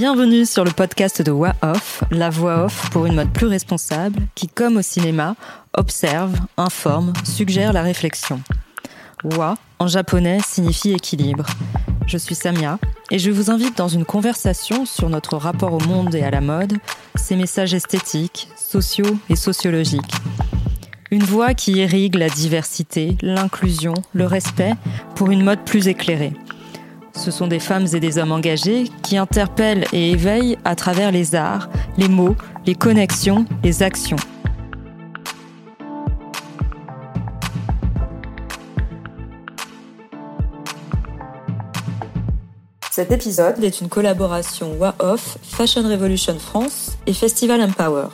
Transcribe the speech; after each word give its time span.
Bienvenue 0.00 0.46
sur 0.46 0.64
le 0.64 0.70
podcast 0.70 1.20
de 1.20 1.30
Wa 1.30 1.54
Off, 1.60 2.02
la 2.10 2.30
voix 2.30 2.64
off 2.64 2.88
pour 2.88 3.04
une 3.04 3.16
mode 3.16 3.34
plus 3.34 3.48
responsable 3.48 4.18
qui, 4.34 4.48
comme 4.48 4.78
au 4.78 4.82
cinéma, 4.82 5.36
observe, 5.76 6.34
informe, 6.56 7.12
suggère 7.22 7.74
la 7.74 7.82
réflexion. 7.82 8.40
Wa, 9.24 9.58
en 9.78 9.88
japonais, 9.88 10.38
signifie 10.42 10.92
équilibre. 10.92 11.44
Je 12.06 12.16
suis 12.16 12.34
Samia 12.34 12.78
et 13.10 13.18
je 13.18 13.30
vous 13.30 13.50
invite 13.50 13.76
dans 13.76 13.88
une 13.88 14.06
conversation 14.06 14.86
sur 14.86 15.10
notre 15.10 15.36
rapport 15.36 15.74
au 15.74 15.80
monde 15.80 16.14
et 16.14 16.22
à 16.22 16.30
la 16.30 16.40
mode, 16.40 16.78
ses 17.14 17.36
messages 17.36 17.74
esthétiques, 17.74 18.48
sociaux 18.56 19.18
et 19.28 19.36
sociologiques. 19.36 20.14
Une 21.10 21.24
voix 21.24 21.52
qui 21.52 21.72
irrigue 21.72 22.14
la 22.14 22.30
diversité, 22.30 23.18
l'inclusion, 23.20 23.92
le 24.14 24.24
respect 24.24 24.72
pour 25.14 25.30
une 25.30 25.44
mode 25.44 25.62
plus 25.66 25.88
éclairée. 25.88 26.32
Ce 27.14 27.30
sont 27.30 27.46
des 27.46 27.58
femmes 27.58 27.86
et 27.92 28.00
des 28.00 28.18
hommes 28.18 28.32
engagés 28.32 28.84
qui 29.02 29.16
interpellent 29.16 29.84
et 29.92 30.12
éveillent 30.12 30.56
à 30.64 30.74
travers 30.74 31.12
les 31.12 31.34
arts, 31.34 31.68
les 31.98 32.08
mots, 32.08 32.36
les 32.66 32.74
connexions, 32.74 33.44
les 33.62 33.82
actions. 33.82 34.16
Cet 42.90 43.12
épisode 43.12 43.62
est 43.64 43.80
une 43.80 43.88
collaboration 43.88 44.76
WAOF, 44.78 45.38
Fashion 45.42 45.82
Revolution 45.82 46.38
France 46.38 46.98
et 47.06 47.14
Festival 47.14 47.62
Empower. 47.62 48.08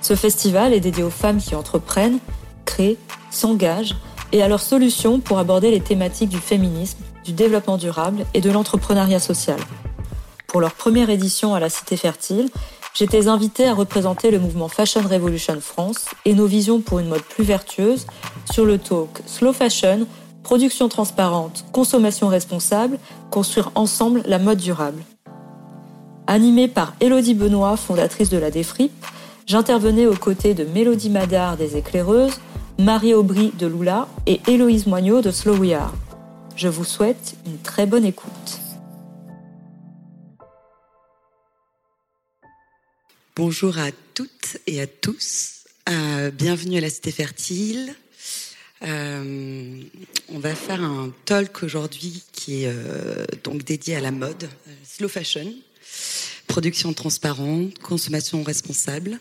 Ce 0.00 0.14
festival 0.14 0.72
est 0.72 0.80
dédié 0.80 1.02
aux 1.02 1.10
femmes 1.10 1.38
qui 1.38 1.54
entreprennent, 1.54 2.18
créent, 2.64 2.96
s'engagent 3.30 3.96
et 4.32 4.42
à 4.42 4.48
leurs 4.48 4.62
solutions 4.62 5.20
pour 5.20 5.38
aborder 5.38 5.70
les 5.70 5.80
thématiques 5.80 6.30
du 6.30 6.38
féminisme, 6.38 7.00
du 7.28 7.34
développement 7.34 7.76
durable 7.76 8.24
et 8.32 8.40
de 8.40 8.50
l'entrepreneuriat 8.50 9.20
social. 9.20 9.60
Pour 10.46 10.62
leur 10.62 10.72
première 10.72 11.10
édition 11.10 11.54
à 11.54 11.60
la 11.60 11.68
Cité 11.68 11.98
Fertile, 11.98 12.48
j'étais 12.94 13.28
invitée 13.28 13.68
à 13.68 13.74
représenter 13.74 14.30
le 14.30 14.38
mouvement 14.38 14.68
Fashion 14.68 15.02
Revolution 15.02 15.60
France 15.60 16.06
et 16.24 16.32
nos 16.32 16.46
visions 16.46 16.80
pour 16.80 17.00
une 17.00 17.08
mode 17.08 17.22
plus 17.22 17.44
vertueuse 17.44 18.06
sur 18.50 18.64
le 18.64 18.78
talk 18.78 19.20
Slow 19.26 19.52
Fashion, 19.52 20.06
production 20.42 20.88
transparente, 20.88 21.66
consommation 21.70 22.28
responsable, 22.28 22.98
construire 23.30 23.72
ensemble 23.74 24.22
la 24.24 24.38
mode 24.38 24.58
durable. 24.58 25.02
Animée 26.26 26.66
par 26.66 26.94
Elodie 26.98 27.34
Benoît, 27.34 27.76
fondatrice 27.76 28.30
de 28.30 28.38
la 28.38 28.50
Défripe, 28.50 29.04
j'intervenais 29.46 30.06
aux 30.06 30.16
côtés 30.16 30.54
de 30.54 30.64
Mélodie 30.64 31.10
Madard 31.10 31.58
des 31.58 31.76
Éclaireuses, 31.76 32.40
Marie 32.78 33.12
Aubry 33.12 33.52
de 33.58 33.66
Lula 33.66 34.08
et 34.26 34.40
Héloïse 34.46 34.86
Moignot 34.86 35.20
de 35.20 35.30
Slow 35.30 35.56
We 35.56 35.74
Are. 35.74 35.92
Je 36.58 36.66
vous 36.66 36.84
souhaite 36.84 37.36
une 37.46 37.58
très 37.58 37.86
bonne 37.86 38.04
écoute. 38.04 38.32
Bonjour 43.36 43.78
à 43.78 43.92
toutes 44.14 44.56
et 44.66 44.80
à 44.80 44.88
tous. 44.88 45.66
Euh, 45.88 46.32
bienvenue 46.32 46.78
à 46.78 46.80
la 46.80 46.90
Cité 46.90 47.12
Fertile. 47.12 47.94
Euh, 48.82 49.80
on 50.30 50.40
va 50.40 50.56
faire 50.56 50.82
un 50.82 51.14
talk 51.26 51.62
aujourd'hui 51.62 52.24
qui 52.32 52.64
est 52.64 52.72
euh, 52.74 53.24
donc 53.44 53.62
dédié 53.62 53.94
à 53.94 54.00
la 54.00 54.10
mode, 54.10 54.48
slow 54.82 55.06
fashion, 55.06 55.54
production 56.48 56.92
transparente, 56.92 57.78
consommation 57.78 58.42
responsable. 58.42 59.20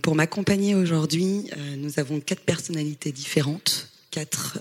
pour 0.00 0.14
m'accompagner 0.14 0.74
aujourd'hui, 0.74 1.50
nous 1.76 1.98
avons 1.98 2.18
quatre 2.20 2.44
personnalités 2.44 3.12
différentes, 3.12 3.91
quatre 4.12 4.60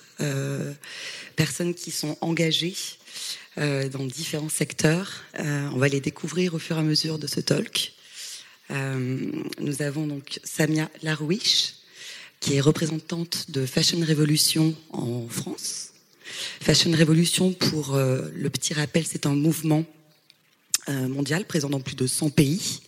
personnes 1.35 1.75
qui 1.75 1.91
sont 1.91 2.17
engagées 2.21 2.73
euh, 3.57 3.89
dans 3.89 4.05
différents 4.05 4.47
secteurs. 4.47 5.11
Euh, 5.37 5.67
on 5.73 5.77
va 5.77 5.89
les 5.89 5.99
découvrir 5.99 6.53
au 6.53 6.59
fur 6.59 6.77
et 6.77 6.79
à 6.79 6.83
mesure 6.83 7.19
de 7.19 7.27
ce 7.27 7.41
talk. 7.41 7.91
Euh, 8.71 9.29
nous 9.59 9.81
avons 9.81 10.07
donc 10.07 10.39
Samia 10.45 10.89
Larouiche, 11.03 11.73
qui 12.39 12.55
est 12.55 12.61
représentante 12.61 13.51
de 13.51 13.65
Fashion 13.65 13.99
Revolution 13.99 14.73
en 14.91 15.27
France. 15.27 15.89
Fashion 16.61 16.91
Revolution, 16.91 17.51
pour 17.51 17.97
le 17.97 18.49
petit 18.49 18.73
rappel, 18.73 19.05
c'est 19.05 19.25
un 19.25 19.35
mouvement 19.35 19.83
mondial 20.87 21.43
présent 21.43 21.69
dans 21.69 21.81
plus 21.81 21.95
de 21.95 22.07
100 22.07 22.29
pays 22.29 22.79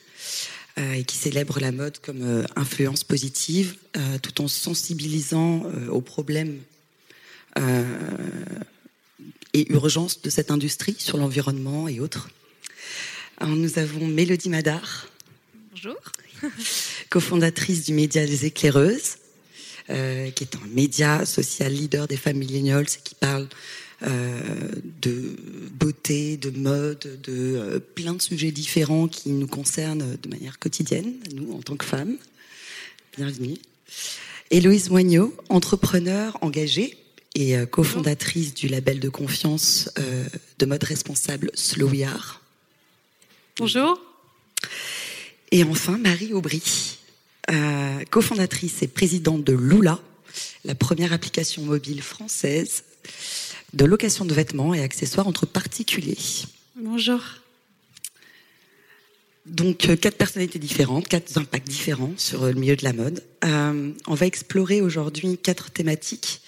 et 0.78 1.03
qui 1.03 1.17
célèbre 1.17 1.59
la 1.59 1.72
mode 1.72 2.00
comme 2.00 2.45
influence 2.56 3.03
positive, 3.03 3.75
tout 4.22 4.41
en 4.41 4.47
sensibilisant 4.47 5.63
aux 5.89 6.01
problèmes 6.01 6.59
euh, 7.59 7.84
et 9.53 9.72
urgence 9.72 10.23
de 10.23 10.31
cette 10.31 10.50
industrie 10.50 10.95
sur 10.97 11.17
l'environnement 11.17 11.88
et 11.88 12.00
autres. 12.00 12.29
Alors, 13.38 13.56
nous 13.56 13.78
avons 13.78 14.07
Mélodie 14.07 14.50
Madar. 14.50 15.07
Bonjour. 15.72 15.95
cofondatrice 17.09 17.83
du 17.85 17.94
média 17.94 18.25
Les 18.25 18.45
Éclaireuses, 18.45 19.17
euh, 19.91 20.31
qui 20.31 20.44
est 20.44 20.56
un 20.56 20.67
média 20.73 21.23
social 21.28 21.72
leader 21.72 22.07
des 22.07 22.17
femmes 22.17 22.38
millennials 22.38 22.88
et 22.88 23.01
qui 23.03 23.13
parle 23.13 23.44
euh, 23.44 23.47
de 24.03 25.35
beauté, 25.79 26.37
de 26.37 26.49
mode, 26.49 27.19
de 27.23 27.81
plein 27.95 28.13
de 28.13 28.21
sujets 28.21 28.51
différents 28.51 29.07
qui 29.07 29.29
nous 29.29 29.47
concernent 29.47 30.17
de 30.21 30.29
manière 30.29 30.59
quotidienne, 30.59 31.13
nous 31.33 31.53
en 31.53 31.61
tant 31.61 31.75
que 31.75 31.85
femmes. 31.85 32.17
Bienvenue. 33.17 33.57
Héloïse 34.51 34.89
Moignot, 34.89 35.33
entrepreneur 35.49 36.37
engagée 36.41 36.97
et 37.35 37.57
euh, 37.57 37.65
cofondatrice 37.65 38.53
du 38.53 38.67
label 38.67 38.99
de 38.99 39.09
confiance 39.09 39.89
euh, 39.99 40.25
de 40.59 40.65
mode 40.65 40.83
responsable 40.83 41.51
Slow 41.53 41.91
Bonjour. 43.57 43.99
Et 45.51 45.63
enfin, 45.63 45.97
Marie 45.97 46.33
Aubry, 46.33 46.97
euh, 47.51 48.03
cofondatrice 48.09 48.81
et 48.81 48.87
présidente 48.87 49.43
de 49.43 49.53
Lula, 49.53 49.99
la 50.65 50.75
première 50.75 51.13
application 51.13 51.63
mobile 51.63 52.01
française 52.01 52.83
de 53.73 53.85
location 53.85 54.25
de 54.25 54.33
vêtements 54.33 54.73
et 54.73 54.81
accessoires 54.81 55.27
entre 55.27 55.45
particuliers. 55.45 56.17
Bonjour. 56.75 57.19
Donc, 59.45 59.77
quatre 59.99 60.15
personnalités 60.15 60.59
différentes, 60.59 61.07
quatre 61.07 61.37
impacts 61.37 61.67
différents 61.67 62.13
sur 62.17 62.45
le 62.45 62.53
milieu 62.53 62.75
de 62.75 62.83
la 62.83 62.93
mode. 62.93 63.23
on 63.43 64.13
va 64.13 64.25
explorer 64.25 64.81
aujourd'hui 64.81 65.37
quatre 65.37 65.69
thématiques 65.69 66.41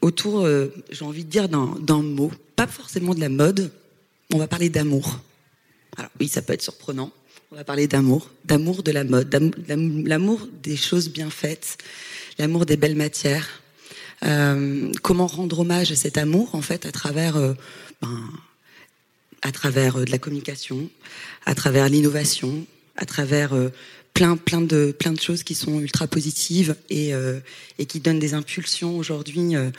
autour, 0.00 0.40
euh, 0.40 0.72
j'ai 0.90 1.04
envie 1.04 1.24
de 1.24 1.30
dire, 1.30 1.48
d'un 1.48 2.02
mot, 2.02 2.30
pas 2.56 2.66
forcément 2.66 3.14
de 3.14 3.20
la 3.20 3.28
mode, 3.28 3.72
on 4.32 4.38
va 4.38 4.46
parler 4.46 4.68
d'amour. 4.68 5.20
Alors 5.96 6.10
oui, 6.20 6.28
ça 6.28 6.42
peut 6.42 6.52
être 6.52 6.62
surprenant. 6.62 7.12
On 7.50 7.56
va 7.56 7.64
parler 7.64 7.88
d'amour, 7.88 8.30
d'amour 8.44 8.82
de 8.82 8.92
la 8.92 9.04
mode, 9.04 9.34
l'amour 9.68 10.46
des 10.62 10.76
choses 10.76 11.08
bien 11.08 11.30
faites, 11.30 11.78
l'amour 12.38 12.66
des 12.66 12.76
belles 12.76 12.96
matières. 12.96 13.62
Euh, 14.24 14.90
comment 15.02 15.26
rendre 15.26 15.60
hommage 15.60 15.92
à 15.92 15.96
cet 15.96 16.18
amour 16.18 16.54
en 16.54 16.62
fait 16.62 16.86
à 16.86 16.92
travers, 16.92 17.36
euh, 17.36 17.54
ben, 18.02 18.20
à 19.42 19.52
travers 19.52 20.04
de 20.04 20.10
la 20.10 20.18
communication, 20.18 20.90
à 21.46 21.54
travers 21.54 21.88
l'innovation, 21.88 22.66
à 22.96 23.04
travers 23.04 23.54
plein, 24.18 24.36
plein 24.36 24.60
de, 24.60 24.92
plein 24.98 25.12
de 25.12 25.20
choses 25.20 25.44
qui 25.44 25.54
sont 25.54 25.78
ultra 25.78 26.08
positives 26.08 26.74
et, 26.90 27.14
euh, 27.14 27.38
qui 27.86 28.00
donnent 28.00 28.18
des 28.18 28.34
impulsions 28.34 28.98
aujourd'hui 28.98 29.54
euh, 29.54 29.70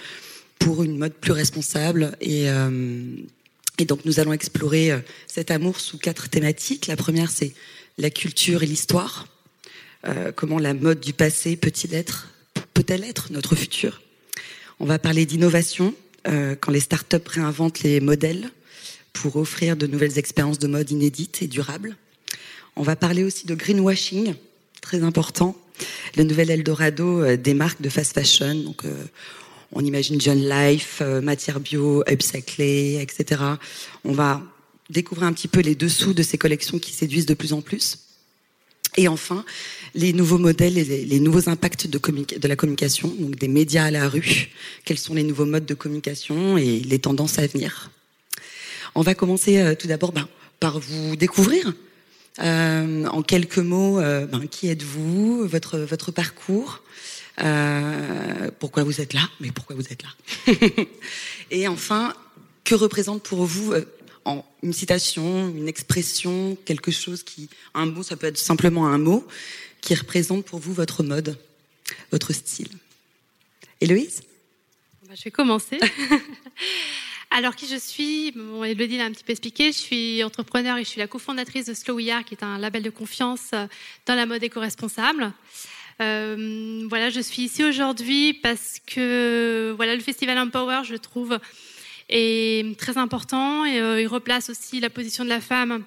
pour 0.59 0.81
une 0.81 0.97
mode 0.97 1.13
plus 1.13 1.33
responsable. 1.33 2.15
Et, 2.21 2.49
euh, 2.49 2.69
donc, 3.85 4.05
nous 4.05 4.19
allons 4.19 4.33
explorer 4.33 4.91
cet 5.27 5.51
amour 5.51 5.79
sous 5.79 5.97
quatre 5.97 6.29
thématiques. 6.29 6.87
La 6.87 6.97
première, 6.97 7.31
c'est 7.31 7.53
la 7.97 8.09
culture 8.09 8.61
et 8.61 8.65
l'histoire. 8.65 9.27
comment 10.35 10.59
la 10.59 10.73
mode 10.73 10.99
du 10.99 11.13
passé 11.13 11.55
peut-elle 11.55 13.03
être 13.03 13.31
notre 13.31 13.55
futur? 13.55 14.01
On 14.79 14.85
va 14.85 14.99
parler 14.99 15.25
d'innovation, 15.25 15.93
quand 16.25 16.71
les 16.71 16.79
startups 16.79 17.17
réinventent 17.27 17.81
les 17.81 17.99
modèles 17.99 18.49
pour 19.13 19.35
offrir 19.35 19.75
de 19.75 19.87
nouvelles 19.87 20.17
expériences 20.17 20.59
de 20.59 20.67
mode 20.67 20.91
inédites 20.91 21.41
et 21.41 21.47
durables. 21.47 21.97
On 22.75 22.83
va 22.83 22.95
parler 22.95 23.23
aussi 23.23 23.45
de 23.45 23.55
greenwashing, 23.55 24.35
très 24.81 25.03
important. 25.03 25.55
Le 26.15 26.23
nouvel 26.23 26.49
Eldorado 26.49 27.21
euh, 27.21 27.37
des 27.37 27.53
marques 27.53 27.81
de 27.81 27.89
fast 27.89 28.13
fashion. 28.13 28.55
Donc, 28.55 28.85
euh, 28.85 28.93
on 29.71 29.83
imagine 29.83 30.19
John 30.19 30.39
Life, 30.39 30.99
euh, 31.01 31.21
matière 31.21 31.59
bio, 31.59 32.03
upcyclé, 32.09 32.99
etc. 33.01 33.41
On 34.03 34.13
va 34.13 34.41
découvrir 34.89 35.27
un 35.27 35.33
petit 35.33 35.47
peu 35.47 35.59
les 35.59 35.75
dessous 35.75 36.13
de 36.13 36.23
ces 36.23 36.37
collections 36.37 36.79
qui 36.79 36.93
séduisent 36.93 37.25
de 37.25 37.33
plus 37.33 37.53
en 37.53 37.61
plus. 37.61 37.99
Et 38.97 39.07
enfin, 39.07 39.45
les 39.95 40.13
nouveaux 40.13 40.37
modèles 40.37 40.77
et 40.77 41.05
les, 41.05 41.19
nouveaux 41.19 41.49
impacts 41.49 41.87
de, 41.87 42.47
la 42.47 42.55
communication, 42.55 43.13
donc 43.19 43.35
des 43.35 43.47
médias 43.47 43.85
à 43.85 43.91
la 43.91 44.07
rue. 44.07 44.49
Quels 44.85 44.97
sont 44.97 45.13
les 45.13 45.23
nouveaux 45.23 45.45
modes 45.45 45.65
de 45.65 45.73
communication 45.73 46.57
et 46.57 46.79
les 46.79 46.99
tendances 46.99 47.39
à 47.39 47.47
venir? 47.47 47.91
On 48.95 49.01
va 49.01 49.15
commencer 49.15 49.75
tout 49.79 49.87
d'abord 49.87 50.11
ben, 50.11 50.27
par 50.59 50.79
vous 50.79 51.15
découvrir. 51.15 51.73
Euh, 52.41 53.05
en 53.07 53.21
quelques 53.21 53.57
mots, 53.57 53.99
euh, 53.99 54.25
ben, 54.25 54.47
qui 54.47 54.69
êtes-vous, 54.69 55.45
votre, 55.47 56.11
parcours, 56.11 56.81
euh, 57.41 58.49
pourquoi 58.59 58.83
vous 58.83 59.01
êtes 59.01 59.13
là, 59.13 59.29
mais 59.41 59.51
pourquoi 59.51 59.75
vous 59.75 59.85
êtes 59.89 60.03
là? 60.03 60.53
Et 61.51 61.67
enfin, 61.67 62.13
que 62.63 62.75
représente 62.75 63.23
pour 63.23 63.45
vous 63.45 63.73
une 64.61 64.73
citation, 64.73 65.49
une 65.49 65.67
expression, 65.67 66.57
quelque 66.63 66.91
chose 66.91 67.23
qui, 67.23 67.49
un 67.73 67.87
mot, 67.87 68.03
ça 68.03 68.15
peut 68.15 68.27
être 68.27 68.37
simplement 68.37 68.87
un 68.87 68.99
mot, 68.99 69.27
qui 69.81 69.95
représente 69.95 70.45
pour 70.45 70.59
vous 70.59 70.73
votre 70.73 71.03
mode, 71.03 71.37
votre 72.11 72.33
style. 72.33 72.69
Héloïse? 73.81 74.21
Bah, 75.07 75.13
Je 75.15 75.23
vais 75.23 75.31
commencer. 75.31 75.79
Alors, 77.31 77.55
qui 77.55 77.67
je 77.67 77.77
suis? 77.77 78.31
Bon, 78.31 78.63
Elodie 78.63 78.97
l'a 78.97 79.05
un 79.05 79.11
petit 79.11 79.23
peu 79.23 79.31
expliqué. 79.31 79.71
Je 79.71 79.77
suis 79.77 80.23
entrepreneur 80.23 80.77
et 80.77 80.83
je 80.83 80.89
suis 80.89 80.99
la 80.99 81.07
cofondatrice 81.07 81.65
de 81.65 81.73
Slow 81.73 81.95
We 81.95 82.11
qui 82.25 82.33
est 82.33 82.43
un 82.43 82.57
label 82.57 82.81
de 82.81 82.89
confiance 82.89 83.51
dans 84.05 84.15
la 84.15 84.25
mode 84.25 84.43
éco-responsable. 84.43 85.31
Euh, 86.01 86.85
voilà, 86.89 87.09
je 87.09 87.19
suis 87.19 87.43
ici 87.43 87.63
aujourd'hui 87.63 88.33
parce 88.33 88.79
que 88.85 89.73
voilà, 89.75 89.95
le 89.95 90.01
festival 90.01 90.37
Empower, 90.37 90.81
je 90.85 90.95
trouve, 90.95 91.37
est 92.09 92.77
très 92.79 92.97
important 92.97 93.65
et 93.65 93.79
euh, 93.79 94.01
il 94.01 94.07
replace 94.07 94.49
aussi 94.49 94.79
la 94.79 94.89
position 94.89 95.23
de 95.23 95.29
la 95.29 95.41
femme 95.41 95.83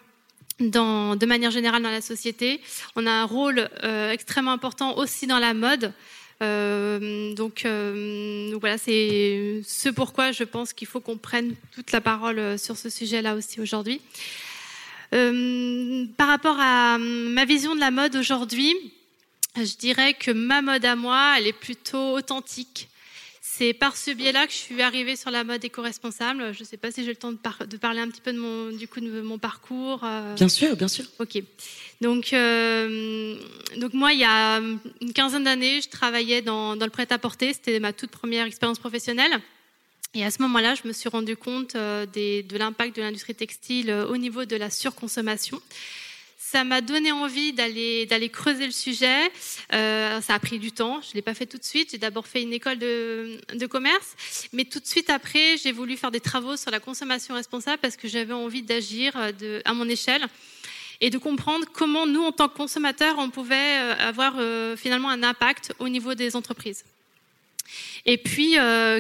de 0.61 1.27
manière 1.27 1.51
générale 1.51 1.83
dans 1.83 1.91
la 1.91 2.01
société. 2.01 2.61
On 2.97 3.07
a 3.07 3.11
un 3.11 3.25
rôle 3.25 3.69
euh, 3.83 4.11
extrêmement 4.11 4.53
important 4.53 4.97
aussi 4.97 5.27
dans 5.27 5.39
la 5.39 5.55
mode. 5.55 5.93
Euh, 6.43 7.35
donc, 7.35 7.65
donc, 7.65 8.61
voilà, 8.61 8.79
c'est 8.79 9.63
ce 9.65 9.89
pourquoi 9.89 10.33
je 10.33 10.45
pense 10.45 10.73
qu'il 10.73 10.89
faut 10.89 11.01
qu'on 11.01 11.17
prenne 11.17 11.55
toute 11.73 11.93
la 11.93 12.01
parole 12.01 12.59
sur 12.59 12.77
ce 12.77 12.91
sujet-là 12.91 13.35
aussi 13.35 13.61
aujourd'hui. 13.61 14.01
par 15.11 16.29
rapport 16.29 16.57
à 16.59 16.99
ma 16.99 17.45
vision 17.45 17.75
de 17.75 17.81
la 17.81 17.91
mode 17.91 18.17
aujourd'hui, 18.17 18.75
je 19.57 19.77
dirais 19.77 20.15
que 20.15 20.31
ma 20.31 20.63
mode 20.63 20.85
à 20.85 20.97
moi, 20.97 21.35
elle 21.39 21.47
est 21.47 21.53
plutôt 21.53 22.13
authentique. 22.17 22.89
C'est 23.45 23.75
par 23.75 23.97
ce 23.97 24.13
biais-là 24.13 24.47
que 24.47 24.53
je 24.53 24.59
suis 24.59 24.81
arrivée 24.83 25.17
sur 25.17 25.33
la 25.33 25.43
mode 25.43 25.65
éco-responsable. 25.65 26.55
Je 26.55 26.61
ne 26.61 26.65
sais 26.65 26.77
pas 26.77 26.93
si 26.93 27.03
j'ai 27.03 27.11
le 27.11 27.17
temps 27.17 27.33
de, 27.33 27.77
parler 27.77 27.99
un 27.99 28.09
petit 28.09 28.21
peu 28.21 28.33
de 28.33 28.39
mon, 28.39 28.71
du 28.71 28.87
coup, 28.87 29.01
de 29.01 29.21
mon 29.21 29.37
parcours. 29.37 30.05
Euh. 30.05 30.35
Bien 30.37 30.49
sûr, 30.49 30.77
bien 30.77 30.87
sûr. 30.87 31.05
Ok. 31.19 31.43
Donc, 32.01 32.33
euh, 32.35 33.35
donc 33.79 33.95
moi, 33.95 34.13
il 34.13 34.21
y 34.21 34.25
a 34.25 34.59
une 34.59 35.13
quinzaine 35.13 35.43
d'années, 35.43 35.81
je 35.81 35.89
travaillais 35.89 36.41
dans, 36.41 36.77
dans 36.77 36.87
le 36.87 36.93
prêt-à-porter. 36.93 37.53
C'était 37.53 37.81
ma 37.81 37.93
toute 37.93 38.13
première 38.13 38.47
expérience 38.47 38.79
professionnelle. 38.79 39.33
Et 40.15 40.25
à 40.25 40.31
ce 40.31 40.41
moment-là, 40.43 40.77
je 40.77 40.87
me 40.87 40.93
suis 40.93 41.09
rendu 41.09 41.37
compte 41.37 41.75
euh, 41.75 42.07
des, 42.07 42.45
de 42.45 42.57
l'impact 42.57 42.95
de 42.95 43.03
l'industrie 43.03 43.35
textile 43.35 43.91
au 44.09 44.19
niveau 44.19 44.45
de 44.45 44.55
la 44.55 44.71
surconsommation 44.71 45.61
ça 46.53 46.65
m'a 46.65 46.83
donné 46.83 47.13
envie 47.13 47.55
d'aller 47.55 48.29
creuser 48.31 48.67
le 48.67 48.73
sujet. 48.73 49.33
Euh, 49.73 50.21
ça 50.21 50.35
a 50.35 50.39
pris 50.39 50.59
du 50.59 50.71
temps. 50.71 51.01
Je 51.01 51.15
l'ai 51.15 51.23
pas 51.23 51.33
fait 51.33 51.47
tout 51.47 51.57
de 51.57 51.65
suite. 51.65 51.93
J'ai 51.93 51.99
d'abord 51.99 52.27
fait 52.27 52.43
une 52.43 52.53
école 52.53 52.79
de, 52.79 53.67
commerce, 53.71 54.15
mais 54.53 54.67
tout 54.67 54.79
de 54.79 54.87
suite 54.87 55.09
après, 55.09 55.57
j'ai 55.57 55.73
voulu 55.73 55.97
faire 55.97 56.11
des 56.11 56.21
travaux 56.21 56.59
sur 56.59 56.71
la 56.71 56.79
consommation 56.79 57.35
responsable 57.35 57.79
parce 57.81 57.97
que 57.97 58.07
j'avais 58.07 58.35
envie 58.35 58.61
d'agir 58.61 59.15
euh, 59.17 59.61
à 59.65 59.73
mon 59.73 59.89
échelle 59.89 60.27
et 61.01 61.09
de 61.09 61.17
comprendre 61.17 61.65
comment 61.73 62.07
nous, 62.07 62.23
en 62.23 62.33
tant 62.33 62.49
que 62.51 62.57
consommateurs, 62.57 63.15
on 63.17 63.31
pouvait 63.31 63.79
euh, 63.79 63.95
avoir 63.99 64.35
finalement 64.77 65.09
un 65.09 65.23
impact 65.23 65.73
au 65.79 65.89
niveau 65.89 66.15
des 66.15 66.37
entreprises. 66.37 66.85
Et 68.05 68.19
puis, 68.19 68.57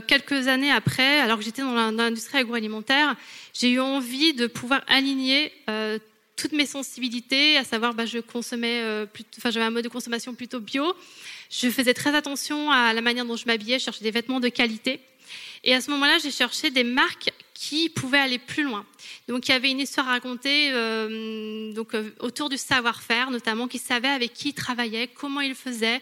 quelques 0.06 0.48
années 0.48 0.70
après, 0.70 1.20
alors 1.20 1.36
que 1.36 1.44
j'étais 1.44 1.60
dans 1.60 1.90
l'industrie 1.90 2.38
agroalimentaire, 2.38 3.16
j'ai 3.52 3.72
eu 3.72 3.80
envie 3.80 4.32
de 4.32 4.46
pouvoir 4.46 4.82
aligner 4.86 5.52
toutes 6.36 6.52
mes 6.52 6.66
sensibilités, 6.66 7.56
à 7.56 7.64
savoir, 7.64 7.94
bah, 7.94 8.06
je 8.06 8.18
consommais, 8.18 8.82
euh, 8.82 9.06
j'avais 9.44 9.64
un 9.64 9.70
mode 9.70 9.84
de 9.84 9.88
consommation 9.88 10.34
plutôt 10.34 10.60
bio. 10.60 10.94
Je 11.50 11.68
faisais 11.68 11.94
très 11.94 12.14
attention 12.14 12.70
à 12.70 12.92
la 12.92 13.00
manière 13.00 13.24
dont 13.24 13.36
je 13.36 13.46
m'habillais, 13.46 13.78
je 13.78 13.84
cherchais 13.84 14.04
des 14.04 14.10
vêtements 14.10 14.40
de 14.40 14.48
qualité. 14.48 15.00
Et 15.64 15.74
à 15.74 15.80
ce 15.80 15.90
moment-là, 15.90 16.18
j'ai 16.18 16.30
cherché 16.30 16.70
des 16.70 16.84
marques 16.84 17.30
qui 17.54 17.88
pouvaient 17.88 18.18
aller 18.18 18.40
plus 18.40 18.64
loin. 18.64 18.84
Donc, 19.28 19.46
il 19.46 19.52
y 19.52 19.54
avait 19.54 19.70
une 19.70 19.78
histoire 19.78 20.08
à 20.08 20.12
raconter 20.12 20.72
euh, 20.72 21.72
euh, 21.72 22.10
autour 22.18 22.48
du 22.48 22.58
savoir-faire, 22.58 23.30
notamment, 23.30 23.68
qui 23.68 23.78
savaient 23.78 24.08
avec 24.08 24.32
qui 24.32 24.48
ils 24.48 24.54
travaillaient, 24.54 25.06
comment 25.06 25.40
ils 25.40 25.54
faisaient, 25.54 25.96
euh, 25.96 26.00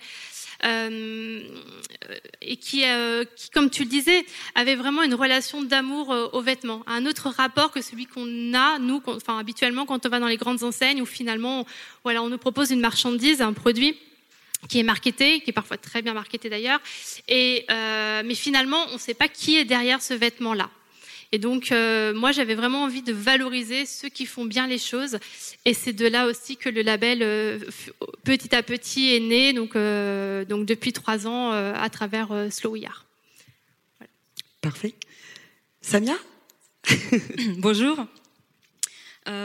et 2.43 2.57
qui, 2.57 2.85
euh, 2.85 3.25
qui, 3.37 3.51
comme 3.51 3.71
tu 3.71 3.85
le 3.85 3.89
disais, 3.89 4.25
avait 4.55 4.75
vraiment 4.75 5.03
une 5.03 5.15
relation 5.15 5.63
d'amour 5.63 6.13
euh, 6.13 6.29
aux 6.33 6.41
vêtements, 6.41 6.83
un 6.87 7.07
autre 7.07 7.29
rapport 7.31 7.71
que 7.71 7.83
celui 7.83 8.07
qu'on 8.07 8.55
a 8.55 8.79
nous, 8.79 9.03
enfin 9.07 9.39
habituellement 9.39 9.87
quand 9.87 10.07
on 10.07 10.09
va 10.09 10.21
dans 10.21 10.27
les 10.27 10.37
grandes 10.37 10.63
enseignes 10.63 11.03
où 11.03 11.07
finalement, 11.07 11.67
voilà, 12.05 12.23
on 12.23 12.29
nous 12.29 12.39
propose 12.39 12.71
une 12.71 12.81
marchandise, 12.81 13.41
un 13.41 13.53
produit 13.53 13.97
qui 14.69 14.79
est 14.79 14.83
marketé, 14.83 15.41
qui 15.41 15.51
est 15.51 15.55
parfois 15.55 15.79
très 15.79 16.03
bien 16.03 16.13
marketé 16.13 16.51
d'ailleurs, 16.51 16.81
et 17.29 17.65
euh, 17.71 18.23
mais 18.25 18.35
finalement 18.35 18.85
on 18.91 18.95
ne 18.95 18.99
sait 18.99 19.15
pas 19.15 19.29
qui 19.29 19.57
est 19.57 19.65
derrière 19.65 20.03
ce 20.03 20.13
vêtement-là. 20.13 20.69
Et 21.33 21.39
donc, 21.39 21.71
euh, 21.71 22.13
moi, 22.13 22.33
j'avais 22.33 22.57
vraiment 22.57 22.83
envie 22.83 23.03
de 23.03 23.13
valoriser 23.13 23.87
ceux 23.87 24.09
qui 24.09 24.27
font 24.27 24.45
bien 24.45 24.67
les 24.67 24.79
choses. 24.79 25.19
Et 25.65 25.75
c'est 25.75 25.93
de 25.93 26.07
là 26.07 26.27
aussi 26.27 26.57
que 26.57 26.69
le 26.69 26.83
label, 26.83 27.23
euh, 27.23 27.59
petit 28.25 28.55
à 28.55 28.63
petit, 28.65 29.15
est 29.15 29.21
né, 29.21 29.53
donc, 29.53 29.77
euh, 29.77 30.45
donc 30.45 30.67
depuis 30.67 30.93
trois 30.93 31.29
ans, 31.29 31.53
à 31.53 31.89
travers 31.91 32.49
Slow 32.51 32.77
Yard. 32.77 33.05
Parfait. 34.61 34.95
Samia 35.81 36.17
Bonjour. 37.59 38.07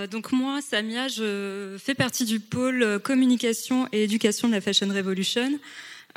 donc 0.09 0.31
moi, 0.31 0.61
Samia, 0.61 1.07
je 1.07 1.77
fais 1.77 1.93
partie 1.93 2.25
du 2.25 2.39
pôle 2.39 2.99
communication 2.99 3.87
et 3.91 4.03
éducation 4.03 4.47
de 4.47 4.53
la 4.53 4.61
Fashion 4.61 4.89
Revolution. 4.89 5.59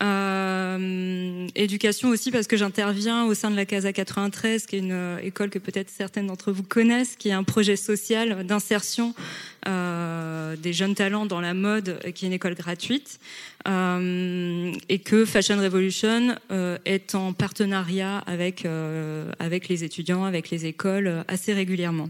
Euh, 0.00 1.48
éducation 1.56 2.10
aussi 2.10 2.30
parce 2.30 2.46
que 2.46 2.56
j'interviens 2.56 3.24
au 3.24 3.34
sein 3.34 3.50
de 3.50 3.56
la 3.56 3.66
Casa 3.66 3.92
93, 3.92 4.66
qui 4.66 4.76
est 4.76 4.78
une 4.78 4.92
euh, 4.92 5.18
école 5.18 5.50
que 5.50 5.58
peut-être 5.58 5.90
certaines 5.90 6.28
d'entre 6.28 6.52
vous 6.52 6.62
connaissent, 6.62 7.16
qui 7.16 7.30
est 7.30 7.32
un 7.32 7.42
projet 7.42 7.74
social 7.74 8.46
d'insertion 8.46 9.14
euh, 9.66 10.54
des 10.56 10.72
jeunes 10.72 10.94
talents 10.94 11.26
dans 11.26 11.40
la 11.40 11.52
mode, 11.52 11.98
qui 12.14 12.24
est 12.24 12.28
une 12.28 12.34
école 12.34 12.54
gratuite, 12.54 13.18
euh, 13.66 14.72
et 14.88 15.00
que 15.00 15.24
Fashion 15.24 15.58
Revolution 15.60 16.36
euh, 16.50 16.78
est 16.84 17.14
en 17.14 17.32
partenariat 17.32 18.18
avec 18.18 18.64
euh, 18.64 19.30
avec 19.38 19.68
les 19.68 19.84
étudiants, 19.84 20.24
avec 20.24 20.50
les 20.50 20.66
écoles 20.66 21.24
assez 21.28 21.52
régulièrement. 21.52 22.08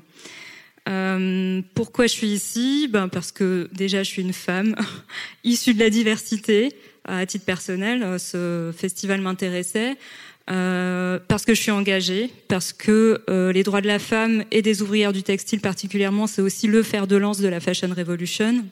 pourquoi 1.74 2.06
je 2.06 2.12
suis 2.12 2.28
ici? 2.28 2.88
Ben 2.88 3.08
Parce 3.08 3.32
que 3.32 3.68
déjà, 3.72 4.02
je 4.02 4.08
suis 4.08 4.22
une 4.22 4.32
femme 4.32 4.74
issue 5.44 5.74
de 5.74 5.80
la 5.80 5.90
diversité, 5.90 6.74
à 7.08 7.26
titre 7.26 7.44
personnel, 7.44 8.02
euh, 8.02 8.18
ce 8.18 8.72
festival 8.76 9.20
m'intéressait. 9.20 9.96
Euh, 10.50 11.18
parce 11.28 11.44
que 11.44 11.54
je 11.54 11.60
suis 11.60 11.70
engagée, 11.70 12.30
parce 12.48 12.72
que 12.72 13.22
euh, 13.28 13.52
les 13.52 13.62
droits 13.62 13.82
de 13.82 13.86
la 13.86 13.98
femme 13.98 14.44
et 14.50 14.62
des 14.62 14.80
ouvrières 14.80 15.12
du 15.12 15.22
textile 15.22 15.60
particulièrement, 15.60 16.26
c'est 16.26 16.40
aussi 16.40 16.66
le 16.66 16.82
fer 16.82 17.06
de 17.06 17.16
lance 17.16 17.38
de 17.38 17.48
la 17.48 17.60
Fashion 17.60 17.90
Revolution, 17.94 18.64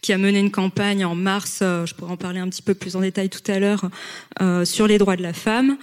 qui 0.00 0.12
a 0.12 0.18
mené 0.18 0.38
une 0.38 0.52
campagne 0.52 1.04
en 1.04 1.16
mars, 1.16 1.58
je 1.60 1.92
pourrais 1.94 2.12
en 2.12 2.16
parler 2.16 2.38
un 2.38 2.48
petit 2.48 2.62
peu 2.62 2.74
plus 2.74 2.94
en 2.94 3.00
détail 3.00 3.28
tout 3.28 3.42
à 3.50 3.58
l'heure, 3.58 3.90
sur 4.64 4.86
les 4.86 4.98
droits 4.98 5.16
de 5.16 5.22
la 5.22 5.32
femme. 5.32 5.76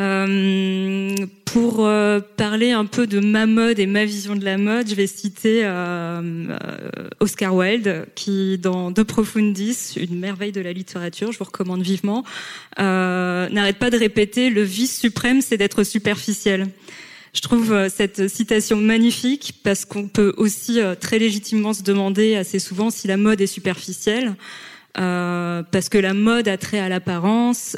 Euh, 0.00 1.14
pour 1.44 1.84
euh, 1.84 2.20
parler 2.36 2.70
un 2.70 2.86
peu 2.86 3.06
de 3.06 3.20
ma 3.20 3.44
mode 3.44 3.78
et 3.80 3.86
ma 3.86 4.04
vision 4.04 4.34
de 4.34 4.44
la 4.44 4.56
mode, 4.56 4.88
je 4.88 4.94
vais 4.94 5.08
citer 5.08 5.62
euh, 5.64 6.56
Oscar 7.18 7.54
Wilde, 7.54 8.06
qui 8.14 8.56
dans 8.56 8.90
De 8.90 9.02
Profundis, 9.02 9.94
une 9.96 10.18
merveille 10.18 10.52
de 10.52 10.60
la 10.60 10.72
littérature, 10.72 11.32
je 11.32 11.38
vous 11.38 11.44
recommande 11.44 11.82
vivement, 11.82 12.24
n'arrête 12.78 13.78
pas 13.78 13.90
de 13.90 13.98
répéter 13.98 14.48
le 14.48 14.62
vice 14.62 14.98
suprême, 14.98 15.42
c'est 15.42 15.56
d'être 15.56 15.82
superficiel. 15.82 16.68
Je 17.34 17.42
trouve 17.42 17.88
cette 17.88 18.28
citation 18.28 18.76
magnifique 18.76 19.60
parce 19.62 19.84
qu'on 19.84 20.08
peut 20.08 20.34
aussi 20.36 20.80
très 21.00 21.18
légitimement 21.18 21.74
se 21.74 21.82
demander 21.82 22.36
assez 22.36 22.58
souvent 22.58 22.90
si 22.90 23.06
la 23.06 23.16
mode 23.16 23.40
est 23.40 23.46
superficielle. 23.46 24.36
parce 24.94 25.88
que 25.90 25.98
la 25.98 26.14
mode 26.14 26.48
a 26.48 26.56
trait 26.56 26.78
à 26.78 26.88
l'apparence 26.88 27.76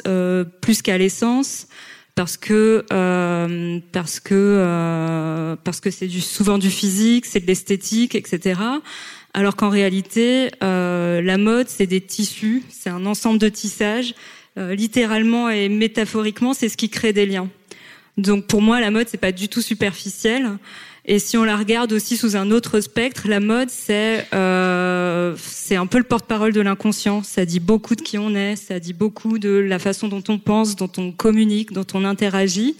plus 0.61 0.81
qu'à 0.83 0.97
l'essence 0.97 1.67
parce 2.15 2.37
que 2.37 2.85
euh, 2.93 3.79
parce 3.91 4.19
que 4.19 4.33
euh, 4.35 5.55
parce 5.63 5.79
que 5.79 5.89
c'est 5.89 6.07
du, 6.07 6.21
souvent 6.21 6.57
du 6.57 6.69
physique, 6.69 7.25
c'est 7.25 7.39
de 7.39 7.47
l'esthétique, 7.47 8.15
etc. 8.15 8.59
Alors 9.33 9.55
qu'en 9.55 9.69
réalité, 9.69 10.51
euh, 10.61 11.21
la 11.21 11.37
mode, 11.37 11.67
c'est 11.67 11.87
des 11.87 12.01
tissus, 12.01 12.63
c'est 12.69 12.89
un 12.89 13.05
ensemble 13.05 13.39
de 13.39 13.49
tissages. 13.49 14.13
Euh, 14.59 14.75
littéralement 14.75 15.49
et 15.49 15.67
métaphoriquement, 15.67 16.53
c'est 16.53 16.69
ce 16.69 16.77
qui 16.77 16.89
crée 16.89 17.11
des 17.11 17.25
liens. 17.25 17.49
Donc 18.17 18.45
pour 18.45 18.61
moi, 18.61 18.79
la 18.79 18.91
mode, 18.91 19.09
c'est 19.09 19.17
pas 19.17 19.31
du 19.31 19.49
tout 19.49 19.61
superficiel. 19.61 20.59
Et 21.05 21.19
si 21.19 21.35
on 21.35 21.43
la 21.43 21.57
regarde 21.57 21.91
aussi 21.91 22.15
sous 22.15 22.37
un 22.37 22.49
autre 22.49 22.79
spectre, 22.79 23.27
la 23.27 23.41
mode, 23.41 23.69
c'est 23.69 24.25
euh, 24.33 25.35
c'est 25.37 25.75
un 25.75 25.85
peu 25.85 25.97
le 25.97 26.05
porte-parole 26.05 26.53
de 26.53 26.61
l'inconscient. 26.61 27.23
Ça 27.23 27.45
dit 27.45 27.59
beaucoup 27.59 27.95
de 27.95 28.01
qui 28.01 28.17
on 28.17 28.33
est, 28.35 28.55
ça 28.55 28.79
dit 28.79 28.93
beaucoup 28.93 29.37
de 29.37 29.49
la 29.49 29.79
façon 29.79 30.07
dont 30.07 30.23
on 30.29 30.39
pense, 30.39 30.77
dont 30.77 30.91
on 30.97 31.11
communique, 31.11 31.73
dont 31.73 31.85
on 31.93 32.05
interagit. 32.05 32.77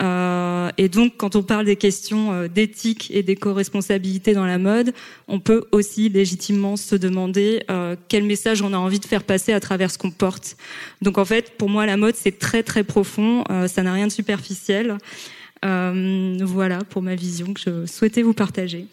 Euh, 0.00 0.70
et 0.76 0.88
donc, 0.88 1.14
quand 1.16 1.36
on 1.36 1.42
parle 1.42 1.64
des 1.64 1.76
questions 1.76 2.32
euh, 2.32 2.48
d'éthique 2.48 3.10
et 3.12 3.22
d'éco-responsabilité 3.22 4.34
dans 4.34 4.44
la 4.44 4.58
mode, 4.58 4.92
on 5.26 5.40
peut 5.40 5.64
aussi 5.72 6.08
légitimement 6.08 6.76
se 6.76 6.94
demander 6.96 7.64
euh, 7.70 7.96
quel 8.08 8.24
message 8.24 8.62
on 8.62 8.72
a 8.72 8.76
envie 8.76 9.00
de 9.00 9.06
faire 9.06 9.22
passer 9.22 9.52
à 9.52 9.60
travers 9.60 9.90
ce 9.90 9.98
qu'on 9.98 10.10
porte. 10.10 10.56
Donc, 11.00 11.18
en 11.18 11.24
fait, 11.24 11.56
pour 11.56 11.70
moi, 11.70 11.86
la 11.86 11.96
mode, 11.96 12.14
c'est 12.14 12.38
très 12.38 12.62
très 12.62 12.84
profond. 12.84 13.44
Euh, 13.50 13.68
ça 13.68 13.82
n'a 13.82 13.92
rien 13.92 14.06
de 14.06 14.12
superficiel. 14.12 14.98
Voilà 15.62 16.78
pour 16.90 17.02
ma 17.02 17.14
vision 17.14 17.54
que 17.54 17.60
je 17.60 17.86
souhaitais 17.86 18.22
vous 18.22 18.34
partager. 18.34 18.86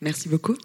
Merci 0.00 0.28
beaucoup. 0.28 0.56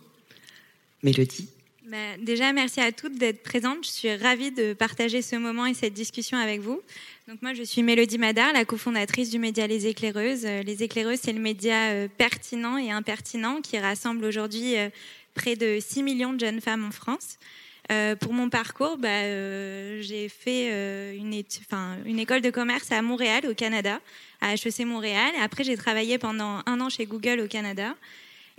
Mélodie 1.03 1.49
bah, 1.91 2.15
déjà, 2.21 2.53
merci 2.53 2.79
à 2.79 2.93
toutes 2.93 3.17
d'être 3.17 3.43
présentes. 3.43 3.83
Je 3.83 3.89
suis 3.89 4.15
ravie 4.15 4.51
de 4.51 4.71
partager 4.71 5.21
ce 5.21 5.35
moment 5.35 5.65
et 5.65 5.73
cette 5.73 5.93
discussion 5.93 6.37
avec 6.37 6.61
vous. 6.61 6.81
Donc 7.27 7.41
moi, 7.41 7.53
je 7.53 7.63
suis 7.63 7.83
Mélodie 7.83 8.17
Madar, 8.17 8.53
la 8.53 8.63
cofondatrice 8.63 9.29
du 9.29 9.39
média 9.39 9.67
Les 9.67 9.87
Éclaireuses. 9.87 10.45
Euh, 10.45 10.63
Les 10.63 10.83
Éclaireuses, 10.83 11.19
c'est 11.21 11.33
le 11.33 11.41
média 11.41 11.89
euh, 11.89 12.07
pertinent 12.17 12.77
et 12.77 12.91
impertinent 12.91 13.59
qui 13.59 13.77
rassemble 13.77 14.23
aujourd'hui 14.23 14.77
euh, 14.77 14.89
près 15.33 15.57
de 15.57 15.79
6 15.81 16.03
millions 16.03 16.31
de 16.31 16.39
jeunes 16.39 16.61
femmes 16.61 16.85
en 16.85 16.91
France. 16.91 17.37
Pour 18.19 18.33
mon 18.33 18.49
parcours, 18.49 18.97
bah, 18.97 19.23
j'ai 20.01 20.29
fait 20.29 21.15
une, 21.17 21.41
une, 22.05 22.19
école 22.19 22.41
de 22.41 22.49
commerce 22.49 22.91
à 22.91 23.01
Montréal, 23.01 23.45
au 23.49 23.53
Canada, 23.53 23.99
à 24.39 24.53
HEC 24.53 24.85
Montréal. 24.85 25.31
Après, 25.41 25.63
j'ai 25.63 25.77
travaillé 25.77 26.17
pendant 26.17 26.61
un 26.65 26.79
an 26.81 26.89
chez 26.89 27.05
Google 27.05 27.41
au 27.41 27.47
Canada. 27.47 27.95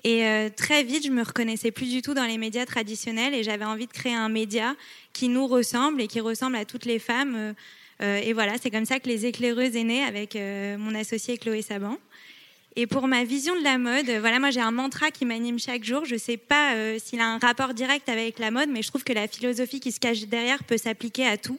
Et 0.04 0.24
euh, 0.26 0.48
très 0.54 0.82
vite, 0.82 1.06
je 1.06 1.10
me 1.10 1.22
reconnaissais 1.22 1.70
plus 1.70 1.90
du 1.90 2.02
tout 2.02 2.14
dans 2.14 2.24
les 2.24 2.38
médias 2.38 2.66
traditionnels 2.66 3.34
et 3.34 3.42
j'avais 3.44 3.64
envie 3.64 3.86
de 3.86 3.92
créer 3.92 4.14
un 4.14 4.28
média 4.28 4.74
qui 5.12 5.28
nous 5.28 5.46
ressemble 5.46 6.00
et 6.00 6.08
qui 6.08 6.20
ressemble 6.20 6.56
à 6.56 6.64
toutes 6.64 6.86
les 6.86 6.98
femmes. 6.98 7.36
Euh, 7.36 7.52
euh, 8.02 8.20
et 8.22 8.32
voilà, 8.32 8.54
c'est 8.60 8.70
comme 8.70 8.84
ça 8.84 8.98
que 8.98 9.08
les 9.08 9.26
éclaireuses 9.26 9.76
est 9.76 9.84
née 9.84 10.02
avec 10.02 10.34
mon 10.34 10.94
associé 10.94 11.38
Chloé 11.38 11.62
Saban. 11.62 11.98
Et 12.74 12.86
pour 12.86 13.06
ma 13.06 13.24
vision 13.24 13.54
de 13.54 13.62
la 13.62 13.76
mode, 13.76 14.08
voilà, 14.20 14.38
moi 14.38 14.50
j'ai 14.50 14.60
un 14.60 14.70
mantra 14.70 15.10
qui 15.10 15.26
m'anime 15.26 15.58
chaque 15.58 15.84
jour. 15.84 16.04
Je 16.06 16.14
ne 16.14 16.18
sais 16.18 16.38
pas 16.38 16.74
s'il 16.98 17.20
a 17.20 17.26
un 17.26 17.38
rapport 17.38 17.74
direct 17.74 18.08
avec 18.08 18.38
la 18.38 18.50
mode, 18.50 18.70
mais 18.70 18.82
je 18.82 18.88
trouve 18.88 19.04
que 19.04 19.12
la 19.12 19.28
philosophie 19.28 19.78
qui 19.78 19.92
se 19.92 20.00
cache 20.00 20.22
derrière 20.22 20.64
peut 20.64 20.78
s'appliquer 20.78 21.26
à 21.26 21.36
tout. 21.36 21.58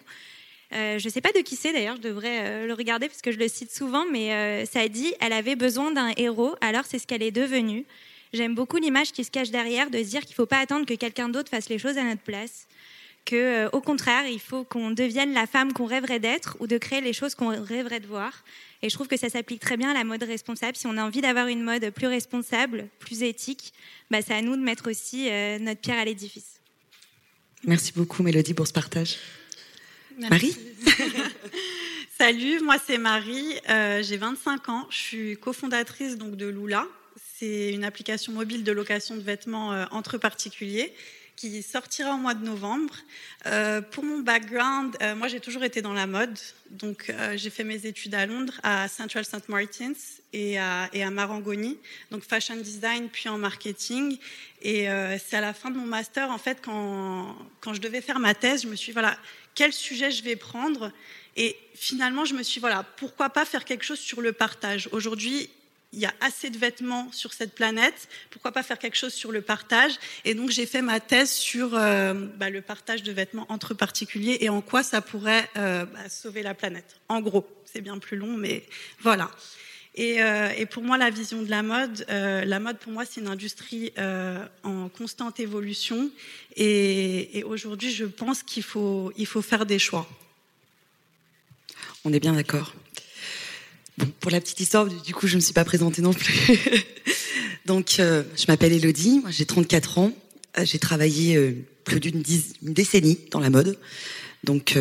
je 0.72 1.04
ne 1.04 1.10
sais 1.10 1.22
pas 1.22 1.32
de 1.32 1.40
qui 1.40 1.56
c'est 1.56 1.72
d'ailleurs, 1.72 1.98
je 1.98 2.02
devrais 2.02 2.66
le 2.66 2.74
regarder 2.74 3.08
parce 3.08 3.22
que 3.22 3.32
je 3.32 3.38
le 3.38 3.48
cite 3.48 3.72
souvent, 3.72 4.06
mais 4.12 4.66
ça 4.66 4.88
dit 4.88 5.14
elle 5.20 5.34
avait 5.34 5.56
besoin 5.56 5.92
d'un 5.92 6.12
héros, 6.18 6.56
alors 6.62 6.86
c'est 6.86 6.98
ce 6.98 7.06
qu'elle 7.06 7.24
est 7.24 7.32
devenue. 7.32 7.86
J'aime 8.34 8.56
beaucoup 8.56 8.78
l'image 8.78 9.12
qui 9.12 9.24
se 9.24 9.30
cache 9.30 9.52
derrière 9.52 9.92
de 9.92 10.00
se 10.00 10.10
dire 10.10 10.22
qu'il 10.22 10.32
ne 10.32 10.36
faut 10.36 10.48
pas 10.48 10.58
attendre 10.58 10.88
que 10.88 10.96
quelqu'un 10.96 11.30
d'autre 11.30 11.52
fasse 11.52 11.70
les 11.70 11.78
choses 11.78 12.00
à 12.00 12.04
notre 12.04 12.24
place. 12.24 12.68
Que, 13.26 13.36
euh, 13.36 13.70
au 13.72 13.80
contraire, 13.80 14.28
il 14.28 14.40
faut 14.40 14.64
qu'on 14.64 14.92
devienne 14.92 15.34
la 15.34 15.48
femme 15.48 15.72
qu'on 15.72 15.86
rêverait 15.86 16.20
d'être 16.20 16.58
ou 16.60 16.68
de 16.68 16.78
créer 16.78 17.00
les 17.02 17.14
choses 17.14 17.36
qu'on 17.36 17.64
rêverait 17.64 18.02
de 18.02 18.08
voir. 18.08 18.44
Et 18.82 18.90
je 18.90 18.96
trouve 18.96 19.08
que 19.08 19.18
ça 19.18 19.30
s'applique 19.30 19.62
très 19.62 19.78
bien 19.78 19.92
à 19.92 19.94
la 19.94 20.04
mode 20.04 20.24
responsable. 20.24 20.76
Si 20.76 20.88
on 20.88 20.98
a 20.98 21.04
envie 21.04 21.22
d'avoir 21.22 21.48
une 21.48 21.64
mode 21.64 21.90
plus 21.92 22.08
responsable, 22.08 22.90
plus 23.00 23.24
éthique, 23.24 23.74
bah, 24.12 24.20
c'est 24.22 24.34
à 24.34 24.42
nous 24.42 24.58
de 24.58 24.62
mettre 24.62 24.90
aussi 24.90 25.30
euh, 25.30 25.58
notre 25.60 25.80
pierre 25.80 26.00
à 26.00 26.06
l'édifice. 26.06 26.60
Merci 27.64 27.94
beaucoup, 27.96 28.24
Mélodie, 28.24 28.54
pour 28.54 28.68
ce 28.68 28.74
partage. 28.74 29.18
Marie 30.18 30.56
Salut, 32.18 32.60
moi 32.62 32.76
c'est 32.86 33.00
Marie, 33.00 33.60
euh, 33.70 34.04
j'ai 34.04 34.18
25 34.18 34.70
ans, 34.70 34.88
je 34.92 34.98
suis 34.98 35.38
cofondatrice 35.38 36.18
donc 36.18 36.36
de 36.36 36.46
Lula, 36.46 36.88
c'est 37.36 37.74
une 37.74 37.84
application 37.84 38.32
mobile 38.32 38.64
de 38.64 38.72
location 38.72 39.16
de 39.16 39.22
vêtements 39.22 39.74
euh, 39.74 39.86
entre 39.92 40.18
particuliers 40.20 40.94
qui 41.36 41.62
sortira 41.64 42.14
au 42.14 42.18
mois 42.18 42.34
de 42.34 42.46
novembre. 42.46 42.94
Euh, 43.46 43.82
pour 43.82 44.04
mon 44.04 44.20
background, 44.20 44.96
euh, 45.02 45.16
moi 45.16 45.28
j'ai 45.28 45.40
toujours 45.40 45.64
été 45.64 45.82
dans 45.82 45.94
la 45.94 46.08
mode, 46.08 46.38
donc 46.70 47.14
j'ai 47.36 47.50
fait 47.50 47.64
mes 47.64 47.86
études 47.86 48.16
à 48.16 48.26
Londres, 48.26 48.54
à 48.64 48.88
Central 48.88 49.26
St. 49.26 49.48
Martins 49.50 49.94
et 50.32 50.60
à, 50.60 50.90
et 50.94 51.04
à 51.04 51.10
Marangoni, 51.12 51.78
donc 52.12 52.24
fashion 52.24 52.56
design 52.56 53.10
puis 53.10 53.30
en 53.30 53.38
marketing. 53.38 54.18
Et 54.62 54.88
c'est 55.24 55.36
à 55.36 55.42
la 55.42 55.54
fin 55.54 55.70
de 55.70 55.78
mon 55.78 55.86
master, 55.86 56.32
en 56.32 56.38
fait, 56.38 56.60
quand, 56.64 57.36
quand 57.60 57.74
je 57.74 57.82
devais 57.82 58.02
faire 58.02 58.20
ma 58.20 58.34
thèse, 58.34 58.64
je 58.64 58.68
me 58.68 58.76
suis 58.76 58.88
dit, 58.88 58.94
voilà, 58.94 59.18
quel 59.56 59.74
sujet 59.74 60.10
je 60.10 60.24
vais 60.24 60.36
prendre? 60.36 60.92
Et 61.36 61.58
finalement, 61.76 62.26
je 62.26 62.34
me 62.34 62.44
suis 62.44 62.56
dit, 62.56 62.60
voilà, 62.60 62.84
pourquoi 62.98 63.30
pas 63.30 63.46
faire 63.46 63.66
quelque 63.66 63.84
chose 63.84 64.00
sur 64.00 64.22
le 64.22 64.34
partage? 64.34 64.90
Aujourd'hui, 64.92 65.50
il 65.94 66.00
y 66.00 66.06
a 66.06 66.14
assez 66.20 66.50
de 66.50 66.58
vêtements 66.58 67.12
sur 67.12 67.34
cette 67.34 67.54
planète, 67.54 68.10
pourquoi 68.32 68.52
pas 68.52 68.64
faire 68.64 68.80
quelque 68.80 68.98
chose 68.98 69.14
sur 69.14 69.32
le 69.32 69.42
partage? 69.42 69.94
Et 70.26 70.34
donc 70.34 70.50
j'ai 70.50 70.66
fait 70.66 70.82
ma 70.82 71.00
thèse 71.00 71.32
sur 71.32 71.76
euh, 71.76 72.14
bah, 72.38 72.50
le 72.50 72.62
partage 72.62 73.04
de 73.04 73.12
vêtements 73.12 73.46
entre 73.50 73.74
particuliers 73.74 74.38
et 74.42 74.50
en 74.50 74.62
quoi 74.62 74.82
ça 74.84 75.02
pourrait 75.02 75.48
euh, 75.56 75.86
bah, 75.86 76.10
sauver 76.10 76.42
la 76.42 76.56
planète. 76.56 76.98
En 77.10 77.22
gros, 77.22 77.48
c'est 77.66 77.82
bien 77.82 78.00
plus 78.00 78.18
long, 78.18 78.36
mais 78.36 78.66
voilà. 79.02 79.30
Et, 79.96 80.24
euh, 80.24 80.50
pour 80.72 80.82
moi, 80.82 80.98
la 80.98 81.12
vision 81.12 81.44
de 81.44 81.50
la 81.52 81.62
mode, 81.62 82.04
la 82.10 82.60
mode 82.60 82.80
pour 82.80 82.92
moi, 82.92 83.06
c'est 83.06 83.22
une 83.22 83.28
industrie 83.28 83.94
en 84.64 84.90
constante 84.90 85.40
évolution. 85.40 86.10
Et, 86.56 87.38
et 87.38 87.44
aujourd'hui, 87.44 87.92
je 87.92 88.06
pense 88.06 88.42
qu'il 88.42 88.64
faut, 88.64 89.14
il 89.18 89.28
faut 89.28 89.44
faire 89.44 89.68
des 89.68 89.78
choix. 89.78 90.08
On 92.06 92.12
est 92.12 92.20
bien 92.20 92.34
d'accord 92.34 92.74
pour 94.20 94.32
la 94.32 94.42
petite 94.42 94.60
histoire, 94.60 94.88
du 94.88 95.14
coup, 95.14 95.28
je 95.28 95.34
ne 95.34 95.38
me 95.38 95.42
suis 95.42 95.54
pas 95.54 95.66
présentée 95.66 96.02
non 96.02 96.14
plus. 96.14 96.60
Donc, 97.66 97.98
euh, 98.00 98.24
je 98.36 98.46
m'appelle 98.48 98.74
Elodie, 98.74 99.22
j'ai 99.30 99.46
34 99.46 99.98
ans. 100.00 100.12
Euh, 100.58 100.66
j'ai 100.66 100.80
travaillé 100.80 101.36
euh, 101.38 101.56
plus 101.84 102.00
d'une 102.00 102.24
décennie 102.62 103.20
dans 103.32 103.40
la 103.40 103.50
mode. 103.50 103.78
Donc, 104.44 104.78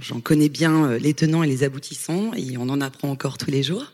j'en 0.00 0.20
connais 0.20 0.48
bien 0.48 0.96
les 0.96 1.12
tenants 1.12 1.42
et 1.42 1.46
les 1.46 1.62
aboutissants, 1.62 2.32
et 2.32 2.56
on 2.56 2.70
en 2.70 2.80
apprend 2.80 3.10
encore 3.10 3.36
tous 3.36 3.50
les 3.50 3.62
jours. 3.62 3.92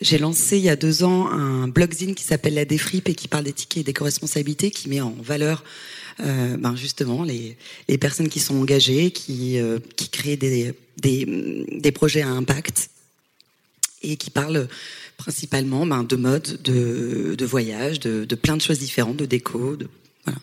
J'ai 0.00 0.16
lancé 0.16 0.56
il 0.56 0.62
y 0.62 0.70
a 0.70 0.76
deux 0.76 1.04
ans 1.04 1.28
un 1.28 1.68
blogzine 1.68 2.14
qui 2.14 2.24
s'appelle 2.24 2.54
La 2.54 2.64
Défripe 2.64 3.10
et 3.10 3.14
qui 3.14 3.28
parle 3.28 3.44
d'éthique 3.44 3.76
et 3.76 3.82
d'éco-responsabilité, 3.82 4.70
qui 4.70 4.88
met 4.88 5.02
en 5.02 5.14
valeur 5.22 5.62
ben 6.18 6.74
justement 6.74 7.22
les, 7.22 7.58
personnes 7.98 8.30
qui 8.30 8.40
sont 8.40 8.56
engagées, 8.56 9.10
qui, 9.10 9.58
créent 10.10 10.38
des 10.38 11.92
projets 11.92 12.22
à 12.22 12.28
impact 12.28 12.89
et 14.02 14.16
qui 14.16 14.30
parle 14.30 14.68
principalement 15.16 15.86
ben, 15.86 16.04
de 16.04 16.16
mode, 16.16 16.60
de, 16.62 17.34
de 17.36 17.44
voyage, 17.44 18.00
de, 18.00 18.24
de, 18.24 18.34
plein 18.34 18.56
de 18.56 18.62
choses 18.62 18.78
différentes, 18.78 19.16
de 19.16 19.26
déco. 19.26 19.76
De, 19.76 19.88
voilà. 20.24 20.38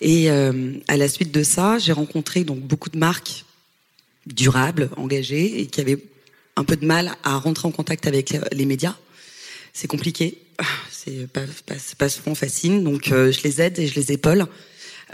Et 0.00 0.30
euh, 0.30 0.74
à 0.88 0.96
la 0.96 1.08
suite 1.08 1.32
de 1.32 1.42
ça, 1.42 1.78
j'ai 1.78 1.92
rencontré 1.92 2.44
donc 2.44 2.60
beaucoup 2.60 2.90
de 2.90 2.98
marques 2.98 3.44
durables, 4.26 4.90
engagées, 4.96 5.60
et 5.60 5.66
qui 5.66 5.80
avaient 5.80 5.98
un 6.56 6.64
peu 6.64 6.76
de 6.76 6.86
mal 6.86 7.16
à 7.24 7.36
rentrer 7.36 7.68
en 7.68 7.72
contact 7.72 8.06
avec 8.06 8.36
les 8.52 8.66
médias. 8.66 8.96
C'est 9.72 9.88
compliqué, 9.88 10.38
c'est 10.90 11.26
pas, 11.26 11.42
pas, 11.66 11.74
pas 11.98 12.08
souvent 12.08 12.34
facile, 12.34 12.84
donc 12.84 13.10
euh, 13.10 13.32
je 13.32 13.42
les 13.42 13.60
aide 13.60 13.78
et 13.78 13.86
je 13.86 13.94
les 13.96 14.12
épaule 14.12 14.46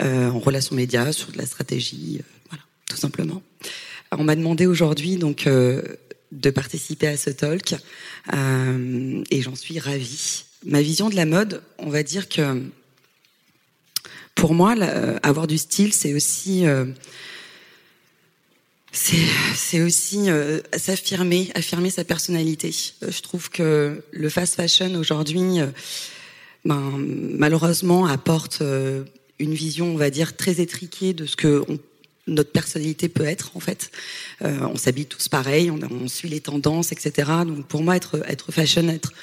euh, 0.01 0.29
en 0.29 0.39
relation 0.39 0.75
médias, 0.75 1.11
sur 1.11 1.31
de 1.31 1.37
la 1.37 1.45
stratégie, 1.45 2.17
euh, 2.19 2.23
voilà, 2.49 2.63
tout 2.89 2.97
simplement. 2.97 3.41
on 4.11 4.23
m'a 4.23 4.35
demandé 4.35 4.65
aujourd'hui 4.65 5.17
donc 5.17 5.47
euh, 5.47 5.81
de 6.31 6.49
participer 6.49 7.07
à 7.07 7.17
ce 7.17 7.29
talk 7.29 7.75
euh, 8.33 9.23
et 9.29 9.41
j'en 9.41 9.55
suis 9.55 9.79
ravie. 9.79 10.45
Ma 10.65 10.81
vision 10.81 11.09
de 11.09 11.15
la 11.15 11.25
mode, 11.25 11.61
on 11.77 11.89
va 11.89 12.03
dire 12.03 12.29
que 12.29 12.63
pour 14.35 14.53
moi, 14.53 14.75
avoir 15.23 15.47
du 15.47 15.57
style, 15.57 15.93
c'est 15.93 16.13
aussi 16.13 16.65
euh, 16.65 16.85
c'est 18.93 19.81
aussi 19.81 20.29
euh, 20.29 20.59
s'affirmer, 20.75 21.49
affirmer 21.55 21.89
sa 21.89 22.03
personnalité. 22.03 22.73
Je 23.01 23.21
trouve 23.21 23.49
que 23.49 24.03
le 24.11 24.29
fast 24.29 24.55
fashion 24.55 24.95
aujourd'hui, 24.95 25.59
ben, 26.65 26.93
malheureusement, 26.97 28.05
apporte 28.05 28.61
une 29.39 29.53
vision, 29.53 29.93
on 29.93 29.97
va 29.97 30.09
dire, 30.09 30.35
très 30.35 30.61
étriquée 30.61 31.13
de 31.13 31.25
ce 31.25 31.35
que 31.35 31.63
on 31.67 31.79
notre 32.27 32.51
personnalité 32.51 33.09
peut 33.09 33.25
être 33.25 33.51
en 33.55 33.59
fait. 33.59 33.91
Euh, 34.43 34.59
on 34.61 34.77
s'habille 34.77 35.05
tous 35.05 35.27
pareil, 35.27 35.71
on, 35.71 36.07
suit 36.07 36.29
les 36.29 36.41
tendances, 36.41 36.91
etc. 36.91 37.31
Donc 37.45 37.65
pour 37.67 37.83
moi, 37.83 37.95
être 37.95 38.21
être 38.27 38.51
fashion, 38.51 38.87
être 38.89 39.13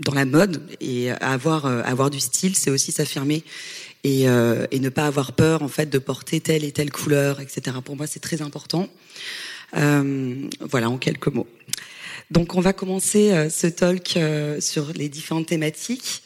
dans 0.00 0.14
la 0.14 0.24
mode 0.24 0.62
et 0.80 1.10
avoir 1.10 1.66
euh, 1.66 1.82
avoir 1.84 2.10
du 2.10 2.20
style, 2.20 2.56
c'est 2.56 2.70
aussi 2.70 2.92
s'affirmer 2.92 3.44
et, 4.02 4.28
euh, 4.28 4.66
et 4.70 4.80
ne 4.80 4.88
pas 4.88 5.06
avoir 5.06 5.32
peur 5.32 5.62
en 5.62 5.68
fait 5.68 5.86
de 5.86 5.98
porter 5.98 6.40
telle 6.40 6.64
et 6.64 6.72
telle 6.72 6.90
couleur, 6.90 7.40
etc. 7.40 7.76
Pour 7.84 7.96
moi, 7.96 8.06
c'est 8.06 8.20
très 8.20 8.42
important. 8.42 8.88
voilà 9.72 10.88
en 10.88 10.98
quelques 10.98 11.28
mots. 11.28 11.48
Donc 12.30 12.54
on 12.54 12.60
va 12.60 12.72
commencer 12.72 13.48
ce 13.50 13.66
talk 13.66 14.18
sur 14.60 14.92
les 14.94 15.08
différentes 15.08 15.46
thématiques. 15.46 16.22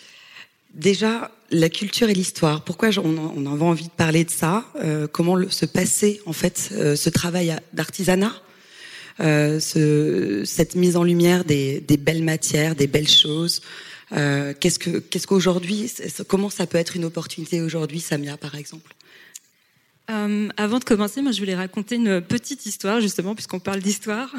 Déjà, 0.75 1.33
la 1.51 1.69
culture 1.69 2.09
et 2.11 2.15
l'histoire. 2.15 2.63
Pourquoi 2.63 2.91
on, 2.99 3.47
avait 3.47 3.63
envie 3.63 3.85
de 3.85 3.91
parler 3.91 4.25
de 4.25 4.31
ça 4.31 4.65
euh, 4.77 5.07
Comment 5.11 5.49
se 5.49 5.67
passer 5.67 6.21
en 6.27 6.33
fait 6.33 6.71
euh, 6.73 6.97
ce 6.97 7.11
travail 7.11 7.57
d'artisanat, 7.73 8.35
euh, 9.21 9.59
cette 10.45 10.75
mise 10.75 10.97
en 10.97 11.05
lumière 11.05 11.45
des, 11.45 11.81
belles 11.99 12.23
matières, 12.23 12.75
des 12.75 12.87
belles 12.87 13.09
choses. 13.09 13.63
qu'est-ce 14.11 14.79
que 14.79 14.99
qu'est-ce 14.99 15.27
qu'aujourd'hui, 15.27 15.91
comment 16.27 16.51
ça 16.51 16.67
peut 16.67 16.79
être 16.79 16.97
une 16.97 17.05
opportunité 17.05 17.61
aujourd'hui, 17.61 18.01
Samia 18.01 18.37
par 18.37 18.55
exemple? 18.55 18.95
Euh, 20.11 20.49
avant 20.57 20.79
de 20.79 20.85
commencer, 20.85 21.21
moi, 21.21 21.33
je 21.33 21.39
voulais 21.39 21.55
raconter 21.55 21.97
une 21.97 22.23
petite 22.23 22.65
histoire, 22.65 23.01
justement, 23.01 23.35
puisqu'on 23.35 23.61
parle 23.61 23.81
d'histoire. 23.81 24.35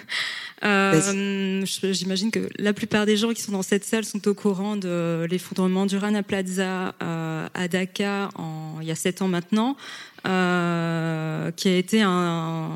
euh, 0.64 1.64
J'imagine 1.64 2.30
que 2.30 2.50
la 2.58 2.74
plupart 2.74 3.06
des 3.06 3.16
gens 3.16 3.32
qui 3.32 3.40
sont 3.40 3.52
dans 3.52 3.62
cette 3.62 3.84
salle 3.84 4.04
sont 4.04 4.28
au 4.28 4.34
courant 4.34 4.76
de 4.76 5.26
l'effondrement 5.30 5.86
du 5.86 5.96
Rana 5.96 6.22
Plaza 6.22 6.94
euh, 7.02 7.48
à 7.54 7.68
Dakar 7.68 8.30
en, 8.34 8.76
il 8.82 8.88
y 8.88 8.90
a 8.90 8.94
sept 8.94 9.22
ans 9.22 9.28
maintenant, 9.28 9.76
qui 10.24 10.30
a 11.68 11.76
été 11.76 12.02
un, 12.02 12.68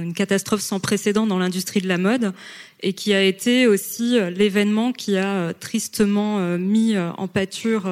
une 0.00 0.12
catastrophe 0.14 0.60
sans 0.60 0.78
précédent 0.78 1.26
dans 1.26 1.38
l'industrie 1.38 1.80
de 1.80 1.88
la 1.88 1.96
mode 1.98 2.34
et 2.82 2.92
qui 2.92 3.14
a 3.14 3.22
été 3.22 3.66
aussi 3.66 4.18
l'événement 4.36 4.92
qui 4.92 5.16
a 5.16 5.54
tristement 5.54 6.58
mis 6.58 6.94
en 6.98 7.26
pâture 7.26 7.88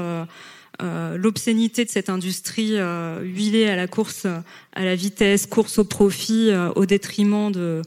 l'obscénité 0.80 1.85
de 1.85 1.90
cette 1.90 2.11
industrie 2.11 2.76
huilée 3.23 3.66
à 3.66 3.76
la 3.76 3.87
course 3.87 4.26
à 4.73 4.85
la 4.85 4.95
vitesse, 4.95 5.47
course 5.47 5.78
au 5.78 5.85
profit, 5.85 6.50
au 6.75 6.87
détriment 6.87 7.50
de 7.50 7.83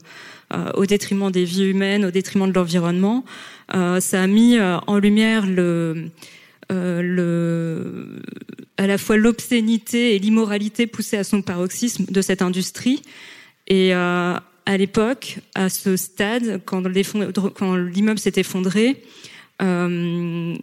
au 0.74 0.86
détriment 0.86 1.30
des 1.30 1.44
vies 1.44 1.66
humaines, 1.66 2.04
au 2.04 2.10
détriment 2.10 2.48
de 2.48 2.52
l'environnement. 2.52 3.24
ça 3.72 4.22
a 4.22 4.26
mis 4.26 4.58
en 4.60 4.98
lumière 4.98 5.46
le 5.46 6.10
euh, 6.70 7.02
le, 7.02 8.22
à 8.76 8.86
la 8.86 8.96
fois 8.96 9.16
l'obscénité 9.16 10.14
et 10.14 10.18
l'immoralité 10.20 10.86
poussée 10.86 11.16
à 11.16 11.24
son 11.24 11.42
paroxysme 11.42 12.04
de 12.08 12.22
cette 12.22 12.42
industrie. 12.42 13.02
Et 13.66 13.92
euh, 13.92 14.34
à 14.66 14.76
l'époque, 14.76 15.38
à 15.56 15.68
ce 15.68 15.96
stade, 15.96 16.60
quand 16.64 16.86
l'immeuble 16.86 18.20
s'est 18.20 18.34
effondré, 18.36 19.02
euh, 19.62 20.54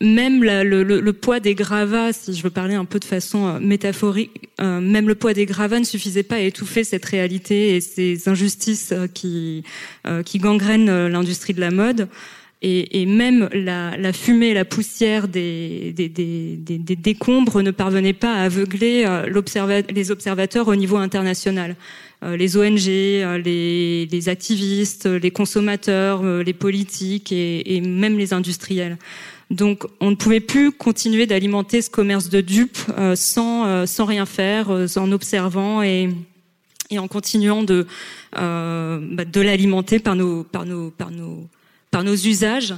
même 0.00 0.44
le, 0.44 1.10
poids 1.12 1.40
des 1.40 1.54
gravats, 1.54 2.12
si 2.12 2.34
je 2.34 2.42
veux 2.42 2.50
parler 2.50 2.74
un 2.74 2.84
peu 2.84 2.98
de 2.98 3.04
façon 3.04 3.46
euh, 3.46 3.58
métaphorique, 3.58 4.48
euh, 4.60 4.80
même 4.80 5.08
le 5.08 5.14
poids 5.14 5.34
des 5.34 5.46
gravats 5.46 5.80
ne 5.80 5.84
suffisait 5.84 6.22
pas 6.22 6.36
à 6.36 6.40
étouffer 6.40 6.84
cette 6.84 7.04
réalité 7.04 7.76
et 7.76 7.80
ces 7.80 8.28
injustices 8.28 8.94
qui, 9.14 9.64
qui 10.24 10.38
gangrènent 10.38 11.06
l'industrie 11.08 11.54
de 11.54 11.60
la 11.60 11.70
mode 11.70 12.08
et, 12.60 13.02
et 13.02 13.06
même 13.06 13.48
la, 13.52 13.96
la, 13.96 14.12
fumée 14.12 14.52
la 14.52 14.64
poussière 14.64 15.28
des, 15.28 15.92
des, 15.92 16.08
des, 16.08 16.56
des, 16.56 16.96
décombres 16.96 17.62
ne 17.62 17.70
parvenaient 17.70 18.12
pas 18.12 18.34
à 18.34 18.42
aveugler 18.42 19.04
euh, 19.06 19.82
les 19.90 20.10
observateurs 20.10 20.66
au 20.66 20.74
niveau 20.74 20.96
international. 20.96 21.76
Euh, 22.24 22.36
les 22.36 22.56
ONG, 22.56 22.88
euh, 22.88 23.38
les, 23.38 24.06
les, 24.06 24.28
activistes, 24.28 25.06
les 25.06 25.30
consommateurs, 25.30 26.24
les 26.24 26.52
politiques 26.52 27.30
et, 27.30 27.76
et, 27.76 27.80
même 27.80 28.18
les 28.18 28.32
industriels. 28.32 28.98
Donc 29.50 29.84
on 30.00 30.10
ne 30.10 30.16
pouvait 30.16 30.40
plus 30.40 30.72
continuer 30.72 31.26
d'alimenter 31.26 31.80
ce 31.80 31.90
commerce 31.90 32.28
de 32.28 32.40
dupes 32.40 32.78
sans, 33.14 33.86
sans 33.86 34.04
rien 34.04 34.26
faire, 34.26 34.68
en 34.68 35.12
observant 35.12 35.82
et, 35.82 36.10
et 36.90 36.98
en 36.98 37.08
continuant 37.08 37.62
de, 37.62 37.86
bah, 38.32 39.24
de 39.24 39.40
l'alimenter 39.40 40.00
par 40.00 40.16
nos, 40.16 40.44
par 40.44 40.66
nos, 40.66 40.90
par 40.90 41.10
nos 41.10 41.48
par 41.90 42.04
nos 42.04 42.14
usages. 42.14 42.74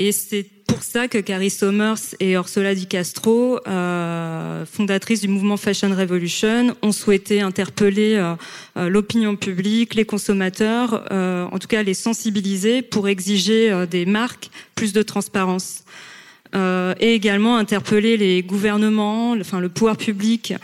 Et 0.00 0.12
c'est 0.12 0.46
pour 0.68 0.84
ça 0.84 1.08
que 1.08 1.18
Carrie 1.18 1.50
Somers 1.50 2.14
et 2.20 2.32
Ursula 2.32 2.72
Di 2.74 2.86
Castro, 2.86 3.58
euh, 3.66 4.64
fondatrices 4.64 5.22
du 5.22 5.28
mouvement 5.28 5.56
Fashion 5.56 5.92
Revolution, 5.92 6.76
ont 6.82 6.92
souhaité 6.92 7.40
interpeller 7.40 8.14
euh, 8.14 8.34
euh, 8.76 8.88
l'opinion 8.88 9.34
publique, 9.34 9.94
les 9.94 10.04
consommateurs, 10.04 11.04
euh, 11.10 11.46
en 11.50 11.58
tout 11.58 11.66
cas 11.66 11.82
les 11.82 11.94
sensibiliser 11.94 12.82
pour 12.82 13.08
exiger 13.08 13.86
des 13.90 14.06
marques 14.06 14.50
plus 14.76 14.92
de 14.92 15.02
transparence. 15.02 15.82
et 16.54 17.14
également 17.14 17.58
interpeller 17.58 18.16
les 18.16 18.42
gouvernements, 18.42 19.32
enfin 19.32 19.60
le 19.60 19.68
pouvoir 19.68 19.96
public 19.96 20.54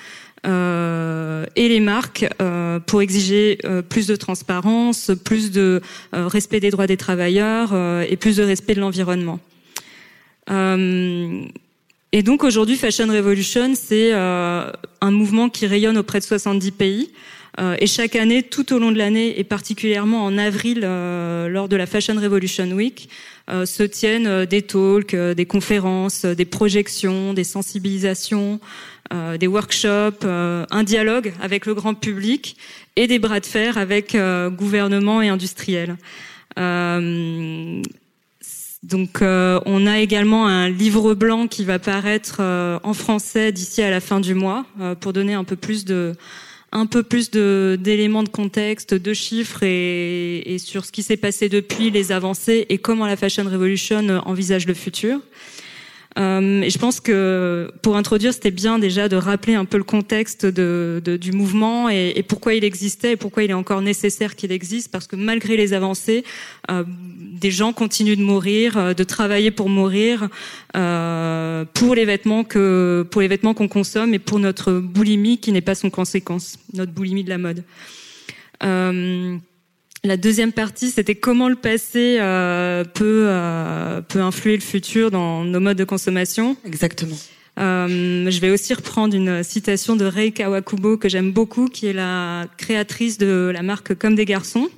et 0.44 1.68
les 1.68 1.80
marques 1.80 2.26
euh, 2.40 2.80
pour 2.80 3.02
exiger 3.02 3.58
euh, 3.64 3.82
plus 3.82 4.06
de 4.06 4.16
transparence, 4.16 5.10
plus 5.24 5.50
de 5.50 5.80
respect 6.12 6.60
des 6.60 6.70
droits 6.70 6.86
des 6.86 6.96
travailleurs 6.96 7.74
et 8.08 8.16
plus 8.16 8.36
de 8.36 8.42
respect 8.42 8.74
de 8.74 8.80
l'environnement. 8.80 9.40
et 10.48 12.22
donc 12.22 12.44
aujourd'hui, 12.44 12.76
Fashion 12.76 13.08
Revolution, 13.08 13.72
c'est 13.74 14.12
un 14.12 15.10
mouvement 15.10 15.48
qui 15.48 15.66
rayonne 15.66 15.98
auprès 15.98 16.20
de 16.20 16.24
70 16.24 16.72
pays. 16.72 17.10
Et 17.58 17.86
chaque 17.86 18.16
année, 18.16 18.42
tout 18.42 18.72
au 18.72 18.78
long 18.78 18.90
de 18.90 18.98
l'année, 18.98 19.38
et 19.38 19.44
particulièrement 19.44 20.24
en 20.24 20.38
avril, 20.38 20.80
lors 20.80 21.68
de 21.68 21.76
la 21.76 21.86
Fashion 21.86 22.14
Revolution 22.14 22.70
Week, 22.72 23.08
se 23.48 23.82
tiennent 23.84 24.44
des 24.44 24.62
talks, 24.62 25.14
des 25.14 25.46
conférences, 25.46 26.24
des 26.24 26.44
projections, 26.44 27.32
des 27.32 27.44
sensibilisations, 27.44 28.58
euh, 29.12 29.36
des 29.36 29.46
workshops, 29.46 30.24
euh, 30.24 30.64
un 30.70 30.82
dialogue 30.82 31.34
avec 31.42 31.66
le 31.66 31.74
grand 31.74 31.92
public 31.92 32.56
et 32.96 33.06
des 33.06 33.18
bras 33.18 33.38
de 33.38 33.44
fer 33.44 33.76
avec 33.76 34.14
euh, 34.14 34.48
gouvernement 34.48 35.20
et 35.20 35.28
industriels. 35.28 35.96
donc, 38.82 39.20
on 39.20 39.86
a 39.86 39.98
également 39.98 40.46
un 40.46 40.70
livre 40.70 41.14
blanc 41.14 41.48
qui 41.48 41.64
va 41.64 41.78
paraître 41.78 42.40
en 42.82 42.94
français 42.94 43.52
d'ici 43.52 43.82
à 43.82 43.90
la 43.90 44.00
fin 44.00 44.20
du 44.20 44.34
mois 44.34 44.64
pour 45.00 45.12
donner 45.12 45.34
un 45.34 45.44
peu 45.44 45.56
plus 45.56 45.84
de 45.84 46.14
un 46.74 46.86
peu 46.86 47.02
plus 47.02 47.30
d'éléments 47.30 48.22
de, 48.24 48.28
contexte, 48.28 48.94
de 48.94 49.14
chiffres 49.14 49.62
et, 49.62 50.54
et 50.54 50.58
sur 50.58 50.84
ce 50.84 50.92
qui 50.92 51.02
s'est 51.02 51.16
passé 51.16 51.48
depuis, 51.48 51.90
les 51.90 52.12
avancées 52.12 52.66
et 52.68 52.78
comment 52.78 53.06
la 53.06 53.16
Fashion 53.16 53.44
Revolution 53.44 54.20
envisage 54.26 54.66
le 54.66 54.74
futur. 54.74 55.20
Euh, 56.16 56.62
et 56.62 56.70
je 56.70 56.78
pense 56.78 57.00
que 57.00 57.72
pour 57.82 57.96
introduire, 57.96 58.32
c'était 58.32 58.52
bien 58.52 58.78
déjà 58.78 59.08
de 59.08 59.16
rappeler 59.16 59.54
un 59.54 59.64
peu 59.64 59.78
le 59.78 59.84
contexte 59.84 60.46
de, 60.46 61.02
de, 61.04 61.16
du 61.16 61.32
mouvement 61.32 61.88
et, 61.90 62.12
et, 62.14 62.22
pourquoi 62.22 62.54
il 62.54 62.62
existait 62.62 63.12
et 63.12 63.16
pourquoi 63.16 63.42
il 63.42 63.50
est 63.50 63.54
encore 63.54 63.80
nécessaire 63.80 64.36
qu'il 64.36 64.52
existe, 64.52 64.92
parce 64.92 65.08
que 65.08 65.16
malgré 65.16 65.56
les 65.56 65.72
avancées, 65.72 66.24
euh, 66.70 66.84
des 66.86 67.50
gens 67.50 67.72
continuent 67.72 68.16
de 68.16 68.22
mourir, 68.22 68.76
euh, 68.76 68.94
de 68.94 69.02
travailler 69.04 69.50
pour 69.50 69.68
mourir, 69.68 70.28
euh, 70.76 71.64
pour 71.74 71.94
les 71.94 72.04
vêtements 72.04 72.44
que 72.44 73.06
pour 73.10 73.20
les 73.20 73.28
vêtements 73.28 73.54
qu'on 73.54 73.68
consomme 73.68 74.14
et 74.14 74.18
pour 74.18 74.38
notre 74.38 74.72
boulimie 74.72 75.38
qui 75.38 75.52
n'est 75.52 75.60
pas 75.60 75.74
sans 75.74 75.90
conséquence, 75.90 76.58
notre 76.72 76.92
boulimie 76.92 77.24
de 77.24 77.30
la 77.30 77.38
mode. 77.38 77.64
Euh, 80.04 80.08
la 80.08 80.16
deuxième 80.16 80.52
partie, 80.52 80.90
c'était 80.90 81.14
comment 81.14 81.48
le 81.48 81.56
passé 81.56 82.18
euh, 82.20 82.84
peut, 82.84 83.26
euh, 83.26 84.00
peut 84.02 84.20
influer 84.20 84.54
le 84.54 84.62
futur 84.62 85.10
dans 85.10 85.44
nos 85.44 85.60
modes 85.60 85.76
de 85.76 85.84
consommation. 85.84 86.56
Exactement. 86.64 87.16
Euh, 87.60 88.30
je 88.30 88.40
vais 88.40 88.50
aussi 88.50 88.74
reprendre 88.74 89.14
une 89.14 89.42
citation 89.44 89.94
de 89.96 90.04
Rei 90.04 90.32
Kawakubo 90.32 90.96
que 90.96 91.08
j'aime 91.08 91.32
beaucoup, 91.32 91.66
qui 91.66 91.86
est 91.86 91.92
la 91.92 92.46
créatrice 92.56 93.18
de 93.18 93.50
la 93.52 93.62
marque 93.62 93.94
Comme 93.94 94.16
des 94.16 94.24
garçons, 94.24 94.68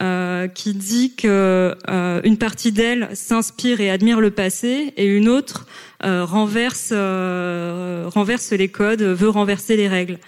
euh, 0.00 0.46
qui 0.46 0.74
dit 0.74 1.14
que 1.14 1.74
euh, 1.88 2.20
une 2.24 2.36
partie 2.36 2.70
d'elle 2.70 3.08
s'inspire 3.14 3.80
et 3.80 3.90
admire 3.90 4.20
le 4.20 4.30
passé, 4.30 4.92
et 4.96 5.06
une 5.06 5.28
autre 5.28 5.66
renverse 6.02 6.92
renverse 6.92 8.52
les 8.52 8.68
codes, 8.68 9.02
veut 9.02 9.28
renverser 9.28 9.76
les 9.76 9.86
règles 9.86 10.18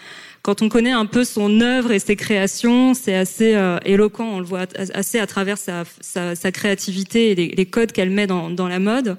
quand 0.45 0.63
on 0.63 0.69
connaît 0.69 0.93
un 0.93 1.07
peu 1.07 1.25
son 1.25 1.61
œuvre 1.61 1.91
et 1.91 1.99
ses 1.99 2.15
créations, 2.15 2.95
c'est 2.95 3.17
assez 3.17 3.57
euh, 3.57 3.79
éloquent. 3.85 4.25
On 4.25 4.39
le 4.39 4.45
voit 4.45 4.67
assez 4.95 5.19
à 5.19 5.27
travers 5.27 5.59
sa, 5.59 5.83
sa, 6.01 6.37
sa 6.37 6.53
créativité 6.53 7.33
et 7.33 7.35
les, 7.35 7.67
codes 7.67 7.91
qu'elle 7.91 8.11
met 8.11 8.29
dans, 8.29 8.51
dans, 8.51 8.69
la 8.69 8.79
mode. 8.79 9.17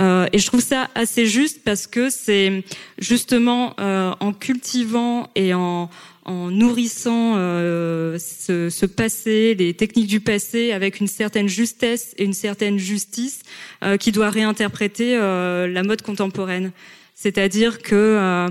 Euh, 0.00 0.26
et 0.32 0.38
je 0.38 0.46
trouve 0.46 0.62
ça 0.62 0.90
assez 0.96 1.26
juste 1.26 1.62
parce 1.64 1.86
que 1.86 2.10
c'est 2.10 2.64
justement 2.98 3.74
euh, 3.78 4.12
en 4.18 4.32
cultivant 4.32 5.28
et 5.36 5.54
en, 5.54 5.88
en 6.24 6.50
nourrissant 6.50 7.34
euh, 7.36 8.18
ce, 8.18 8.70
ce, 8.70 8.86
passé, 8.86 9.54
les 9.54 9.74
techniques 9.74 10.06
du 10.06 10.20
passé, 10.20 10.72
avec 10.72 11.00
une 11.00 11.06
certaine 11.06 11.48
justesse 11.48 12.14
et 12.16 12.24
une 12.24 12.32
certaine 12.32 12.78
justice, 12.78 13.42
euh, 13.82 13.96
qui 13.96 14.12
doit 14.12 14.30
réinterpréter 14.30 15.16
euh, 15.16 15.66
la 15.66 15.82
mode 15.82 16.02
contemporaine. 16.02 16.72
C'est-à-dire 17.14 17.80
que 17.80 18.48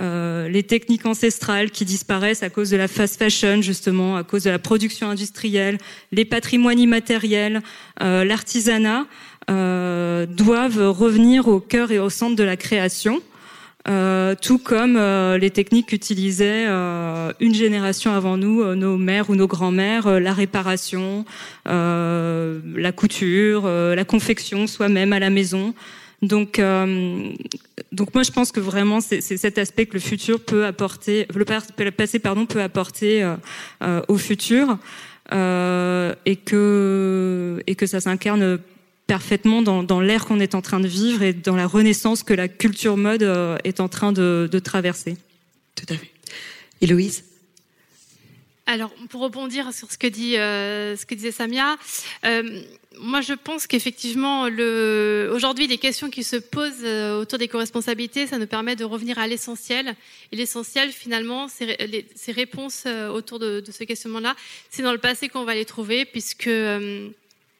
euh, 0.00 0.48
les 0.48 0.62
techniques 0.62 1.04
ancestrales 1.04 1.70
qui 1.70 1.84
disparaissent 1.84 2.42
à 2.42 2.50
cause 2.50 2.70
de 2.70 2.76
la 2.76 2.88
fast 2.88 3.18
fashion, 3.18 3.60
justement, 3.60 4.16
à 4.16 4.24
cause 4.24 4.44
de 4.44 4.50
la 4.50 4.58
production 4.58 5.10
industrielle, 5.10 5.78
les 6.12 6.24
patrimoines 6.24 6.78
immatériels, 6.78 7.60
euh, 8.02 8.24
l'artisanat, 8.24 9.06
euh, 9.50 10.26
doivent 10.26 10.90
revenir 10.90 11.48
au 11.48 11.60
cœur 11.60 11.92
et 11.92 11.98
au 11.98 12.08
centre 12.08 12.36
de 12.36 12.44
la 12.44 12.56
création. 12.56 13.20
tout 14.42 14.58
comme 14.58 14.96
les 15.40 15.50
techniques 15.50 15.88
qu'utilisaient 15.88 16.66
une 17.40 17.54
génération 17.54 18.12
avant 18.12 18.36
nous, 18.36 18.74
nos 18.76 18.96
mères 18.98 19.30
ou 19.30 19.34
nos 19.34 19.48
grands-mères, 19.48 20.20
la 20.20 20.32
réparation, 20.32 21.24
la 21.64 22.92
couture, 22.94 23.66
la 23.66 24.04
confection 24.04 24.66
soi-même 24.66 25.12
à 25.12 25.18
la 25.18 25.30
maison. 25.30 25.74
Donc, 26.22 26.58
euh, 26.58 27.32
donc 27.92 28.12
moi 28.14 28.22
je 28.22 28.30
pense 28.30 28.52
que 28.52 28.60
vraiment 28.60 29.00
c'est 29.00 29.20
cet 29.20 29.56
aspect 29.56 29.86
que 29.86 29.94
le 29.94 30.00
futur 30.00 30.44
peut 30.44 30.66
apporter, 30.66 31.26
le 31.34 31.90
passé 31.90 32.18
pardon 32.18 32.44
peut 32.44 32.60
apporter 32.60 33.22
euh, 33.22 33.36
euh, 33.82 34.02
au 34.08 34.18
futur 34.18 34.78
euh, 35.32 36.14
et 36.26 36.36
que 36.36 37.62
et 37.66 37.74
que 37.74 37.86
ça 37.86 38.00
s'incarne 38.00 38.58
parfaitement 39.06 39.62
dans, 39.62 39.82
dans 39.82 40.00
l'ère 40.00 40.26
qu'on 40.26 40.40
est 40.40 40.54
en 40.54 40.60
train 40.60 40.80
de 40.80 40.88
vivre 40.88 41.22
et 41.22 41.32
dans 41.32 41.56
la 41.56 41.66
renaissance 41.66 42.22
que 42.22 42.34
la 42.34 42.48
culture 42.48 42.96
mode 42.96 43.22
est 43.64 43.80
en 43.80 43.88
train 43.88 44.12
de, 44.12 44.48
de 44.50 44.58
traverser. 44.58 45.16
Tout 45.74 45.86
à 45.88 45.96
fait. 45.96 46.10
Héloïse? 46.80 47.24
Alors, 48.70 48.92
pour 49.08 49.22
rebondir 49.22 49.72
sur 49.72 49.90
ce 49.90 49.98
que, 49.98 50.06
dit, 50.06 50.36
euh, 50.36 50.96
ce 50.96 51.04
que 51.04 51.16
disait 51.16 51.32
Samia, 51.32 51.76
euh, 52.24 52.62
moi 53.00 53.20
je 53.20 53.32
pense 53.32 53.66
qu'effectivement, 53.66 54.42
aujourd'hui, 54.42 55.66
les 55.66 55.78
questions 55.78 56.10
qui 56.10 56.22
se 56.22 56.36
posent 56.36 56.84
euh, 56.84 57.20
autour 57.20 57.38
des 57.38 57.48
co-responsabilités, 57.48 58.26
ça 58.26 58.38
nous 58.38 58.46
permet 58.46 58.76
de 58.76 58.84
revenir 58.84 59.18
à 59.18 59.26
l'essentiel. 59.26 59.94
Et 60.32 60.36
l'essentiel, 60.36 60.92
finalement, 60.92 61.48
ces 61.48 62.32
réponses 62.32 62.86
autour 63.12 63.38
de, 63.38 63.60
de 63.60 63.72
ce 63.72 63.84
questionnement-là, 63.84 64.36
c'est 64.70 64.82
dans 64.82 64.92
le 64.92 64.98
passé 64.98 65.28
qu'on 65.28 65.44
va 65.44 65.54
les 65.54 65.64
trouver, 65.64 66.04
puisque 66.04 66.50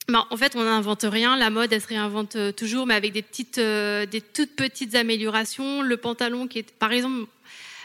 bah, 0.08 0.26
en 0.30 0.36
fait, 0.36 0.56
on 0.56 0.64
n'invente 0.64 1.04
rien. 1.04 1.36
La 1.36 1.50
mode, 1.50 1.72
elle 1.72 1.80
se 1.80 1.88
réinvente 1.88 2.36
toujours, 2.56 2.86
mais 2.86 2.94
avec 2.94 3.12
des 3.12 3.22
petites, 3.22 3.58
des 3.58 4.20
toutes 4.20 4.54
petites 4.56 4.94
améliorations. 4.94 5.82
Le 5.82 5.96
pantalon 5.96 6.46
qui 6.46 6.60
est, 6.60 6.70
par 6.72 6.92
exemple, 6.92 7.26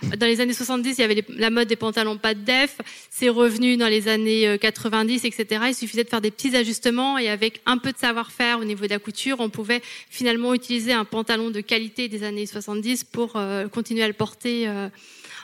dans 0.03 0.25
les 0.25 0.41
années 0.41 0.53
70, 0.53 0.97
il 0.97 1.01
y 1.01 1.03
avait 1.03 1.23
la 1.29 1.49
mode 1.49 1.67
des 1.67 1.75
pantalons 1.75 2.17
pas 2.17 2.34
de 2.34 2.41
def. 2.41 2.77
C'est 3.10 3.29
revenu 3.29 3.77
dans 3.77 3.88
les 3.88 4.08
années 4.08 4.58
90, 4.60 5.23
euh, 5.23 5.27
etc. 5.27 5.63
Il 5.67 5.75
suffisait 5.75 6.03
de 6.03 6.10
faire 6.10 6.21
des 6.21 6.31
petits 6.31 6.55
ajustements 6.55 7.17
et 7.17 7.29
avec 7.29 7.62
un 7.65 7.77
peu 7.77 7.91
de 7.91 7.97
savoir-faire 7.97 8.60
au 8.60 8.65
niveau 8.65 8.86
de 8.86 8.89
la 8.89 8.99
couture, 8.99 9.38
on 9.39 9.49
pouvait 9.49 9.81
finalement 10.10 10.53
utiliser 10.53 10.93
un 10.93 11.05
pantalon 11.05 11.49
de 11.49 11.62
qualité 11.62 12.08
des 12.08 12.23
années 12.23 12.45
70 12.45 13.05
pour 13.05 13.36
euh, 13.36 13.67
continuer 13.67 14.03
à 14.03 14.08
le 14.08 14.13
porter 14.13 14.67
euh, 14.67 14.89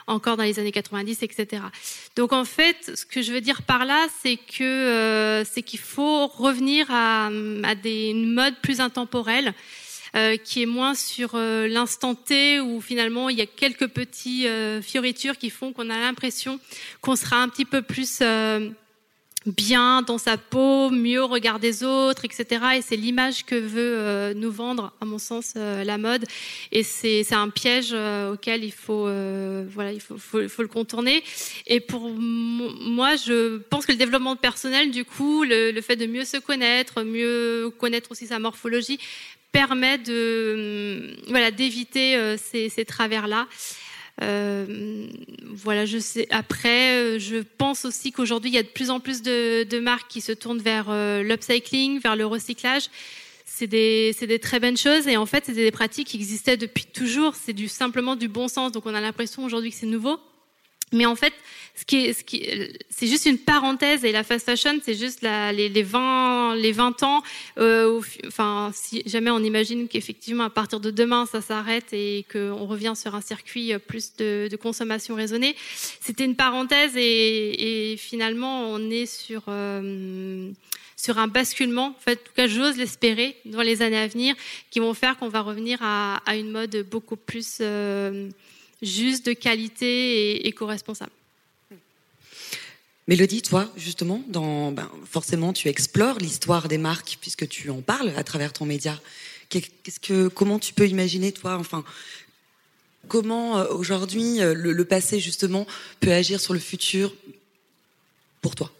encore 0.06 0.36
dans 0.36 0.44
les 0.44 0.58
années 0.58 0.72
90, 0.72 1.22
etc. 1.22 1.62
Donc 2.16 2.32
en 2.32 2.44
fait, 2.44 2.92
ce 2.94 3.06
que 3.06 3.22
je 3.22 3.32
veux 3.32 3.40
dire 3.40 3.62
par 3.62 3.84
là, 3.84 4.06
c'est 4.22 4.36
que 4.36 5.44
c'est 5.50 5.62
qu'il 5.62 5.78
faut 5.78 6.26
revenir 6.26 6.86
à, 6.90 7.30
à 7.62 7.74
des 7.74 8.10
une 8.10 8.32
mode 8.32 8.54
plus 8.62 8.80
intemporelle 8.80 9.54
euh, 10.14 10.36
qui 10.36 10.62
est 10.62 10.66
moins 10.66 10.94
sur 10.94 11.30
euh, 11.36 11.66
l'instant 11.66 12.14
T 12.14 12.60
où 12.60 12.82
finalement 12.82 13.30
il 13.30 13.38
y 13.38 13.40
a 13.40 13.46
quelques 13.46 13.88
petits 13.88 14.46
euh, 14.46 14.82
fioritures 14.82 15.38
qui 15.38 15.48
font 15.48 15.72
qu'on 15.72 15.88
a 15.88 15.98
l'impression 15.98 16.60
qu'on 17.00 17.16
sera 17.16 17.36
un 17.36 17.48
petit 17.48 17.64
peu 17.64 17.80
plus 17.80 18.22
bien 19.46 20.02
dans 20.02 20.18
sa 20.18 20.36
peau, 20.36 20.90
mieux 20.90 21.22
au 21.22 21.26
regard 21.26 21.58
des 21.58 21.82
autres, 21.82 22.26
etc. 22.26 22.62
Et 22.76 22.82
c'est 22.82 22.94
l'image 22.94 23.44
que 23.44 23.56
veut 23.56 24.34
nous 24.34 24.52
vendre, 24.52 24.92
à 25.00 25.04
mon 25.04 25.18
sens, 25.18 25.54
la 25.56 25.98
mode. 25.98 26.26
Et 26.70 26.84
c'est 26.84 27.32
un 27.32 27.48
piège 27.48 27.92
auquel 28.30 28.62
il 28.62 28.70
faut, 28.70 29.08
voilà, 29.68 29.92
il 29.92 30.00
faut, 30.00 30.38
le 30.38 30.68
contourner. 30.68 31.24
Et 31.66 31.80
pour 31.80 32.08
moi, 32.10 33.16
je 33.16 33.56
pense 33.58 33.84
que 33.84 33.90
le 33.90 33.98
développement 33.98 34.36
personnel, 34.36 34.92
du 34.92 35.04
coup, 35.04 35.42
le 35.42 35.80
fait 35.80 35.96
de 35.96 36.06
mieux 36.06 36.24
se 36.24 36.36
connaître, 36.36 37.02
mieux 37.02 37.72
connaître 37.78 38.12
aussi 38.12 38.28
sa 38.28 38.38
morphologie, 38.38 39.00
permet 39.52 39.98
de 39.98 41.16
voilà 41.28 41.50
d'éviter 41.50 42.16
euh, 42.16 42.36
ces, 42.36 42.68
ces 42.68 42.84
travers-là. 42.84 43.46
Euh, 44.20 45.06
voilà, 45.50 45.86
je 45.86 45.98
sais. 45.98 46.26
Après, 46.30 46.96
euh, 46.96 47.18
je 47.18 47.36
pense 47.36 47.84
aussi 47.84 48.12
qu'aujourd'hui, 48.12 48.50
il 48.50 48.54
y 48.54 48.58
a 48.58 48.62
de 48.62 48.68
plus 48.68 48.90
en 48.90 49.00
plus 49.00 49.22
de, 49.22 49.64
de 49.64 49.78
marques 49.78 50.10
qui 50.10 50.20
se 50.20 50.32
tournent 50.32 50.60
vers 50.60 50.86
euh, 50.90 51.22
l'upcycling, 51.22 52.00
vers 52.00 52.16
le 52.16 52.26
recyclage. 52.26 52.88
C'est 53.44 53.66
des, 53.66 54.14
des, 54.20 54.38
très 54.38 54.60
bonnes 54.60 54.76
choses 54.76 55.06
et 55.08 55.16
en 55.16 55.26
fait, 55.26 55.44
c'est 55.46 55.52
des 55.52 55.70
pratiques 55.70 56.08
qui 56.08 56.16
existaient 56.16 56.56
depuis 56.56 56.84
toujours. 56.84 57.34
C'est 57.34 57.52
du 57.52 57.68
simplement 57.68 58.16
du 58.16 58.28
bon 58.28 58.48
sens. 58.48 58.72
Donc, 58.72 58.86
on 58.86 58.94
a 58.94 59.00
l'impression 59.00 59.44
aujourd'hui 59.44 59.70
que 59.70 59.76
c'est 59.76 59.86
nouveau, 59.86 60.18
mais 60.92 61.06
en 61.06 61.16
fait, 61.16 61.32
ce 61.74 61.84
qui 61.84 62.04
est, 62.04 62.12
ce 62.12 62.22
qui, 62.22 62.46
c'est 62.90 63.06
juste 63.06 63.24
une 63.26 63.38
parenthèse 63.38 64.04
et 64.04 64.12
la 64.12 64.24
fast 64.24 64.44
fashion, 64.44 64.78
c'est 64.84 64.94
juste 64.94 65.22
la, 65.22 65.52
les, 65.52 65.68
les 65.68 65.82
20, 65.82 66.56
les 66.56 66.72
20 66.72 67.02
ans. 67.02 67.22
Euh, 67.58 68.00
enfin, 68.26 68.70
si 68.74 69.02
jamais 69.06 69.30
on 69.30 69.38
imagine 69.38 69.88
qu'effectivement 69.88 70.44
à 70.44 70.50
partir 70.50 70.80
de 70.80 70.90
demain 70.90 71.24
ça 71.24 71.40
s'arrête 71.40 71.92
et 71.92 72.26
qu'on 72.30 72.66
revient 72.66 72.92
sur 72.94 73.14
un 73.14 73.22
circuit 73.22 73.72
plus 73.86 74.14
de, 74.16 74.48
de 74.50 74.56
consommation 74.56 75.14
raisonnée, 75.14 75.56
c'était 76.00 76.24
une 76.24 76.36
parenthèse 76.36 76.96
et, 76.96 77.92
et, 77.92 77.96
finalement 77.96 78.70
on 78.70 78.90
est 78.90 79.06
sur 79.06 79.44
euh, 79.48 80.50
sur 81.02 81.18
un 81.18 81.26
basculement. 81.26 81.86
En 81.86 82.00
fait, 82.00 82.20
en 82.20 82.24
tout 82.26 82.32
cas, 82.36 82.46
j'ose 82.46 82.76
l'espérer 82.76 83.36
dans 83.44 83.62
les 83.62 83.82
années 83.82 83.98
à 83.98 84.06
venir, 84.06 84.36
qui 84.70 84.78
vont 84.78 84.94
faire 84.94 85.16
qu'on 85.16 85.28
va 85.28 85.40
revenir 85.40 85.78
à, 85.82 86.22
à 86.26 86.36
une 86.36 86.50
mode 86.50 86.86
beaucoup 86.88 87.16
plus 87.16 87.58
euh, 87.60 88.28
juste, 88.82 89.26
de 89.26 89.32
qualité 89.32 89.86
et 89.86 90.48
éco-responsable. 90.48 91.12
Mélodie, 93.08 93.42
toi, 93.42 93.70
justement, 93.76 94.22
dans, 94.28 94.70
ben, 94.70 94.90
forcément, 95.04 95.52
tu 95.52 95.68
explores 95.68 96.18
l'histoire 96.18 96.68
des 96.68 96.78
marques 96.78 97.18
puisque 97.20 97.48
tu 97.48 97.68
en 97.70 97.80
parles 97.80 98.12
à 98.16 98.22
travers 98.22 98.52
ton 98.52 98.64
média. 98.64 99.00
Qu'est-ce 99.48 100.00
que, 100.00 100.28
comment 100.28 100.58
tu 100.58 100.72
peux 100.72 100.88
imaginer, 100.88 101.32
toi, 101.32 101.56
enfin, 101.58 101.84
comment 103.08 103.58
euh, 103.58 103.66
aujourd'hui 103.68 104.40
euh, 104.40 104.54
le, 104.54 104.72
le, 104.72 104.84
passé 104.84 105.20
justement 105.20 105.66
peut 106.00 106.12
agir 106.12 106.40
sur 106.40 106.54
le 106.54 106.60
futur 106.60 107.14
pour 108.40 108.54
toi? 108.54 108.72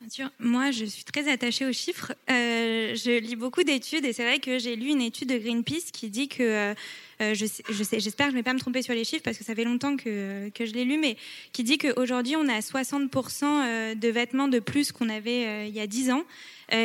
Bien 0.00 0.10
sûr, 0.10 0.30
moi 0.38 0.70
je 0.70 0.84
suis 0.84 1.04
très 1.04 1.30
attachée 1.30 1.66
aux 1.66 1.72
chiffres. 1.72 2.12
Euh, 2.30 2.94
je 2.94 3.18
lis 3.18 3.34
beaucoup 3.34 3.64
d'études 3.64 4.04
et 4.04 4.12
c'est 4.12 4.24
vrai 4.24 4.38
que 4.38 4.58
j'ai 4.58 4.76
lu 4.76 4.90
une 4.90 5.02
étude 5.02 5.30
de 5.30 5.38
Greenpeace 5.38 5.90
qui 5.92 6.10
dit 6.10 6.28
que 6.28 6.74
euh, 7.20 7.34
je 7.34 7.46
sais, 7.46 7.62
j'espère 7.98 8.26
que 8.26 8.32
je 8.32 8.36
ne 8.36 8.40
vais 8.40 8.44
pas 8.44 8.54
me 8.54 8.58
tromper 8.58 8.82
sur 8.82 8.94
les 8.94 9.04
chiffres 9.04 9.22
parce 9.24 9.38
que 9.38 9.44
ça 9.44 9.54
fait 9.54 9.64
longtemps 9.64 9.96
que, 9.96 10.50
que 10.50 10.66
je 10.66 10.72
l'ai 10.72 10.84
lu, 10.84 10.98
mais 10.98 11.16
qui 11.52 11.64
dit 11.64 11.78
qu'aujourd'hui 11.78 12.36
on 12.36 12.48
a 12.48 12.60
60% 12.60 13.44
euh, 13.44 13.94
de 13.94 14.08
vêtements 14.08 14.48
de 14.48 14.60
plus 14.60 14.92
qu'on 14.92 15.08
avait 15.08 15.46
euh, 15.46 15.64
il 15.66 15.74
y 15.74 15.80
a 15.80 15.86
10 15.86 16.10
ans 16.12 16.22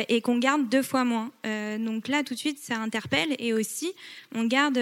et 0.08 0.22
qu'on 0.22 0.38
garde 0.38 0.70
deux 0.70 0.80
fois 0.80 1.04
moins. 1.04 1.30
donc 1.44 2.08
là 2.08 2.22
tout 2.24 2.32
de 2.32 2.38
suite 2.38 2.58
ça 2.58 2.76
interpelle 2.76 3.36
et 3.38 3.52
aussi 3.52 3.92
on 4.34 4.44
garde, 4.44 4.80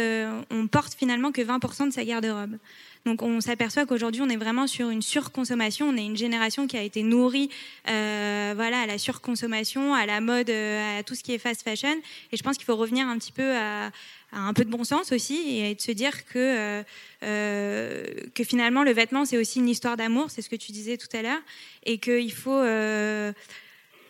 on 0.48 0.68
porte 0.68 0.94
finalement 0.94 1.32
que 1.32 1.40
20% 1.40 1.88
de 1.88 1.92
sa 1.92 2.04
garde-robe. 2.04 2.56
Donc 3.04 3.22
on 3.22 3.40
s'aperçoit 3.40 3.84
qu'aujourd'hui 3.84 4.22
on 4.22 4.28
est 4.28 4.36
vraiment 4.36 4.66
sur 4.66 4.90
une 4.90 5.02
surconsommation. 5.02 5.88
On 5.88 5.96
est 5.96 6.04
une 6.04 6.16
génération 6.16 6.66
qui 6.66 6.76
a 6.76 6.82
été 6.82 7.02
nourrie, 7.02 7.50
euh, 7.88 8.52
voilà, 8.54 8.82
à 8.82 8.86
la 8.86 8.98
surconsommation, 8.98 9.94
à 9.94 10.06
la 10.06 10.20
mode, 10.20 10.50
à 10.50 11.02
tout 11.02 11.14
ce 11.14 11.22
qui 11.22 11.32
est 11.32 11.38
fast 11.38 11.62
fashion. 11.62 11.96
Et 12.30 12.36
je 12.36 12.42
pense 12.42 12.56
qu'il 12.56 12.64
faut 12.66 12.76
revenir 12.76 13.08
un 13.08 13.18
petit 13.18 13.32
peu 13.32 13.56
à, 13.56 13.90
un 14.32 14.54
peu 14.54 14.64
de 14.64 14.70
bon 14.70 14.84
sens 14.84 15.12
aussi 15.12 15.60
et 15.60 15.74
de 15.74 15.80
se 15.80 15.92
dire 15.92 16.24
que, 16.24 16.38
euh, 16.38 16.82
euh, 17.22 18.04
que 18.34 18.44
finalement 18.44 18.82
le 18.82 18.92
vêtement 18.92 19.24
c'est 19.24 19.36
aussi 19.36 19.58
une 19.58 19.68
histoire 19.68 19.96
d'amour, 19.96 20.30
c'est 20.30 20.42
ce 20.42 20.48
que 20.48 20.56
tu 20.56 20.72
disais 20.72 20.96
tout 20.96 21.14
à 21.14 21.22
l'heure, 21.22 21.40
et 21.84 21.98
qu'il 21.98 22.32
faut, 22.32 22.50
euh, 22.52 23.32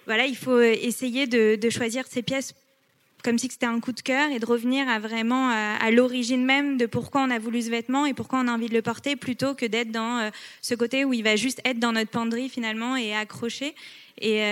voilà, 0.06 0.26
il 0.26 0.36
faut 0.36 0.60
essayer 0.60 1.26
de, 1.26 1.70
choisir 1.70 2.06
ces 2.08 2.22
pièces 2.22 2.54
comme 3.24 3.38
si 3.38 3.48
c'était 3.48 3.66
un 3.66 3.78
coup 3.78 3.92
de 3.92 4.00
cœur 4.00 4.30
et 4.30 4.40
de 4.40 4.46
revenir 4.46 4.88
à 4.88 4.98
vraiment 4.98 5.48
à, 5.48 5.90
l'origine 5.92 6.44
même 6.44 6.76
de 6.76 6.86
pourquoi 6.86 7.22
on 7.22 7.30
a 7.30 7.38
voulu 7.38 7.62
ce 7.62 7.70
vêtement 7.70 8.04
et 8.04 8.14
pourquoi 8.14 8.40
on 8.40 8.48
a 8.48 8.52
envie 8.52 8.68
de 8.68 8.74
le 8.74 8.82
porter 8.82 9.14
plutôt 9.14 9.54
que 9.54 9.64
d'être 9.64 9.92
dans 9.92 10.28
ce 10.60 10.74
côté 10.74 11.04
où 11.04 11.12
il 11.12 11.22
va 11.22 11.36
juste 11.36 11.60
être 11.64 11.78
dans 11.78 11.92
notre 11.92 12.10
penderie 12.10 12.48
finalement 12.48 12.96
et 12.96 13.14
accroché. 13.14 13.76
Et, 14.20 14.42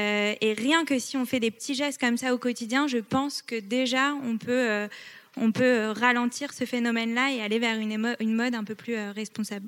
rien 0.56 0.84
que 0.84 1.00
si 1.00 1.16
on 1.16 1.26
fait 1.26 1.40
des 1.40 1.50
petits 1.50 1.74
gestes 1.74 2.00
comme 2.00 2.16
ça 2.16 2.32
au 2.32 2.38
quotidien, 2.38 2.86
je 2.86 2.98
pense 2.98 3.42
que 3.42 3.58
déjà 3.58 4.14
on 4.24 4.38
peut 4.38 4.88
on 5.36 5.52
peut 5.52 5.64
euh, 5.64 5.92
ralentir 5.92 6.52
ce 6.52 6.64
phénomène-là 6.64 7.32
et 7.32 7.40
aller 7.40 7.58
vers 7.58 7.78
une, 7.78 8.16
une 8.20 8.34
mode 8.34 8.54
un 8.54 8.64
peu 8.64 8.74
plus 8.74 8.96
euh, 8.96 9.12
responsable. 9.12 9.66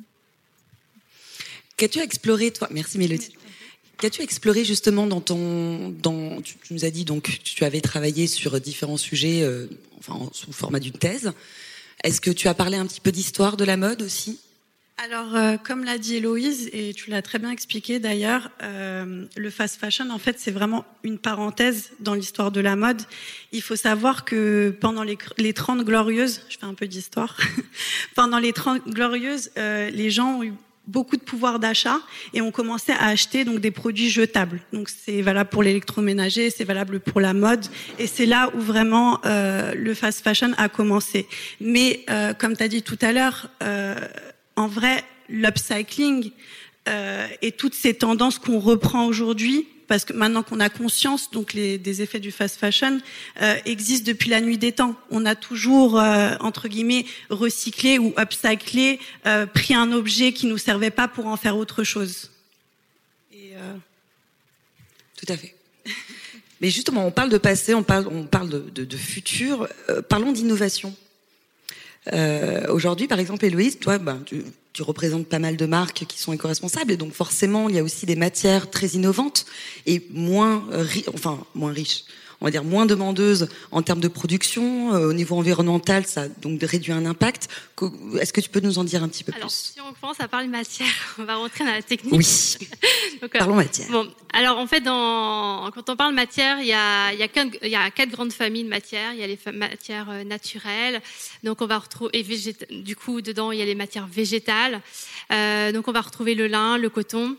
Qu'as-tu 1.76 2.00
exploré, 2.00 2.50
toi? 2.50 2.68
Merci 2.70 2.98
Mélodie. 2.98 3.34
Qu'as-tu 3.98 4.22
exploré 4.22 4.64
justement 4.64 5.06
dans 5.06 5.20
ton, 5.20 5.90
dans, 5.90 6.40
tu, 6.42 6.56
nous 6.70 6.84
as 6.84 6.90
dit 6.90 7.04
donc 7.04 7.40
tu 7.44 7.64
avais 7.64 7.80
travaillé 7.80 8.26
sur 8.26 8.60
différents 8.60 8.96
sujets, 8.96 9.42
euh, 9.42 9.66
enfin 9.98 10.28
sous 10.32 10.52
format 10.52 10.80
d'une 10.80 10.92
thèse. 10.92 11.32
Est-ce 12.02 12.20
que 12.20 12.30
tu 12.30 12.48
as 12.48 12.54
parlé 12.54 12.76
un 12.76 12.86
petit 12.86 13.00
peu 13.00 13.12
d'histoire 13.12 13.56
de 13.56 13.64
la 13.64 13.76
mode 13.76 14.02
aussi? 14.02 14.40
Alors, 14.98 15.34
euh, 15.34 15.56
comme 15.56 15.84
l'a 15.84 15.98
dit 15.98 16.16
Héloïse, 16.16 16.70
et 16.72 16.92
tu 16.94 17.10
l'as 17.10 17.22
très 17.22 17.38
bien 17.38 17.50
expliqué 17.50 17.98
d'ailleurs, 17.98 18.50
euh, 18.62 19.24
le 19.36 19.50
fast 19.50 19.80
fashion, 19.80 20.10
en 20.10 20.18
fait, 20.18 20.38
c'est 20.38 20.50
vraiment 20.50 20.84
une 21.02 21.18
parenthèse 21.18 21.90
dans 21.98 22.14
l'histoire 22.14 22.52
de 22.52 22.60
la 22.60 22.76
mode. 22.76 23.02
Il 23.52 23.62
faut 23.62 23.74
savoir 23.74 24.24
que 24.24 24.76
pendant 24.80 25.02
les, 25.02 25.18
les 25.38 25.54
30 25.54 25.84
glorieuses, 25.84 26.42
je 26.48 26.58
fais 26.58 26.66
un 26.66 26.74
peu 26.74 26.86
d'histoire, 26.86 27.36
pendant 28.14 28.38
les 28.38 28.52
30 28.52 28.86
glorieuses, 28.88 29.50
euh, 29.56 29.90
les 29.90 30.10
gens 30.10 30.38
ont 30.38 30.44
eu 30.44 30.52
beaucoup 30.86 31.16
de 31.16 31.22
pouvoir 31.22 31.58
d'achat 31.58 31.98
et 32.34 32.40
ont 32.40 32.50
commencé 32.50 32.92
à 32.92 33.06
acheter 33.06 33.44
donc 33.44 33.60
des 33.60 33.70
produits 33.70 34.10
jetables. 34.10 34.60
Donc 34.72 34.88
c'est 34.88 35.22
valable 35.22 35.50
pour 35.50 35.62
l'électroménager, 35.62 36.50
c'est 36.50 36.64
valable 36.64 37.00
pour 37.00 37.20
la 37.20 37.34
mode 37.34 37.64
et 37.98 38.06
c'est 38.06 38.26
là 38.26 38.50
où 38.54 38.60
vraiment 38.60 39.20
euh, 39.24 39.74
le 39.74 39.94
fast 39.94 40.22
fashion 40.22 40.52
a 40.56 40.68
commencé. 40.68 41.28
Mais 41.60 42.04
euh, 42.10 42.34
comme 42.34 42.56
tu 42.56 42.62
as 42.62 42.68
dit 42.68 42.82
tout 42.82 42.98
à 43.00 43.12
l'heure, 43.12 43.48
euh, 43.62 43.94
en 44.56 44.66
vrai, 44.66 45.04
l'upcycling 45.28 46.30
euh, 46.88 47.26
et 47.42 47.52
toutes 47.52 47.74
ces 47.74 47.94
tendances 47.94 48.38
qu'on 48.38 48.58
reprend 48.58 49.06
aujourd'hui, 49.06 49.66
parce 49.88 50.04
que 50.04 50.12
maintenant 50.12 50.42
qu'on 50.42 50.60
a 50.60 50.68
conscience 50.68 51.30
donc 51.30 51.52
les, 51.52 51.78
des 51.78 52.02
effets 52.02 52.20
du 52.20 52.30
fast 52.30 52.58
fashion 52.58 53.00
euh, 53.42 53.56
existent 53.66 54.06
depuis 54.06 54.30
la 54.30 54.40
nuit 54.40 54.58
des 54.58 54.72
temps. 54.72 54.96
On 55.10 55.26
a 55.26 55.34
toujours 55.34 56.00
euh, 56.00 56.34
entre 56.40 56.68
guillemets 56.68 57.04
recyclé 57.28 57.98
ou 57.98 58.14
upcyclé, 58.18 58.98
euh, 59.26 59.46
pris 59.46 59.74
un 59.74 59.92
objet 59.92 60.32
qui 60.32 60.46
nous 60.46 60.58
servait 60.58 60.90
pas 60.90 61.08
pour 61.08 61.26
en 61.26 61.36
faire 61.36 61.56
autre 61.56 61.84
chose. 61.84 62.30
Et, 63.32 63.50
euh, 63.54 63.74
Tout 65.16 65.26
à 65.32 65.36
fait. 65.36 65.54
Mais 66.62 66.70
justement, 66.70 67.06
on 67.06 67.10
parle 67.10 67.28
de 67.28 67.38
passé, 67.38 67.74
on 67.74 67.82
parle, 67.82 68.06
on 68.08 68.24
parle 68.24 68.48
de, 68.48 68.60
de, 68.70 68.84
de 68.84 68.96
futur. 68.96 69.68
Euh, 69.90 70.00
parlons 70.00 70.32
d'innovation. 70.32 70.94
Euh, 72.12 72.66
Aujourd'hui, 72.68 73.06
par 73.06 73.18
exemple, 73.18 73.44
Héloïse, 73.44 73.78
toi, 73.78 73.98
ben, 73.98 74.22
tu, 74.24 74.44
tu 74.72 74.82
représentes 74.82 75.28
pas 75.28 75.38
mal 75.38 75.56
de 75.56 75.66
marques 75.66 76.04
qui 76.08 76.18
sont 76.18 76.32
éco-responsables 76.32 76.90
et 76.92 76.96
donc 76.96 77.12
forcément, 77.12 77.68
il 77.68 77.76
y 77.76 77.78
a 77.78 77.82
aussi 77.82 78.06
des 78.06 78.16
matières 78.16 78.70
très 78.70 78.88
innovantes 78.88 79.46
et 79.86 80.06
moins, 80.10 80.64
enfin, 81.14 81.38
moins 81.54 81.72
riches 81.72 82.04
on 82.42 82.44
va 82.46 82.50
dire 82.50 82.64
moins 82.64 82.86
demandeuse 82.86 83.46
en 83.70 83.82
termes 83.82 84.00
de 84.00 84.08
production. 84.08 84.94
Euh, 84.94 85.10
au 85.10 85.12
niveau 85.12 85.36
environnemental, 85.36 86.04
ça 86.06 86.22
a 86.22 86.28
donc 86.28 86.60
réduit 86.60 86.92
un 86.92 87.06
impact. 87.06 87.48
Est-ce 88.18 88.32
que 88.32 88.40
tu 88.40 88.50
peux 88.50 88.58
nous 88.58 88.78
en 88.78 88.84
dire 88.84 89.02
un 89.04 89.08
petit 89.08 89.22
peu 89.22 89.32
Alors, 89.32 89.46
plus? 89.46 89.72
si 89.74 89.80
on 89.80 89.92
commence 90.00 90.18
à 90.20 90.26
parler 90.26 90.48
matière, 90.48 90.88
on 91.20 91.24
va 91.24 91.36
rentrer 91.36 91.64
dans 91.64 91.70
la 91.70 91.82
technique. 91.82 92.12
Oui, 92.12 92.26
Donc, 93.22 93.32
euh, 93.34 93.38
parlons 93.38 93.54
matière. 93.54 93.88
Bon, 93.90 94.08
alors 94.32 94.58
en 94.58 94.66
fait, 94.66 94.80
dans, 94.80 95.70
quand 95.72 95.88
on 95.88 95.94
parle 95.94 96.14
matière, 96.14 96.58
il 96.58 96.66
y 96.66 96.72
a, 96.72 97.12
il 97.12 97.20
y, 97.20 97.22
a 97.22 97.28
quatre, 97.28 97.56
il 97.62 97.68
y 97.70 97.76
a 97.76 97.88
quatre 97.92 98.10
grandes 98.10 98.32
familles 98.32 98.64
de 98.64 98.68
matières. 98.68 99.12
Il 99.14 99.20
y 99.20 99.22
a 99.22 99.28
les 99.28 99.38
matières 99.52 100.10
euh, 100.10 100.24
naturelles, 100.24 101.00
donc 101.44 101.62
on 101.62 101.66
va 101.66 101.78
retrouver, 101.78 102.10
et 102.18 102.22
végéta- 102.24 102.66
du 102.82 102.96
coup, 102.96 103.20
dedans, 103.20 103.52
il 103.52 103.60
y 103.60 103.62
a 103.62 103.66
les 103.66 103.76
matières 103.76 104.08
végétales. 104.08 104.80
Euh, 105.32 105.70
donc 105.70 105.86
on 105.86 105.92
va 105.92 106.00
retrouver 106.00 106.34
le 106.34 106.48
lin, 106.48 106.76
le 106.76 106.90
coton. 106.90 107.36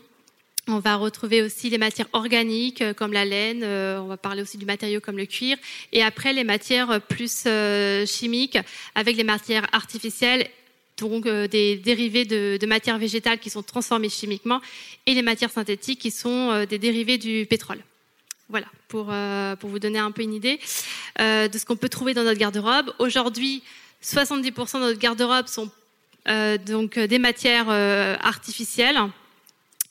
On 0.66 0.78
va 0.78 0.96
retrouver 0.96 1.42
aussi 1.42 1.68
les 1.68 1.76
matières 1.76 2.08
organiques 2.14 2.80
euh, 2.80 2.94
comme 2.94 3.12
la 3.12 3.26
laine. 3.26 3.62
euh, 3.62 4.00
on 4.00 4.06
va 4.06 4.16
parler 4.16 4.40
aussi 4.40 4.56
du 4.56 4.64
matériau 4.64 4.98
comme 4.98 5.18
le 5.18 5.26
cuir. 5.26 5.58
Et 5.92 6.02
après, 6.02 6.32
les 6.32 6.44
matières 6.44 6.90
euh, 6.90 6.98
plus 7.00 7.46
chimiques 8.06 8.58
avec 8.94 9.16
les 9.16 9.24
matières 9.24 9.66
artificielles 9.72 10.48
donc 10.96 11.26
des 11.26 11.74
dérivés 11.74 12.24
de, 12.24 12.66
matières 12.66 12.98
végétales 12.98 13.40
qui 13.40 13.50
sont 13.50 13.64
transformées 13.64 14.08
chimiquement 14.08 14.60
et 15.06 15.14
les 15.14 15.22
matières 15.22 15.50
synthétiques 15.50 15.98
qui 15.98 16.12
sont 16.12 16.64
des 16.66 16.78
dérivés 16.78 17.18
du 17.18 17.46
pétrole. 17.46 17.80
Voilà, 18.48 18.68
pour, 18.86 19.12
pour 19.58 19.70
vous 19.70 19.80
donner 19.80 19.98
un 19.98 20.12
peu 20.12 20.22
une 20.22 20.32
idée 20.32 20.60
de 21.18 21.58
ce 21.58 21.64
qu'on 21.64 21.74
peut 21.74 21.88
trouver 21.88 22.14
dans 22.14 22.22
notre 22.22 22.38
garde-robe. 22.38 22.94
Aujourd'hui, 23.00 23.64
70% 24.04 24.74
de 24.74 24.84
notre 24.84 25.00
garde-robe 25.00 25.48
sont 25.48 25.68
donc 26.64 26.96
des 26.96 27.18
matières 27.18 27.70
artificielles 27.70 28.96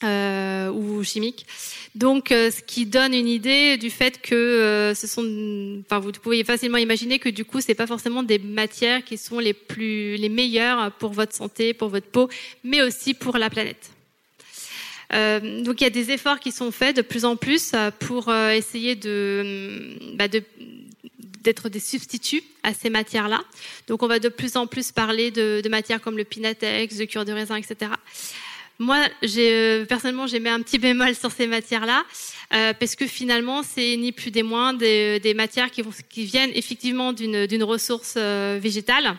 euh, 0.02 0.70
ou 0.70 1.02
chimiques. 1.04 1.46
Donc, 1.94 2.32
euh, 2.32 2.50
ce 2.50 2.60
qui 2.60 2.86
donne 2.86 3.14
une 3.14 3.28
idée 3.28 3.76
du 3.76 3.90
fait 3.90 4.20
que 4.20 4.34
euh, 4.34 4.94
ce 4.94 5.06
sont, 5.06 5.82
enfin, 5.86 6.00
vous 6.00 6.10
pouvez 6.10 6.42
facilement 6.42 6.78
imaginer 6.78 7.20
que 7.20 7.28
du 7.28 7.44
coup, 7.44 7.60
c'est 7.60 7.74
pas 7.74 7.86
forcément 7.86 8.24
des 8.24 8.38
matières 8.38 9.04
qui 9.04 9.16
sont 9.16 9.38
les 9.38 9.54
plus, 9.54 10.16
les 10.16 10.28
meilleures 10.28 10.90
pour 10.92 11.12
votre 11.12 11.34
santé, 11.34 11.72
pour 11.72 11.88
votre 11.88 12.08
peau, 12.08 12.28
mais 12.64 12.82
aussi 12.82 13.14
pour 13.14 13.38
la 13.38 13.48
planète. 13.48 13.90
Euh, 15.12 15.62
donc, 15.62 15.80
il 15.80 15.84
y 15.84 15.86
a 15.86 15.90
des 15.90 16.10
efforts 16.10 16.40
qui 16.40 16.50
sont 16.50 16.72
faits 16.72 16.96
de 16.96 17.02
plus 17.02 17.24
en 17.24 17.36
plus 17.36 17.72
pour 18.00 18.34
essayer 18.34 18.96
de, 18.96 19.96
bah, 20.16 20.26
de 20.26 20.42
d'être 21.44 21.68
des 21.68 21.78
substituts 21.78 22.42
à 22.62 22.72
ces 22.72 22.88
matières-là. 22.90 23.44
Donc, 23.86 24.02
on 24.02 24.06
va 24.06 24.18
de 24.18 24.30
plus 24.30 24.56
en 24.56 24.66
plus 24.66 24.90
parler 24.90 25.30
de, 25.30 25.60
de 25.62 25.68
matières 25.68 26.00
comme 26.00 26.16
le 26.16 26.24
pinatex, 26.24 26.96
de 26.96 27.04
cuir 27.04 27.24
de 27.26 27.32
raisin, 27.32 27.56
etc. 27.56 27.90
Moi, 28.78 28.98
euh, 29.22 29.84
personnellement, 29.84 30.26
j'ai 30.26 30.40
mis 30.40 30.48
un 30.48 30.60
petit 30.60 30.78
bémol 30.78 31.14
sur 31.14 31.30
ces 31.30 31.46
matières-là, 31.46 32.04
euh, 32.52 32.72
parce 32.72 32.96
que 32.96 33.06
finalement, 33.06 33.62
c'est 33.62 33.96
ni 33.96 34.10
plus 34.10 34.30
des 34.30 34.42
moins 34.42 34.74
des, 34.74 35.20
des 35.20 35.32
matières 35.32 35.70
qui, 35.70 35.82
viennent 36.24 36.50
effectivement 36.54 37.12
d'une, 37.12 37.62
ressource 37.62 38.14
euh, 38.16 38.58
végétale, 38.60 39.16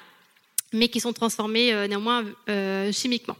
mais 0.74 0.90
qui 0.90 1.00
sont 1.00 1.14
transformées 1.14 1.74
euh, 1.74 1.88
néanmoins 1.88 2.26
euh, 2.50 2.92
chimiquement. 2.92 3.38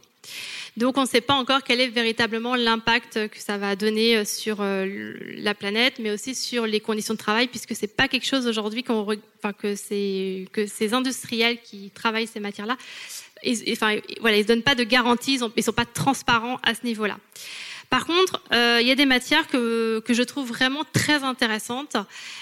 Donc, 0.76 0.98
on 0.98 1.02
ne 1.02 1.06
sait 1.06 1.22
pas 1.22 1.34
encore 1.34 1.62
quel 1.62 1.80
est 1.80 1.88
véritablement 1.88 2.54
l'impact 2.54 3.28
que 3.28 3.38
ça 3.38 3.56
va 3.56 3.76
donner 3.76 4.18
euh, 4.18 4.24
sur 4.26 4.58
euh, 4.60 5.14
la 5.36 5.54
planète, 5.54 5.94
mais 5.98 6.10
aussi 6.10 6.34
sur 6.34 6.66
les 6.66 6.80
conditions 6.80 7.14
de 7.14 7.18
travail, 7.18 7.48
puisque 7.48 7.74
c'est 7.74 7.86
pas 7.86 8.08
quelque 8.08 8.26
chose 8.26 8.46
aujourd'hui 8.46 8.82
que 8.82 9.74
ces 9.76 10.48
industriels 10.92 11.58
qui 11.62 11.90
travaillent 11.90 12.26
ces 12.26 12.40
matières-là 12.40 12.76
ils, 13.42 13.72
enfin, 13.72 13.96
voilà, 14.20 14.38
ne 14.38 14.42
donnent 14.42 14.62
pas 14.62 14.74
de 14.74 14.84
garantie, 14.84 15.34
ils 15.34 15.50
ne 15.56 15.62
sont 15.62 15.72
pas 15.72 15.84
transparents 15.84 16.58
à 16.62 16.74
ce 16.74 16.84
niveau-là. 16.84 17.16
Par 17.90 18.04
contre, 18.04 18.40
euh, 18.52 18.78
il 18.80 18.86
y 18.86 18.90
a 18.90 18.94
des 18.96 19.06
matières 19.06 19.46
que, 19.46 20.02
je 20.08 20.22
trouve 20.22 20.48
vraiment 20.48 20.82
très 20.92 21.22
intéressantes, 21.22 21.96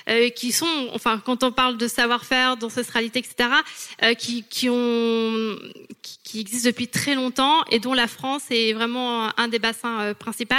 euh, 0.09 0.31
qui 0.31 0.53
sont, 0.53 0.89
enfin, 0.93 1.21
quand 1.25 1.43
on 1.45 1.53
parle 1.53 1.77
de 1.77 1.87
savoir-faire, 1.87 2.57
d'ancestralité, 2.57 3.19
etc., 3.19 3.51
euh, 4.03 4.15
qui, 4.15 4.45
existent 6.35 6.69
depuis 6.69 6.89
très 6.89 7.15
longtemps 7.15 7.63
et 7.71 7.79
dont 7.79 7.95
la 7.95 8.09
France 8.09 8.45
est 8.51 8.73
vraiment 8.73 9.31
un 9.39 9.49
des 9.49 9.59
bassins 9.59 10.15
principaux. 10.19 10.55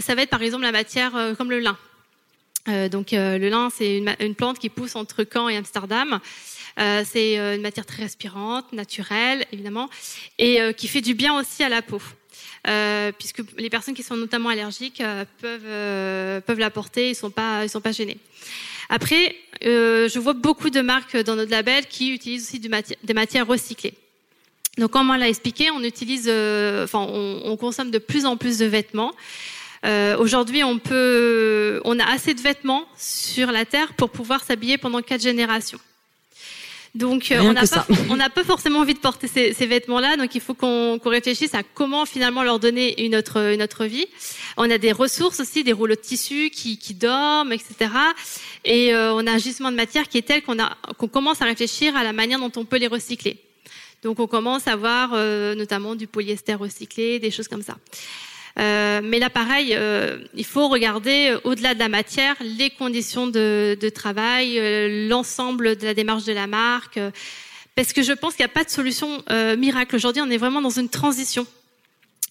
Ça 0.00 0.14
va 0.14 0.22
être 0.22 0.30
par 0.30 0.42
exemple 0.42 0.64
la 0.64 0.72
matière 0.72 1.12
comme 1.38 1.50
le 1.50 1.60
lin. 1.60 1.78
Donc 2.90 3.12
le 3.12 3.48
lin, 3.48 3.70
c'est 3.74 4.04
une 4.20 4.34
plante 4.34 4.58
qui 4.58 4.68
pousse 4.68 4.96
entre 4.96 5.24
Caen 5.24 5.48
et 5.48 5.56
Amsterdam. 5.56 6.20
Euh, 6.78 7.02
c'est 7.04 7.38
euh, 7.38 7.56
une 7.56 7.62
matière 7.62 7.86
très 7.86 8.02
respirante, 8.02 8.72
naturelle, 8.72 9.46
évidemment, 9.52 9.88
et 10.38 10.60
euh, 10.60 10.72
qui 10.72 10.86
fait 10.86 11.00
du 11.00 11.14
bien 11.14 11.38
aussi 11.38 11.62
à 11.64 11.68
la 11.68 11.82
peau. 11.82 12.00
Puisque 13.18 13.40
les 13.56 13.70
personnes 13.70 13.94
qui 13.94 14.02
sont 14.02 14.16
notamment 14.16 14.50
allergiques 14.50 15.02
peuvent, 15.40 16.42
peuvent 16.42 16.58
l'apporter, 16.58 17.10
ils 17.10 17.14
sont 17.14 17.30
pas, 17.30 17.64
ils 17.64 17.70
sont 17.70 17.80
pas 17.80 17.92
gênés. 17.92 18.18
Après, 18.90 19.34
je 19.62 20.18
vois 20.18 20.34
beaucoup 20.34 20.68
de 20.68 20.82
marques 20.82 21.16
dans 21.16 21.34
notre 21.34 21.50
label 21.50 21.86
qui 21.86 22.12
utilisent 22.12 22.46
aussi 22.46 22.60
des 22.60 23.14
matières 23.14 23.46
recyclées. 23.46 23.94
Donc, 24.76 24.90
comme 24.90 25.08
on 25.08 25.14
l'a 25.14 25.30
expliqué, 25.30 25.70
on 25.70 25.82
utilise, 25.82 26.28
on, 26.28 27.40
on 27.42 27.56
consomme 27.56 27.90
de 27.90 27.98
plus 27.98 28.26
en 28.26 28.36
plus 28.36 28.58
de 28.58 28.66
vêtements. 28.66 29.14
Aujourd'hui, 30.18 30.62
on 30.62 30.78
on 30.90 31.98
a 32.00 32.04
assez 32.04 32.34
de 32.34 32.40
vêtements 32.42 32.86
sur 32.98 33.50
la 33.50 33.64
terre 33.64 33.94
pour 33.94 34.10
pouvoir 34.10 34.44
s'habiller 34.44 34.76
pendant 34.76 35.00
quatre 35.00 35.22
générations. 35.22 35.80
Donc, 36.98 37.30
euh, 37.30 37.38
on 37.40 37.52
n'a 38.16 38.28
pas, 38.28 38.42
pas 38.42 38.44
forcément 38.44 38.80
envie 38.80 38.94
de 38.94 38.98
porter 38.98 39.28
ces, 39.28 39.52
ces 39.52 39.66
vêtements-là. 39.66 40.16
Donc, 40.16 40.34
il 40.34 40.40
faut 40.40 40.54
qu'on 40.54 40.98
réfléchisse 41.04 41.54
à 41.54 41.62
comment 41.62 42.04
finalement 42.06 42.42
leur 42.42 42.58
donner 42.58 43.04
une 43.04 43.14
autre, 43.14 43.52
une 43.52 43.62
autre 43.62 43.84
vie. 43.84 44.06
On 44.56 44.68
a 44.68 44.78
des 44.78 44.90
ressources 44.90 45.38
aussi, 45.38 45.62
des 45.62 45.72
rouleaux 45.72 45.94
de 45.94 46.00
tissu 46.00 46.50
qui, 46.50 46.76
qui 46.76 46.94
dorment, 46.94 47.52
etc. 47.52 47.92
Et 48.64 48.92
euh, 48.92 49.14
on 49.14 49.24
a 49.28 49.30
un 49.30 49.38
gisement 49.38 49.70
de 49.70 49.76
matière 49.76 50.08
qui 50.08 50.18
est 50.18 50.22
tel 50.22 50.42
qu'on 50.42 51.08
commence 51.08 51.40
à 51.40 51.44
réfléchir 51.44 51.96
à 51.96 52.02
la 52.02 52.12
manière 52.12 52.40
dont 52.40 52.50
on 52.56 52.64
peut 52.64 52.78
les 52.78 52.88
recycler. 52.88 53.38
Donc, 54.02 54.18
on 54.18 54.26
commence 54.26 54.66
à 54.66 54.74
voir 54.74 55.12
euh, 55.14 55.54
notamment 55.54 55.94
du 55.94 56.08
polyester 56.08 56.54
recyclé, 56.54 57.20
des 57.20 57.30
choses 57.30 57.46
comme 57.46 57.62
ça. 57.62 57.76
Euh, 58.58 59.00
mais 59.02 59.18
là, 59.18 59.30
pareil, 59.30 59.72
euh, 59.72 60.18
il 60.34 60.44
faut 60.44 60.68
regarder 60.68 61.30
euh, 61.30 61.40
au-delà 61.44 61.74
de 61.74 61.78
la 61.78 61.88
matière 61.88 62.34
les 62.40 62.70
conditions 62.70 63.26
de, 63.26 63.76
travail, 63.94 65.08
l'ensemble 65.08 65.76
de 65.76 65.86
la 65.86 65.94
démarche 65.94 66.24
de 66.24 66.32
la 66.32 66.46
marque, 66.46 66.98
parce 67.74 67.92
que 67.92 68.02
je 68.02 68.12
pense 68.12 68.34
qu'il 68.34 68.44
n'y 68.44 68.50
a 68.50 68.54
pas 68.54 68.64
de 68.64 68.70
solution 68.70 69.22
miracle. 69.56 69.94
Aujourd'hui, 69.96 70.22
on 70.22 70.30
est 70.30 70.36
vraiment 70.36 70.60
dans 70.60 70.70
une 70.70 70.88
transition. 70.88 71.46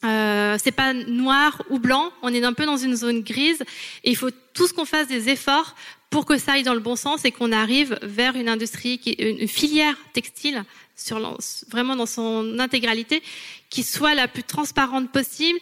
Euh, 0.03 0.57
c'est 0.63 0.71
pas 0.71 0.93
noir 0.93 1.63
ou 1.71 1.79
blanc, 1.79 2.11
on 2.21 2.31
est 2.31 2.43
un 2.43 2.53
peu 2.53 2.67
dans 2.67 2.77
une 2.77 2.95
zone 2.95 3.21
grise 3.21 3.63
et 4.03 4.11
il 4.11 4.15
faut 4.15 4.29
tous 4.57 4.73
qu'on 4.73 4.85
fasse 4.85 5.07
des 5.07 5.29
efforts 5.29 5.75
pour 6.09 6.25
que 6.25 6.37
ça 6.37 6.53
aille 6.53 6.63
dans 6.63 6.73
le 6.73 6.79
bon 6.79 6.95
sens 6.95 7.25
et 7.25 7.31
qu'on 7.31 7.51
arrive 7.51 7.99
vers 8.01 8.35
une 8.35 8.49
industrie, 8.49 8.97
qui, 8.97 9.11
une 9.11 9.47
filière 9.47 9.95
textile 10.13 10.63
sur 10.95 11.19
vraiment 11.69 11.95
dans 11.95 12.05
son 12.07 12.57
intégralité, 12.57 13.21
qui 13.69 13.83
soit 13.83 14.15
la 14.15 14.27
plus 14.27 14.43
transparente 14.43 15.11
possible. 15.11 15.59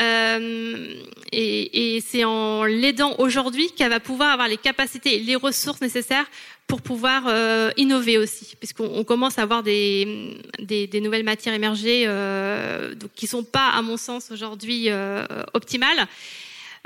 Euh, 0.00 0.94
et 1.30 2.02
c'est 2.04 2.24
en 2.24 2.64
l'aidant 2.64 3.14
aujourd'hui 3.18 3.70
qu'elle 3.70 3.90
va 3.90 4.00
pouvoir 4.00 4.32
avoir 4.32 4.48
les 4.48 4.56
capacités 4.56 5.16
et 5.16 5.20
les 5.20 5.36
ressources 5.36 5.80
nécessaires 5.80 6.26
pour 6.66 6.80
pouvoir 6.80 7.24
euh, 7.26 7.70
innover 7.76 8.16
aussi, 8.16 8.56
puisqu'on 8.58 8.90
on 8.94 9.04
commence 9.04 9.38
à 9.38 9.42
avoir 9.42 9.62
des 9.62 10.48
nouvelles 10.94 11.22
matières 11.22 11.54
émergées 11.54 12.04
euh, 12.06 12.94
donc, 12.94 13.10
qui 13.14 13.26
sont 13.26 13.44
pas, 13.44 13.68
à 13.68 13.82
mon 13.82 13.98
sens, 13.98 14.30
aujourd'hui 14.30 14.86
euh, 14.88 15.26
optimales. 15.52 16.08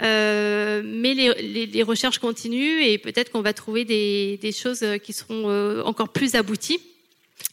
Euh, 0.02 0.82
mais 0.84 1.14
les, 1.14 1.32
les, 1.42 1.66
les 1.66 1.82
recherches 1.82 2.18
continuent 2.18 2.82
et 2.82 2.98
peut-être 2.98 3.30
qu'on 3.30 3.40
va 3.40 3.52
trouver 3.54 3.84
des, 3.84 4.38
des 4.42 4.52
choses 4.52 4.84
qui 5.02 5.12
seront 5.12 5.48
euh, 5.48 5.82
encore 5.82 6.10
plus 6.10 6.34
abouties. 6.34 6.80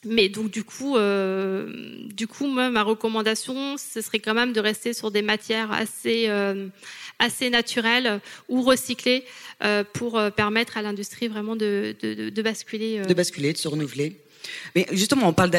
Mais 0.06 0.30
donc 0.30 0.52
du 0.52 0.64
coup, 0.64 0.98
euh, 0.98 1.68
du 2.14 2.28
coup, 2.28 2.48
moi, 2.48 2.70
ma 2.70 2.84
recommandation, 2.84 3.78
ce 3.78 4.02
serait 4.02 4.20
quand 4.20 4.34
même 4.34 4.54
de 4.54 4.60
rester 4.60 4.94
sur 4.94 5.12
des 5.12 5.22
matières 5.22 5.72
assez, 5.72 6.26
euh, 6.28 6.68
assez 7.20 7.50
naturelles 7.50 8.20
ou 8.50 8.62
recyclées 8.62 9.24
euh, 9.64 9.84
pour 9.94 10.18
euh, 10.18 10.30
permettre 10.30 10.78
à 10.78 10.82
l'industrie 10.82 11.28
vraiment 11.28 11.56
de, 11.56 11.96
de, 12.02 12.30
de, 12.30 12.42
basculer. 12.42 13.00
de 13.00 13.14
basculer, 13.14 13.54
de 13.54 13.58
se 13.58 13.68
renouveler. 13.68 14.18
Mais 14.76 14.86
justement, 14.92 15.28
on 15.28 15.34
parle 15.34 15.52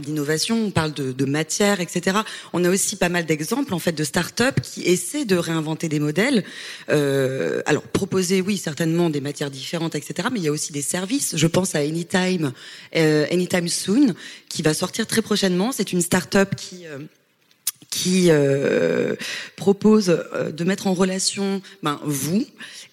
d'innovation, 0.00 0.66
on 0.66 0.70
parle 0.70 0.92
de, 0.92 1.24
matière, 1.24 1.80
etc. 1.80 2.18
On 2.52 2.64
a 2.64 2.70
aussi 2.70 2.96
pas 2.96 3.08
mal 3.08 3.24
d'exemples 3.26 3.74
en 3.74 3.78
fait 3.78 3.92
de 3.92 4.04
start-up 4.04 4.60
qui 4.60 4.82
essaient 4.82 5.24
de 5.24 5.36
réinventer 5.36 5.88
des 5.88 6.00
modèles. 6.00 6.44
Euh, 6.90 7.62
alors 7.66 7.82
proposer, 7.82 8.40
oui, 8.40 8.56
certainement 8.56 9.10
des 9.10 9.20
matières 9.20 9.50
différentes, 9.50 9.94
etc. 9.94 10.28
Mais 10.32 10.40
il 10.40 10.44
y 10.44 10.48
a 10.48 10.52
aussi 10.52 10.72
des 10.72 10.82
services. 10.82 11.36
Je 11.36 11.46
pense 11.46 11.74
à 11.74 11.78
Anytime, 11.78 12.52
euh, 12.96 13.26
Anytime 13.30 13.68
Soon, 13.68 14.14
qui 14.48 14.62
va 14.62 14.74
sortir 14.74 15.06
très 15.06 15.22
prochainement. 15.22 15.72
C'est 15.72 15.92
une 15.92 16.02
start-up 16.02 16.54
qui 16.56 18.30
euh, 18.30 19.16
propose 19.56 20.06
de 20.06 20.64
mettre 20.64 20.86
en 20.86 20.94
relation 20.94 21.62
ben, 21.82 22.00
vous 22.04 22.44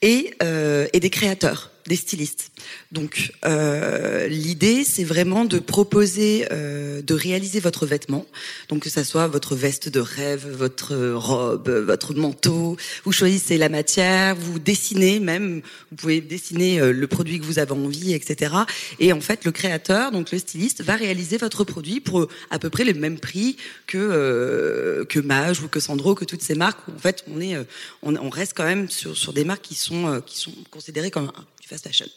et 0.02 0.34
des 0.42 1.10
créateurs 1.10 1.72
des 1.90 1.96
stylistes. 1.96 2.52
Donc 2.92 3.34
euh, 3.46 4.28
l'idée, 4.28 4.86
c'est 4.86 5.04
vraiment 5.04 5.44
de 5.44 5.58
proposer, 5.58 6.48
euh, 6.52 7.02
de 7.02 7.14
réaliser 7.16 7.60
votre 7.60 7.88
vêtement, 7.88 8.26
donc 8.70 8.84
que 8.84 8.90
ça 8.92 9.04
soit 9.04 9.28
votre 9.28 9.56
veste 9.56 9.90
de 9.90 10.00
rêve, 10.00 10.48
votre 10.48 10.96
robe, 10.96 11.68
votre 11.68 12.14
manteau. 12.14 12.78
Vous 13.04 13.12
choisissez 13.12 13.58
la 13.58 13.70
matière, 13.70 14.36
vous 14.36 14.60
dessinez 14.60 15.20
même, 15.20 15.62
vous 15.90 15.98
pouvez 15.98 16.22
dessiner 16.22 16.80
euh, 16.80 16.94
le 16.94 17.08
produit 17.08 17.40
que 17.40 17.46
vous 17.46 17.58
avez 17.58 17.72
envie, 17.72 18.14
etc. 18.14 18.54
Et 19.00 19.12
en 19.12 19.20
fait, 19.20 19.44
le 19.44 19.52
créateur, 19.52 20.12
donc 20.12 20.32
le 20.32 20.38
styliste, 20.38 20.84
va 20.84 20.96
réaliser 20.96 21.38
votre 21.38 21.64
produit 21.64 22.00
pour 22.02 22.28
à 22.52 22.60
peu 22.60 22.70
près 22.70 22.84
le 22.84 22.94
même 22.94 23.20
prix 23.20 23.58
que 23.88 23.98
euh, 23.98 25.06
que 25.06 25.20
Mage 25.20 25.62
ou 25.62 25.68
que 25.68 25.80
Sandro, 25.80 26.14
que 26.14 26.26
toutes 26.26 26.44
ces 26.44 26.56
marques. 26.56 26.88
En 26.96 27.00
fait, 27.00 27.26
on 27.34 27.42
est, 27.42 27.58
on, 28.04 28.30
reste 28.30 28.54
quand 28.56 28.66
même 28.66 28.90
sur 28.90 29.18
sur 29.18 29.34
des 29.34 29.44
marques 29.44 29.64
qui 29.64 29.76
sont 29.76 30.22
qui 30.24 30.38
sont 30.38 30.54
considérées 30.70 31.10
comme 31.10 31.32
fast 31.70 31.86
fashion. 31.86 32.08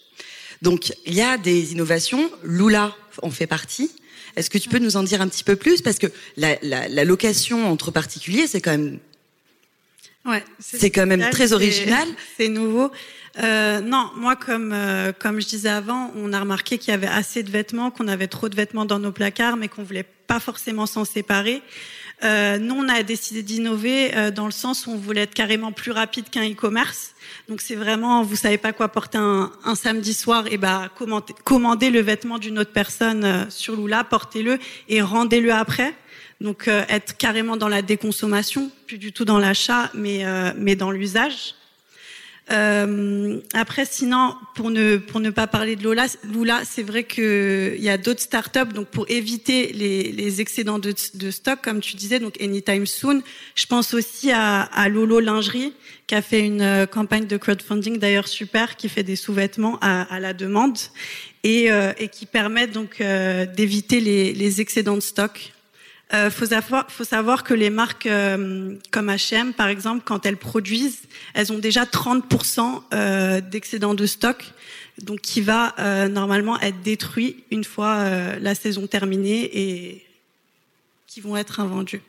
Donc, 0.62 0.92
il 1.06 1.14
y 1.14 1.20
a 1.20 1.38
des 1.38 1.72
innovations. 1.72 2.30
Lula 2.44 2.94
en 3.22 3.30
fait 3.30 3.46
partie. 3.46 3.90
Est-ce 4.36 4.48
que 4.48 4.58
tu 4.58 4.68
peux 4.68 4.78
nous 4.78 4.96
en 4.96 5.02
dire 5.02 5.20
un 5.20 5.28
petit 5.28 5.44
peu 5.44 5.56
plus? 5.56 5.82
Parce 5.82 5.98
que 5.98 6.06
la, 6.36 6.56
la, 6.62 6.88
la 6.88 7.04
location 7.04 7.70
entre 7.70 7.90
particuliers, 7.90 8.46
c'est 8.46 8.60
quand 8.60 8.70
même, 8.70 8.98
Ouais, 10.24 10.44
c'est 10.60 10.90
quand 10.90 11.06
même 11.06 11.30
très 11.30 11.52
original. 11.52 12.06
C'est 12.36 12.48
nouveau. 12.48 12.92
Euh, 13.42 13.80
non, 13.80 14.10
moi, 14.14 14.36
comme 14.36 14.72
euh, 14.72 15.12
comme 15.18 15.40
je 15.40 15.48
disais 15.48 15.68
avant, 15.68 16.12
on 16.14 16.32
a 16.32 16.38
remarqué 16.38 16.78
qu'il 16.78 16.92
y 16.92 16.94
avait 16.94 17.08
assez 17.08 17.42
de 17.42 17.50
vêtements, 17.50 17.90
qu'on 17.90 18.06
avait 18.06 18.28
trop 18.28 18.48
de 18.48 18.54
vêtements 18.54 18.84
dans 18.84 18.98
nos 18.98 19.10
placards, 19.10 19.56
mais 19.56 19.68
qu'on 19.68 19.82
voulait 19.82 20.06
pas 20.26 20.38
forcément 20.38 20.86
s'en 20.86 21.04
séparer. 21.04 21.62
Euh, 22.24 22.58
nous, 22.58 22.74
on 22.74 22.88
a 22.88 23.02
décidé 23.02 23.42
d'innover 23.42 24.14
euh, 24.14 24.30
dans 24.30 24.46
le 24.46 24.52
sens 24.52 24.86
où 24.86 24.90
on 24.90 24.96
voulait 24.96 25.22
être 25.22 25.34
carrément 25.34 25.72
plus 25.72 25.90
rapide 25.90 26.30
qu'un 26.30 26.48
e-commerce. 26.48 27.14
Donc, 27.48 27.60
c'est 27.60 27.74
vraiment, 27.74 28.22
vous 28.22 28.36
savez 28.36 28.58
pas 28.58 28.72
quoi 28.72 28.88
porter 28.88 29.18
un, 29.18 29.50
un 29.64 29.74
samedi 29.74 30.14
soir, 30.14 30.44
et 30.50 30.58
ben 30.58 30.88
commandez, 30.96 31.34
commandez 31.44 31.90
le 31.90 32.00
vêtement 32.00 32.38
d'une 32.38 32.58
autre 32.58 32.72
personne 32.72 33.24
euh, 33.24 33.44
sur 33.50 33.76
Lula, 33.76 34.04
portez-le 34.04 34.58
et 34.88 35.02
rendez-le 35.02 35.52
après. 35.52 35.94
Donc, 36.40 36.68
euh, 36.68 36.84
être 36.88 37.16
carrément 37.16 37.56
dans 37.56 37.68
la 37.68 37.82
déconsommation, 37.82 38.70
plus 38.86 38.98
du 38.98 39.12
tout 39.12 39.24
dans 39.24 39.38
l'achat, 39.38 39.90
mais 39.94 40.24
euh, 40.24 40.52
mais 40.56 40.76
dans 40.76 40.90
l'usage. 40.90 41.54
Euh, 42.52 43.40
après, 43.54 43.84
sinon, 43.84 44.34
pour 44.54 44.70
ne 44.70 44.98
pour 44.98 45.20
ne 45.20 45.30
pas 45.30 45.46
parler 45.46 45.76
de 45.76 45.82
Lola, 45.84 46.06
Lula, 46.32 46.62
c'est 46.64 46.82
vrai 46.82 47.04
que 47.04 47.74
il 47.76 47.82
y 47.82 47.88
a 47.88 47.98
d'autres 47.98 48.20
startups. 48.20 48.72
Donc, 48.74 48.88
pour 48.88 49.06
éviter 49.08 49.72
les, 49.72 50.12
les 50.12 50.40
excédents 50.40 50.78
de, 50.78 50.94
de 51.14 51.30
stock, 51.30 51.60
comme 51.62 51.80
tu 51.80 51.96
disais, 51.96 52.20
donc 52.20 52.40
Anytime 52.40 52.86
Soon. 52.86 53.22
Je 53.54 53.66
pense 53.66 53.94
aussi 53.94 54.30
à, 54.32 54.62
à 54.62 54.88
Lolo 54.88 55.20
Lingerie, 55.20 55.72
qui 56.06 56.14
a 56.14 56.22
fait 56.22 56.40
une 56.40 56.60
euh, 56.62 56.86
campagne 56.86 57.26
de 57.26 57.36
crowdfunding 57.36 57.98
d'ailleurs 57.98 58.28
super, 58.28 58.76
qui 58.76 58.88
fait 58.88 59.02
des 59.02 59.16
sous-vêtements 59.16 59.78
à, 59.80 60.02
à 60.14 60.20
la 60.20 60.34
demande 60.34 60.78
et, 61.44 61.70
euh, 61.72 61.92
et 61.98 62.08
qui 62.08 62.26
permet 62.26 62.66
donc 62.66 63.00
euh, 63.00 63.46
d'éviter 63.46 64.00
les, 64.00 64.32
les 64.34 64.60
excédents 64.60 64.96
de 64.96 65.00
stock. 65.00 65.52
Euh, 66.14 66.30
faut 66.30 67.04
savoir, 67.04 67.42
que 67.42 67.54
les 67.54 67.70
marques 67.70 68.04
euh, 68.04 68.74
comme 68.90 69.08
H&M, 69.08 69.54
par 69.54 69.68
exemple, 69.68 70.02
quand 70.04 70.26
elles 70.26 70.36
produisent, 70.36 71.02
elles 71.32 71.52
ont 71.52 71.58
déjà 71.58 71.84
30% 71.84 72.82
euh, 72.92 73.40
d'excédent 73.40 73.94
de 73.94 74.04
stock, 74.04 74.44
donc 75.00 75.20
qui 75.20 75.40
va 75.40 75.74
euh, 75.78 76.08
normalement 76.08 76.60
être 76.60 76.82
détruit 76.82 77.44
une 77.50 77.64
fois 77.64 77.94
euh, 77.94 78.38
la 78.40 78.54
saison 78.54 78.86
terminée 78.86 79.50
et 79.54 80.06
qui 81.06 81.22
vont 81.22 81.36
être 81.36 81.60
invendus. 81.60 82.02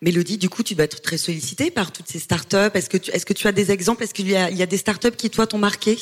Mélodie, 0.00 0.38
du 0.38 0.48
coup, 0.48 0.62
tu 0.62 0.76
dois 0.76 0.84
être 0.84 1.02
très 1.02 1.18
sollicitée 1.18 1.72
par 1.72 1.92
toutes 1.92 2.08
ces 2.08 2.20
startups. 2.20 2.70
Est-ce 2.74 2.88
que 2.88 3.32
tu, 3.32 3.46
as 3.48 3.52
des 3.52 3.70
exemples? 3.72 4.04
Est-ce 4.04 4.14
qu'il 4.14 4.30
y 4.30 4.36
a, 4.36 4.48
y 4.50 4.62
a 4.62 4.66
des 4.66 4.78
startups 4.78 5.10
qui, 5.10 5.28
toi, 5.28 5.46
t'ont 5.46 5.58
marqué? 5.58 5.98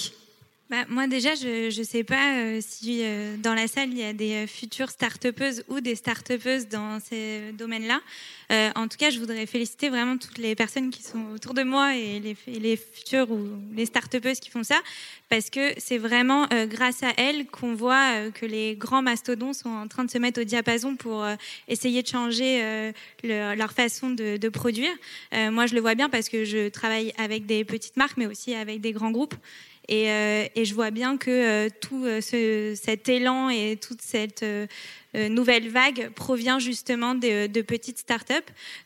Bah, 0.70 0.84
moi 0.90 1.06
déjà, 1.06 1.34
je 1.34 1.66
ne 1.78 1.84
sais 1.84 2.04
pas 2.04 2.40
euh, 2.40 2.60
si 2.60 3.00
euh, 3.02 3.38
dans 3.38 3.54
la 3.54 3.68
salle, 3.68 3.88
il 3.90 3.96
y 3.96 4.02
a 4.04 4.12
des 4.12 4.44
euh, 4.44 4.46
futures 4.46 4.90
start-upeuses 4.90 5.64
ou 5.68 5.80
des 5.80 5.94
start-upeuses 5.94 6.68
dans 6.68 7.00
ces 7.00 7.52
domaines-là. 7.54 8.00
Euh, 8.52 8.68
en 8.76 8.86
tout 8.86 8.98
cas, 8.98 9.08
je 9.08 9.18
voudrais 9.18 9.46
féliciter 9.46 9.88
vraiment 9.88 10.18
toutes 10.18 10.36
les 10.36 10.54
personnes 10.54 10.90
qui 10.90 11.02
sont 11.02 11.24
autour 11.34 11.54
de 11.54 11.62
moi 11.62 11.96
et 11.96 12.20
les, 12.20 12.76
futures 12.76 13.30
ou 13.30 13.48
les 13.74 13.86
start-upeuses 13.86 14.40
qui 14.40 14.50
font 14.50 14.62
ça, 14.62 14.78
parce 15.30 15.48
que 15.48 15.72
c'est 15.78 15.96
vraiment 15.96 16.46
euh, 16.52 16.66
grâce 16.66 17.02
à 17.02 17.12
elles 17.16 17.46
qu'on 17.46 17.74
voit 17.74 18.30
que 18.34 18.44
les 18.44 18.76
grands 18.76 19.00
mastodons 19.00 19.54
sont 19.54 19.70
en 19.70 19.88
train 19.88 20.04
de 20.04 20.10
se 20.10 20.18
mettre 20.18 20.42
au 20.42 20.44
diapason 20.44 20.96
pour 20.96 21.26
essayer 21.68 22.02
de 22.02 22.08
changer 22.08 22.92
le- 23.24 23.54
leur 23.54 23.72
façon 23.72 24.10
de, 24.10 24.36
de 24.36 24.48
produire. 24.50 24.92
Moi, 25.32 25.66
je 25.66 25.74
le 25.74 25.80
vois 25.80 25.94
bien 25.94 26.10
parce 26.10 26.28
que 26.28 26.44
je 26.44 26.68
travaille 26.68 27.14
avec 27.16 27.46
des 27.46 27.64
petites 27.64 27.96
marques, 27.96 28.18
mais 28.18 28.26
aussi 28.26 28.54
avec 28.54 28.82
des 28.82 28.92
grands 28.92 29.10
groupes. 29.10 29.34
Et, 29.88 30.10
euh, 30.10 30.44
et 30.54 30.64
je 30.64 30.74
vois 30.74 30.90
bien 30.90 31.16
que 31.16 31.30
euh, 31.30 31.68
tout 31.80 32.04
euh, 32.04 32.20
ce, 32.20 32.78
cet 32.80 33.08
élan 33.08 33.48
et 33.48 33.78
toute 33.80 34.02
cette 34.02 34.44
nouvelle 35.14 35.68
vague 35.68 36.10
provient 36.14 36.58
justement 36.58 37.14
de, 37.14 37.62
petites 37.62 37.98
startups. 37.98 38.34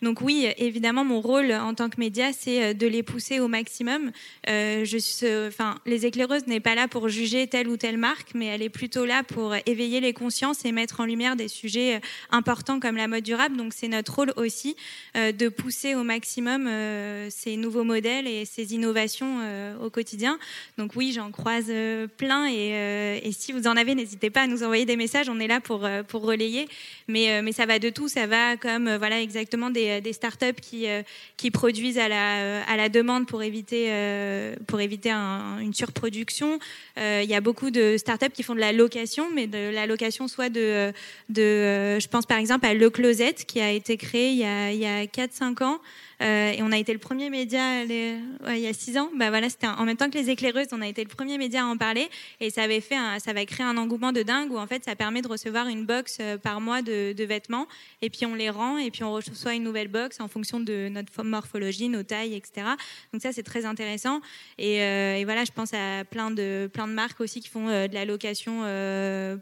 Donc 0.02 0.20
oui, 0.20 0.48
évidemment, 0.56 1.04
mon 1.04 1.20
rôle 1.20 1.52
en 1.52 1.74
tant 1.74 1.88
que 1.88 1.98
média, 1.98 2.32
c'est 2.32 2.62
euh, 2.62 2.74
de 2.74 2.86
les 2.86 3.02
pousser 3.02 3.40
au 3.40 3.48
maximum. 3.48 4.10
Euh, 4.48 4.84
euh, 5.22 5.48
enfin, 5.48 5.78
les 5.86 6.06
éclaireuses 6.06 6.46
n'est 6.46 6.60
pas 6.60 6.74
là 6.74 6.88
pour 6.88 7.08
juger 7.08 7.46
telle 7.46 7.68
ou 7.68 7.76
telle 7.76 7.96
marque, 7.96 8.34
mais 8.34 8.46
elle 8.46 8.62
est 8.62 8.68
plutôt 8.68 9.04
là 9.04 9.22
pour 9.22 9.54
éveiller 9.66 10.00
les 10.00 10.12
consciences 10.12 10.64
et 10.64 10.72
mettre 10.72 11.00
en 11.00 11.04
lumière 11.04 11.36
des 11.36 11.48
sujets 11.48 11.96
euh, 11.96 12.00
importants 12.30 12.80
comme 12.80 12.96
la 12.96 13.08
mode 13.08 13.24
durable. 13.24 13.56
Donc 13.56 13.72
c'est 13.74 13.88
notre 13.88 14.14
rôle 14.14 14.32
aussi 14.36 14.76
euh, 15.16 15.32
de 15.32 15.48
pousser 15.48 15.94
au 15.94 16.02
maximum 16.02 16.66
euh, 16.66 17.28
ces 17.30 17.56
nouveaux 17.56 17.84
modèles 17.84 18.26
et 18.26 18.44
ces 18.44 18.74
innovations 18.74 19.38
euh, 19.42 19.76
au 19.78 19.90
quotidien. 19.90 20.38
Donc 20.78 20.92
oui, 20.96 21.12
j'en 21.12 21.30
croise 21.30 21.66
euh, 21.68 22.06
plein 22.06 22.46
et, 22.46 22.74
euh, 22.74 23.18
si 23.32 23.52
vous 23.52 23.66
en 23.66 23.76
avez, 23.76 23.94
n'hésitez 23.94 24.30
pas 24.30 24.42
à 24.42 24.46
nous 24.46 24.62
envoyer 24.62 24.84
des 24.84 24.96
messages. 24.96 25.28
On 25.28 25.40
est 25.40 25.46
là 25.46 25.60
pour 25.60 25.84
euh, 25.84 26.02
pour 26.12 26.22
relayer. 26.32 26.64
Mais 27.08 27.24
euh, 27.30 27.42
mais 27.44 27.52
ça 27.52 27.64
va 27.66 27.78
de 27.78 27.90
tout. 27.96 28.08
Ça 28.16 28.26
va 28.34 28.56
comme 28.64 28.86
euh, 28.88 28.98
voilà 28.98 29.18
exactement 29.20 29.70
des, 29.70 30.00
des 30.06 30.12
startups 30.20 30.60
qui 30.66 30.80
euh, 30.86 31.02
qui 31.40 31.50
produisent 31.50 31.98
à 32.06 32.08
la 32.16 32.62
à 32.72 32.76
la 32.76 32.88
demande 32.98 33.24
pour 33.26 33.42
éviter 33.42 33.86
euh, 33.88 34.54
pour 34.68 34.78
éviter 34.88 35.10
un- 35.10 35.58
une 35.66 35.74
surproduction. 35.82 36.50
Euh, 36.98 37.20
Il 37.24 37.30
y 37.30 37.34
a 37.34 37.40
beaucoup 37.48 37.70
de 37.70 37.96
startups 38.04 38.34
qui 38.36 38.42
font 38.42 38.54
de 38.54 38.60
la 38.68 38.72
location, 38.72 39.24
mais 39.36 39.46
de 39.56 39.62
la 39.78 39.84
location 39.86 40.28
soit 40.28 40.50
de 40.50 40.92
de 41.38 41.42
euh, 41.42 42.00
je 42.00 42.08
pense 42.08 42.26
par 42.26 42.38
exemple 42.38 42.66
à 42.66 42.74
Le 42.74 42.88
Closet 42.90 43.36
qui 43.50 43.60
a 43.60 43.70
été 43.80 43.96
créé 43.96 44.26
il 44.36 44.38
y 44.38 44.44
a 44.44 44.70
il 44.76 44.78
y 44.78 44.86
a 44.86 45.04
4-5 45.06 45.62
ans. 45.64 45.78
Euh, 46.22 46.52
et 46.52 46.62
on 46.62 46.70
a 46.70 46.78
été 46.78 46.92
le 46.92 46.98
premier 46.98 47.30
média 47.30 47.82
il 47.84 48.58
y 48.58 48.66
a 48.66 48.72
six 48.72 48.96
ans. 48.96 49.10
Bah 49.16 49.30
voilà, 49.30 49.48
c'était 49.48 49.66
en 49.66 49.84
même 49.84 49.96
temps 49.96 50.08
que 50.08 50.18
les 50.18 50.30
éclaireuses, 50.30 50.68
on 50.72 50.80
a 50.80 50.86
été 50.86 51.02
le 51.02 51.08
premier 51.08 51.36
média 51.38 51.62
à 51.62 51.66
en 51.66 51.76
parler 51.76 52.08
et 52.40 52.50
ça 52.50 52.62
avait 52.62 52.80
fait, 52.80 52.96
un- 52.96 53.18
ça 53.18 53.32
va 53.32 53.44
créer 53.44 53.66
un 53.66 53.76
engouement 53.76 54.12
de 54.12 54.22
dingue 54.22 54.52
où 54.52 54.58
en 54.58 54.66
fait 54.66 54.84
ça 54.84 54.94
permet 54.94 55.22
de 55.22 55.28
recevoir 55.28 55.66
une 55.68 55.84
box 55.84 56.18
euh, 56.20 56.38
par 56.38 56.60
mois 56.60 56.82
de, 56.82 57.14
vêtements 57.24 57.66
et 58.02 58.10
puis 58.10 58.26
on 58.26 58.34
les 58.34 58.50
rend 58.50 58.78
et 58.78 58.90
puis 58.90 59.04
on 59.04 59.12
reçoit 59.12 59.54
une 59.54 59.62
nouvelle 59.62 59.88
box 59.88 60.20
en 60.20 60.28
fonction 60.28 60.58
de 60.60 60.88
notre 60.88 61.22
morphologie, 61.22 61.88
nos 61.88 62.02
tailles, 62.02 62.34
etc. 62.34 62.66
Donc 63.12 63.22
ça 63.22 63.32
c'est 63.32 63.42
très 63.44 63.64
intéressant 63.64 64.20
et, 64.58 64.82
euh, 64.82 65.16
et 65.16 65.24
voilà, 65.24 65.44
je 65.44 65.52
pense 65.52 65.72
à 65.72 66.04
plein 66.04 66.30
de 66.30 66.68
plein 66.72 66.88
de 66.88 66.92
marques 66.92 67.20
aussi 67.20 67.40
qui 67.40 67.48
font 67.48 67.66
de 67.66 67.94
la 67.94 68.04
location 68.04 68.62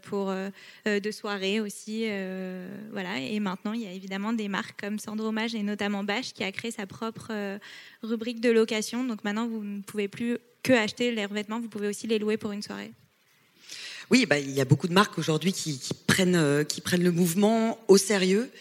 pour 0.03 0.31
de 0.85 1.11
soirées 1.11 1.59
aussi, 1.59 2.05
voilà. 2.91 3.19
Et 3.19 3.39
maintenant 3.39 3.73
il 3.73 3.81
y 3.81 3.87
a 3.87 3.91
évidemment 3.91 4.33
des 4.33 4.47
marques 4.47 4.79
comme 4.79 4.99
Sandromage 4.99 5.55
et 5.55 5.63
notamment 5.63 6.03
Bash 6.03 6.33
qui 6.33 6.43
a 6.43 6.51
créé 6.51 6.70
sa 6.71 6.85
propre 6.85 7.27
euh, 7.31 7.57
rubrique 8.03 8.41
de 8.41 8.49
location. 8.49 9.03
Donc 9.03 9.23
maintenant, 9.23 9.47
vous 9.47 9.63
ne 9.63 9.81
pouvez 9.81 10.07
plus 10.07 10.37
que 10.63 10.73
acheter 10.73 11.11
leurs 11.11 11.33
vêtements, 11.33 11.59
vous 11.59 11.69
pouvez 11.69 11.87
aussi 11.87 12.07
les 12.07 12.19
louer 12.19 12.37
pour 12.37 12.51
une 12.51 12.61
soirée. 12.61 12.91
Oui, 14.09 14.25
bah, 14.25 14.39
il 14.39 14.51
y 14.51 14.61
a 14.61 14.65
beaucoup 14.65 14.87
de 14.87 14.93
marques 14.93 15.17
aujourd'hui 15.17 15.53
qui 15.53 15.79
prennent, 16.05 16.35
euh, 16.35 16.63
qui 16.63 16.81
prennent 16.81 17.03
le 17.03 17.11
mouvement 17.11 17.79
au 17.87 17.97
sérieux. 17.97 18.51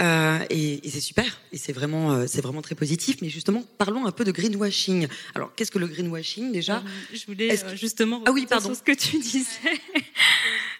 Euh, 0.00 0.38
et, 0.48 0.86
et 0.86 0.90
c'est 0.90 1.00
super, 1.00 1.26
et 1.52 1.58
c'est 1.58 1.72
vraiment, 1.72 2.12
euh, 2.12 2.24
c'est 2.26 2.40
vraiment 2.40 2.62
très 2.62 2.74
positif. 2.74 3.16
Mais 3.20 3.28
justement, 3.28 3.62
parlons 3.76 4.06
un 4.06 4.12
peu 4.12 4.24
de 4.24 4.32
greenwashing. 4.32 5.06
Alors, 5.34 5.52
qu'est-ce 5.54 5.70
que 5.70 5.78
le 5.78 5.86
greenwashing 5.88 6.52
déjà 6.52 6.76
Euh, 6.78 7.14
Je 7.16 7.26
voulais 7.26 7.48
que- 7.56 7.76
justement 7.76 8.22
Ah 8.26 8.32
oui, 8.32 8.46
pardon. 8.48 8.68
sur 8.68 8.76
ce 8.76 8.82
que 8.82 8.92
tu 8.92 9.18
disais. 9.18 9.48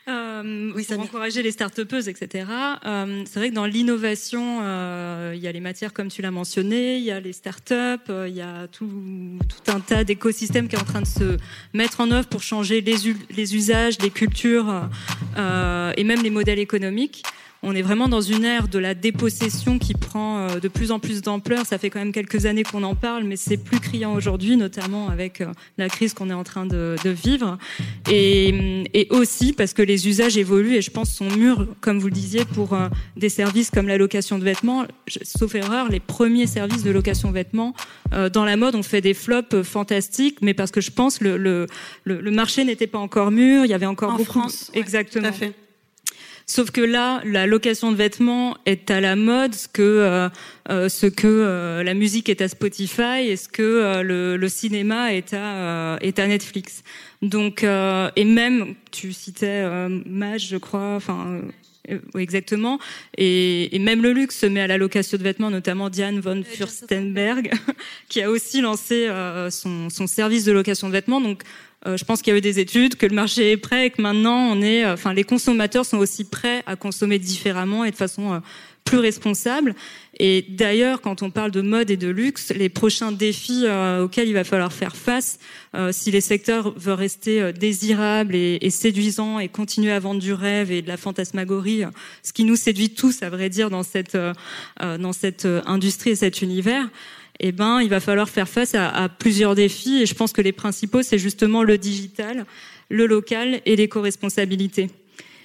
Euh, 0.08 0.72
Oui, 0.74 0.84
pour 0.84 0.98
encourager 0.98 1.42
les 1.42 1.52
start-upeuses, 1.52 2.08
etc. 2.08 2.46
C'est 2.82 3.38
vrai 3.38 3.50
que 3.50 3.54
dans 3.54 3.66
l'innovation, 3.66 4.60
il 5.34 5.38
y 5.40 5.46
a 5.46 5.52
les 5.52 5.60
matières 5.60 5.92
comme 5.92 6.08
tu 6.08 6.22
l'as 6.22 6.30
mentionné, 6.30 6.96
il 6.96 7.04
y 7.04 7.10
a 7.12 7.20
les 7.20 7.32
start-up, 7.34 8.00
il 8.26 8.34
y 8.34 8.40
a 8.40 8.66
tout, 8.68 8.88
tout 9.48 9.70
un 9.70 9.78
tas 9.80 10.02
d'écosystèmes 10.02 10.66
qui 10.68 10.74
est 10.76 10.80
en 10.80 10.84
train 10.84 11.02
de 11.02 11.06
se 11.06 11.36
mettre 11.74 12.00
en 12.00 12.10
œuvre 12.10 12.26
pour 12.28 12.42
changer 12.42 12.80
les, 12.80 13.54
usages, 13.54 13.98
les 14.00 14.10
cultures 14.10 14.88
et 15.36 16.04
même 16.04 16.22
les 16.22 16.30
modèles 16.30 16.58
économiques. 16.58 17.22
On 17.62 17.74
est 17.74 17.82
vraiment 17.82 18.08
dans 18.08 18.20
une 18.20 18.44
ère 18.44 18.68
de 18.68 18.78
la 18.78 18.94
dépossession 18.94 19.78
qui 19.78 19.94
prend 19.94 20.56
de 20.56 20.68
plus 20.68 20.90
en 20.92 20.98
plus 20.98 21.22
d'ampleur. 21.22 21.66
Ça 21.66 21.78
fait 21.78 21.90
quand 21.90 21.98
même 21.98 22.12
quelques 22.12 22.46
années 22.46 22.62
qu'on 22.62 22.82
en 22.82 22.94
parle, 22.94 23.24
mais 23.24 23.36
c'est 23.36 23.56
plus 23.56 23.80
criant 23.80 24.14
aujourd'hui, 24.14 24.56
notamment 24.56 25.08
avec 25.08 25.42
la 25.76 25.88
crise 25.88 26.14
qu'on 26.14 26.30
est 26.30 26.34
en 26.34 26.44
train 26.44 26.66
de, 26.66 26.96
de 27.04 27.10
vivre. 27.10 27.58
Et, 28.10 28.84
et, 28.94 29.08
aussi 29.10 29.52
parce 29.52 29.74
que 29.74 29.82
les 29.82 30.08
usages 30.08 30.36
évoluent 30.36 30.76
et 30.76 30.82
je 30.82 30.90
pense 30.90 31.10
sont 31.10 31.30
mûrs, 31.30 31.66
comme 31.80 31.98
vous 31.98 32.06
le 32.06 32.12
disiez, 32.12 32.44
pour 32.44 32.76
des 33.16 33.28
services 33.28 33.70
comme 33.70 33.88
la 33.88 33.98
location 33.98 34.38
de 34.38 34.44
vêtements. 34.44 34.86
Sauf 35.22 35.54
erreur, 35.54 35.88
les 35.88 36.00
premiers 36.00 36.46
services 36.46 36.82
de 36.82 36.90
location 36.90 37.28
de 37.28 37.34
vêtements 37.34 37.74
dans 38.32 38.44
la 38.44 38.56
mode 38.56 38.74
ont 38.74 38.82
fait 38.82 39.00
des 39.00 39.14
flops 39.14 39.62
fantastiques, 39.62 40.38
mais 40.40 40.54
parce 40.54 40.70
que 40.70 40.80
je 40.80 40.90
pense 40.90 41.20
le, 41.20 41.36
le, 41.36 41.66
le 42.04 42.30
marché 42.30 42.64
n'était 42.64 42.86
pas 42.86 42.98
encore 42.98 43.30
mûr, 43.30 43.64
il 43.64 43.70
y 43.70 43.74
avait 43.74 43.86
encore 43.86 44.12
en 44.12 44.16
beaucoup. 44.16 44.40
France, 44.40 44.70
exactement. 44.74 45.28
Tout 45.28 45.28
à 45.28 45.32
fait. 45.32 45.54
Sauf 46.50 46.72
que 46.72 46.80
là, 46.80 47.22
la 47.24 47.46
location 47.46 47.92
de 47.92 47.96
vêtements 47.96 48.56
est 48.66 48.90
à 48.90 49.00
la 49.00 49.14
mode, 49.14 49.54
ce 49.54 49.68
que 49.68 49.82
euh, 49.82 50.28
euh, 50.68 50.88
ce 50.88 51.06
que 51.06 51.28
euh, 51.28 51.84
la 51.84 51.94
musique 51.94 52.28
est 52.28 52.40
à 52.40 52.48
Spotify 52.48 53.28
et 53.28 53.36
ce 53.36 53.48
que 53.48 54.02
le, 54.02 54.48
cinéma 54.48 55.14
est 55.14 55.32
à 55.32 55.96
est 56.00 56.18
à 56.18 56.26
Netflix. 56.26 56.82
Donc 57.22 57.62
et 57.62 58.24
même 58.24 58.74
tu 58.90 59.12
citais 59.12 59.64
Mage, 60.04 60.48
je 60.48 60.56
crois, 60.56 60.96
enfin 60.96 61.40
exactement. 62.16 62.78
Et, 63.16 63.74
et, 63.74 63.78
même 63.78 64.02
le 64.02 64.12
luxe 64.12 64.38
se 64.38 64.46
met 64.46 64.60
à 64.60 64.66
la 64.66 64.78
location 64.78 65.18
de 65.18 65.22
vêtements, 65.22 65.50
notamment 65.50 65.90
Diane 65.90 66.20
von 66.20 66.42
Furstenberg, 66.44 67.50
qui 68.08 68.22
a 68.22 68.30
aussi 68.30 68.60
lancé 68.60 69.08
euh, 69.08 69.50
son, 69.50 69.90
son, 69.90 70.06
service 70.06 70.44
de 70.44 70.52
location 70.52 70.88
de 70.88 70.92
vêtements. 70.92 71.20
Donc, 71.20 71.42
euh, 71.86 71.96
je 71.96 72.04
pense 72.04 72.20
qu'il 72.20 72.32
y 72.32 72.34
a 72.34 72.38
eu 72.38 72.42
des 72.42 72.60
études, 72.60 72.96
que 72.96 73.06
le 73.06 73.14
marché 73.14 73.52
est 73.52 73.56
prêt 73.56 73.86
et 73.86 73.90
que 73.90 74.02
maintenant, 74.02 74.50
on 74.52 74.60
est, 74.60 74.84
enfin, 74.86 75.14
les 75.14 75.24
consommateurs 75.24 75.86
sont 75.86 75.98
aussi 75.98 76.24
prêts 76.24 76.62
à 76.66 76.76
consommer 76.76 77.18
différemment 77.18 77.84
et 77.84 77.90
de 77.90 77.96
façon 77.96 78.34
euh, 78.34 78.38
plus 78.84 78.98
responsable. 78.98 79.74
Et 80.22 80.44
d'ailleurs, 80.46 81.00
quand 81.00 81.22
on 81.22 81.30
parle 81.30 81.50
de 81.50 81.62
mode 81.62 81.90
et 81.90 81.96
de 81.96 82.08
luxe, 82.08 82.52
les 82.54 82.68
prochains 82.68 83.10
défis 83.10 83.62
euh, 83.64 84.04
auxquels 84.04 84.28
il 84.28 84.34
va 84.34 84.44
falloir 84.44 84.70
faire 84.70 84.94
face, 84.94 85.38
euh, 85.74 85.92
si 85.92 86.10
les 86.10 86.20
secteurs 86.20 86.78
veulent 86.78 86.92
rester 86.92 87.40
euh, 87.40 87.52
désirables 87.52 88.34
et, 88.34 88.68
séduisants 88.68 89.38
et 89.38 89.48
continuer 89.48 89.92
à 89.92 89.98
vendre 89.98 90.20
du 90.20 90.34
rêve 90.34 90.72
et 90.72 90.82
de 90.82 90.88
la 90.88 90.98
fantasmagorie, 90.98 91.84
ce 92.22 92.34
qui 92.34 92.44
nous 92.44 92.56
séduit 92.56 92.90
tous, 92.90 93.22
à 93.22 93.30
vrai 93.30 93.48
dire, 93.48 93.70
dans 93.70 93.82
cette 93.82 94.16
dans 94.78 95.12
cette 95.14 95.48
industrie 95.64 96.10
et 96.10 96.16
cet 96.16 96.42
univers. 96.42 96.90
Eh 97.40 97.52
ben, 97.52 97.80
il 97.80 97.88
va 97.88 98.00
falloir 98.00 98.28
faire 98.28 98.48
face 98.48 98.74
à, 98.74 98.90
à 98.90 99.08
plusieurs 99.08 99.54
défis. 99.54 100.02
Et 100.02 100.06
je 100.06 100.14
pense 100.14 100.32
que 100.32 100.42
les 100.42 100.52
principaux, 100.52 101.02
c'est 101.02 101.18
justement 101.18 101.62
le 101.62 101.78
digital, 101.78 102.44
le 102.90 103.06
local 103.06 103.62
et 103.64 103.74
l'éco-responsabilité. 103.74 104.90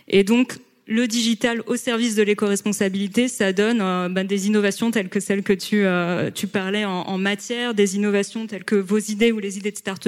Et 0.09 0.25
donc, 0.25 0.57
le 0.87 1.07
digital 1.07 1.61
au 1.65 1.75
service 1.75 2.15
de 2.15 2.23
l'éco-responsabilité, 2.23 3.27
ça 3.27 3.53
donne 3.53 3.81
euh, 3.81 4.07
ben, 4.09 4.25
des 4.25 4.47
innovations 4.47 4.91
telles 4.91 5.09
que 5.09 5.19
celles 5.19 5.41
que 5.41 5.53
tu, 5.53 5.83
euh, 5.85 6.29
tu 6.31 6.47
parlais 6.47 6.85
en, 6.85 7.01
en, 7.01 7.17
matière, 7.17 7.73
des 7.73 7.95
innovations 7.95 8.45
telles 8.45 8.63
que 8.63 8.75
vos 8.75 8.99
idées 8.99 9.31
ou 9.31 9.39
les 9.39 9.57
idées 9.57 9.71
de 9.71 9.77
start 9.77 10.07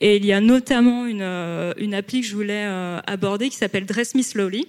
Et 0.00 0.16
il 0.16 0.24
y 0.24 0.32
a 0.32 0.40
notamment 0.40 1.06
une, 1.06 1.20
euh, 1.20 1.74
une 1.76 1.94
appli 1.94 2.22
que 2.22 2.26
je 2.26 2.34
voulais 2.34 2.64
euh, 2.66 3.00
aborder 3.06 3.50
qui 3.50 3.56
s'appelle 3.56 3.84
Dress 3.84 4.14
Me 4.14 4.22
Slowly 4.22 4.66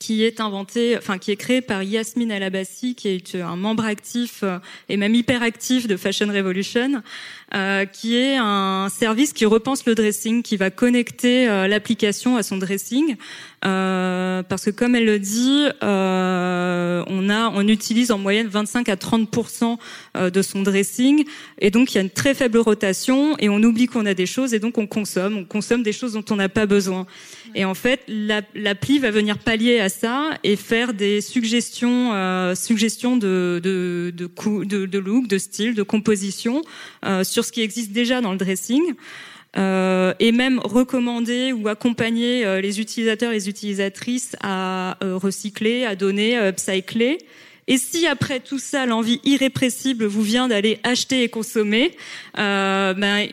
qui 0.00 0.22
est 0.22 0.38
inventé, 0.38 0.96
enfin 0.96 1.18
qui 1.18 1.32
est 1.32 1.36
créé 1.36 1.60
par 1.60 1.82
Yasmine 1.82 2.30
El 2.30 2.44
Abassi, 2.44 2.94
qui 2.94 3.08
est 3.08 3.34
un 3.34 3.56
membre 3.56 3.84
actif 3.84 4.44
et 4.88 4.96
même 4.96 5.12
hyper 5.12 5.42
actif 5.42 5.88
de 5.88 5.96
Fashion 5.96 6.28
Revolution, 6.28 7.02
euh, 7.54 7.84
qui 7.86 8.16
est 8.16 8.36
un 8.36 8.88
service 8.90 9.32
qui 9.32 9.46
repense 9.46 9.86
le 9.86 9.94
dressing, 9.94 10.42
qui 10.42 10.56
va 10.56 10.70
connecter 10.70 11.48
euh, 11.48 11.66
l'application 11.66 12.36
à 12.36 12.42
son 12.42 12.58
dressing, 12.58 13.16
euh, 13.64 14.42
parce 14.42 14.66
que 14.66 14.70
comme 14.70 14.94
elle 14.94 15.06
le 15.06 15.18
dit, 15.18 15.64
euh, 15.82 17.02
on 17.06 17.30
a, 17.30 17.50
on 17.50 17.66
utilise 17.66 18.10
en 18.10 18.18
moyenne 18.18 18.48
25 18.48 18.88
à 18.88 18.96
30% 18.96 19.78
euh, 20.16 20.30
de 20.30 20.42
son 20.42 20.62
dressing, 20.62 21.24
et 21.60 21.70
donc 21.70 21.92
il 21.92 21.96
y 21.96 21.98
a 21.98 22.02
une 22.02 22.10
très 22.10 22.34
faible 22.34 22.58
rotation, 22.58 23.36
et 23.38 23.48
on 23.48 23.62
oublie 23.62 23.86
qu'on 23.86 24.06
a 24.06 24.14
des 24.14 24.26
choses, 24.26 24.54
et 24.54 24.58
donc 24.58 24.78
on 24.78 24.86
consomme, 24.86 25.38
on 25.38 25.44
consomme 25.44 25.82
des 25.82 25.92
choses 25.92 26.12
dont 26.12 26.24
on 26.30 26.36
n'a 26.36 26.48
pas 26.48 26.66
besoin. 26.66 27.06
Et 27.54 27.64
en 27.64 27.74
fait, 27.74 28.02
l'appli 28.54 28.98
va 28.98 29.10
venir 29.10 29.38
pallier 29.38 29.80
à 29.80 29.88
ça 29.88 30.30
et 30.44 30.54
faire 30.54 30.92
des 30.92 31.22
suggestions, 31.22 32.12
suggestions 32.54 33.16
de 33.16 33.38
de, 33.62 34.12
de, 34.14 34.64
de, 34.64 34.86
de 34.86 34.98
look, 34.98 35.28
de 35.28 35.38
style, 35.38 35.74
de 35.74 35.82
composition 35.82 36.62
euh, 37.04 37.24
sur 37.38 37.44
ce 37.44 37.52
qui 37.52 37.60
existe 37.60 37.92
déjà 37.92 38.20
dans 38.20 38.32
le 38.32 38.36
dressing. 38.36 38.94
Euh, 39.56 40.12
et 40.18 40.32
même 40.32 40.58
recommander 40.58 41.52
ou 41.52 41.68
accompagner 41.68 42.44
euh, 42.44 42.60
les 42.60 42.80
utilisateurs 42.80 43.30
et 43.30 43.36
les 43.36 43.48
utilisatrices 43.48 44.34
à 44.42 44.98
euh, 45.04 45.16
recycler, 45.16 45.84
à 45.84 45.94
donner, 45.94 46.36
à 46.36 46.48
upcycler. 46.48 47.18
Et 47.68 47.78
si 47.78 48.08
après 48.08 48.40
tout 48.40 48.58
ça, 48.58 48.86
l'envie 48.86 49.20
irrépressible 49.22 50.04
vous 50.04 50.22
vient 50.22 50.48
d'aller 50.48 50.80
acheter 50.82 51.22
et 51.22 51.28
consommer, 51.28 51.96
ben, 52.34 53.28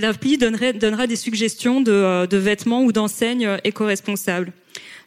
l'appli 0.00 0.38
donnera 0.38 1.06
des 1.08 1.16
suggestions 1.16 1.80
de 1.80 2.36
vêtements 2.36 2.84
ou 2.84 2.92
d'enseignes 2.92 3.48
éco-responsables. 3.64 4.52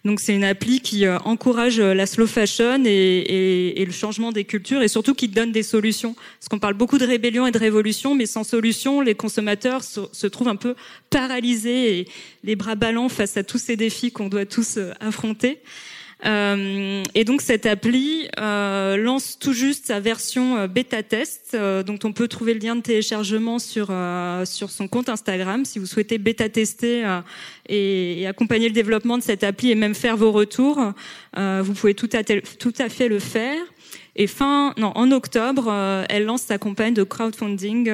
Donc 0.06 0.20
c'est 0.20 0.36
une 0.36 0.44
appli 0.44 0.82
qui 0.82 1.08
euh, 1.08 1.18
encourage 1.26 1.80
euh, 1.80 1.96
la 1.96 2.06
slow 2.06 2.28
fashion 2.28 2.84
et, 2.86 3.84
le 3.84 3.92
changement 3.92 4.32
des 4.32 4.46
cultures 4.46 4.84
et 4.84 4.88
surtout 4.88 5.16
qui 5.16 5.28
donne 5.28 5.52
des 5.52 5.64
solutions. 5.64 6.14
Parce 6.14 6.48
qu'on 6.48 6.60
parle 6.60 6.76
beaucoup 6.76 7.00
de 7.00 7.06
rébellion 7.06 7.48
et 7.48 7.52
de 7.52 7.58
révolution, 7.58 8.14
mais 8.14 8.28
sans 8.28 8.44
solution, 8.44 9.02
les 9.02 9.16
consommateurs 9.16 9.84
se, 9.84 10.02
se 10.12 10.28
trouvent 10.28 10.48
un 10.48 10.56
peu 10.56 10.76
paralysés 11.10 12.00
et 12.00 12.08
les 12.44 12.56
bras 12.56 12.76
ballants 12.76 13.10
face 13.10 13.36
à 13.36 13.44
tous 13.44 13.58
ces 13.58 13.76
défis 13.76 14.12
qu'on 14.12 14.30
doit 14.30 14.46
tous 14.46 14.78
euh, 14.78 14.92
affronter. 15.00 15.60
Euh, 16.26 17.04
et 17.14 17.24
donc 17.26 17.42
cette 17.42 17.66
appli 17.66 18.28
euh, 18.40 18.96
lance 18.96 19.38
tout 19.38 19.52
juste 19.54 19.88
sa 19.88 20.00
version 20.00 20.58
euh, 20.58 20.68
bêta 20.68 21.04
test, 21.04 21.56
dont 21.56 22.00
on 22.04 22.14
peut 22.14 22.28
trouver 22.28 22.54
le 22.54 22.60
lien 22.60 22.76
de 22.76 22.82
téléchargement 22.82 23.60
sur 23.60 23.92
sur 24.46 24.70
son 24.70 24.88
compte 24.88 25.10
Instagram 25.10 25.66
si 25.66 25.80
vous 25.80 25.86
souhaitez 25.86 26.18
bêta 26.18 26.50
tester 26.50 27.04
et, 27.68 28.26
accompagner 28.28 28.68
le 28.68 28.74
développement 28.74 29.18
de 29.18 29.24
cette 29.24 29.44
appli 29.44 29.72
et 29.72 29.76
même 29.76 29.96
faire 29.96 30.18
vos 30.18 30.32
retours. 30.32 30.94
vous 31.36 31.74
pouvez 31.74 31.94
tout 31.94 32.10
à, 32.14 32.24
tout 32.24 32.74
à 32.78 32.90
fait 32.90 33.08
le 33.08 33.20
faire. 33.20 33.62
Et 34.16 34.28
fin, 34.28 34.74
non, 34.78 34.94
en 34.96 35.12
octobre, 35.12 35.72
elle 36.10 36.26
lance 36.26 36.44
sa 36.44 36.58
campagne 36.58 36.94
de 36.94 37.04
crowdfunding 37.04 37.92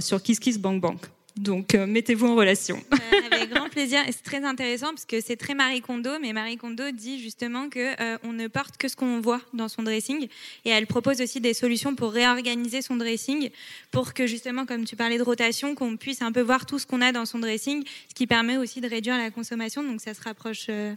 sur 0.00 0.22
KissKissBankBank. 0.22 1.00
Donc, 1.36 1.74
euh, 1.74 1.86
mettez-vous 1.86 2.26
en 2.26 2.36
relation. 2.36 2.80
Euh, 2.92 2.96
avec 3.32 3.50
grand 3.50 3.68
plaisir. 3.68 4.00
C'est 4.06 4.22
très 4.22 4.44
intéressant 4.44 4.88
parce 4.88 5.04
que 5.04 5.20
c'est 5.20 5.36
très 5.36 5.54
Marie 5.54 5.80
Kondo, 5.80 6.10
mais 6.20 6.32
Marie 6.32 6.56
Kondo 6.56 6.90
dit 6.92 7.20
justement 7.20 7.68
que 7.68 8.00
euh, 8.00 8.18
on 8.22 8.32
ne 8.32 8.46
porte 8.46 8.76
que 8.76 8.86
ce 8.86 8.94
qu'on 8.94 9.20
voit 9.20 9.40
dans 9.52 9.68
son 9.68 9.82
dressing, 9.82 10.28
et 10.64 10.70
elle 10.70 10.86
propose 10.86 11.20
aussi 11.20 11.40
des 11.40 11.54
solutions 11.54 11.96
pour 11.96 12.12
réorganiser 12.12 12.82
son 12.82 12.96
dressing, 12.96 13.50
pour 13.90 14.14
que 14.14 14.26
justement, 14.28 14.64
comme 14.64 14.84
tu 14.84 14.94
parlais 14.94 15.18
de 15.18 15.24
rotation, 15.24 15.74
qu'on 15.74 15.96
puisse 15.96 16.22
un 16.22 16.30
peu 16.30 16.40
voir 16.40 16.66
tout 16.66 16.78
ce 16.78 16.86
qu'on 16.86 17.00
a 17.00 17.10
dans 17.10 17.26
son 17.26 17.40
dressing, 17.40 17.84
ce 18.08 18.14
qui 18.14 18.26
permet 18.28 18.56
aussi 18.56 18.80
de 18.80 18.88
réduire 18.88 19.18
la 19.18 19.30
consommation. 19.30 19.82
Donc, 19.82 20.00
ça 20.00 20.14
se 20.14 20.22
rapproche. 20.22 20.66
Euh, 20.68 20.94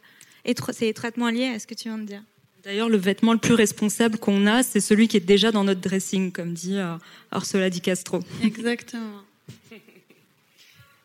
c'est 0.72 0.88
étroitement 0.88 1.30
lié 1.30 1.48
à 1.48 1.60
ce 1.60 1.68
que 1.68 1.74
tu 1.74 1.90
viens 1.90 1.98
de 1.98 2.06
dire. 2.06 2.24
D'ailleurs, 2.64 2.90
le 2.90 2.98
vêtement 2.98 3.34
le 3.34 3.40
plus 3.40 3.54
responsable 3.54 4.18
qu'on 4.18 4.46
a, 4.46 4.62
c'est 4.62 4.82
celui 4.82 5.08
qui 5.08 5.18
est 5.18 5.22
déjà 5.22 5.52
dans 5.52 5.64
notre 5.64 5.82
dressing, 5.82 6.32
comme 6.32 6.54
dit 6.54 6.78
euh, 6.78 6.96
Ursula 7.34 7.70
Di 7.70 7.82
Castro. 7.82 8.20
Exactement. 8.44 9.24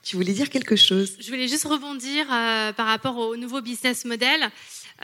Tu 0.02 0.16
voulais 0.16 0.32
dire 0.32 0.50
quelque 0.50 0.76
chose? 0.76 1.16
Je 1.20 1.28
voulais 1.30 1.48
juste 1.48 1.64
rebondir 1.64 2.26
euh, 2.30 2.72
par 2.72 2.86
rapport 2.86 3.18
au 3.18 3.36
nouveau 3.36 3.60
business 3.60 4.04
model. 4.04 4.50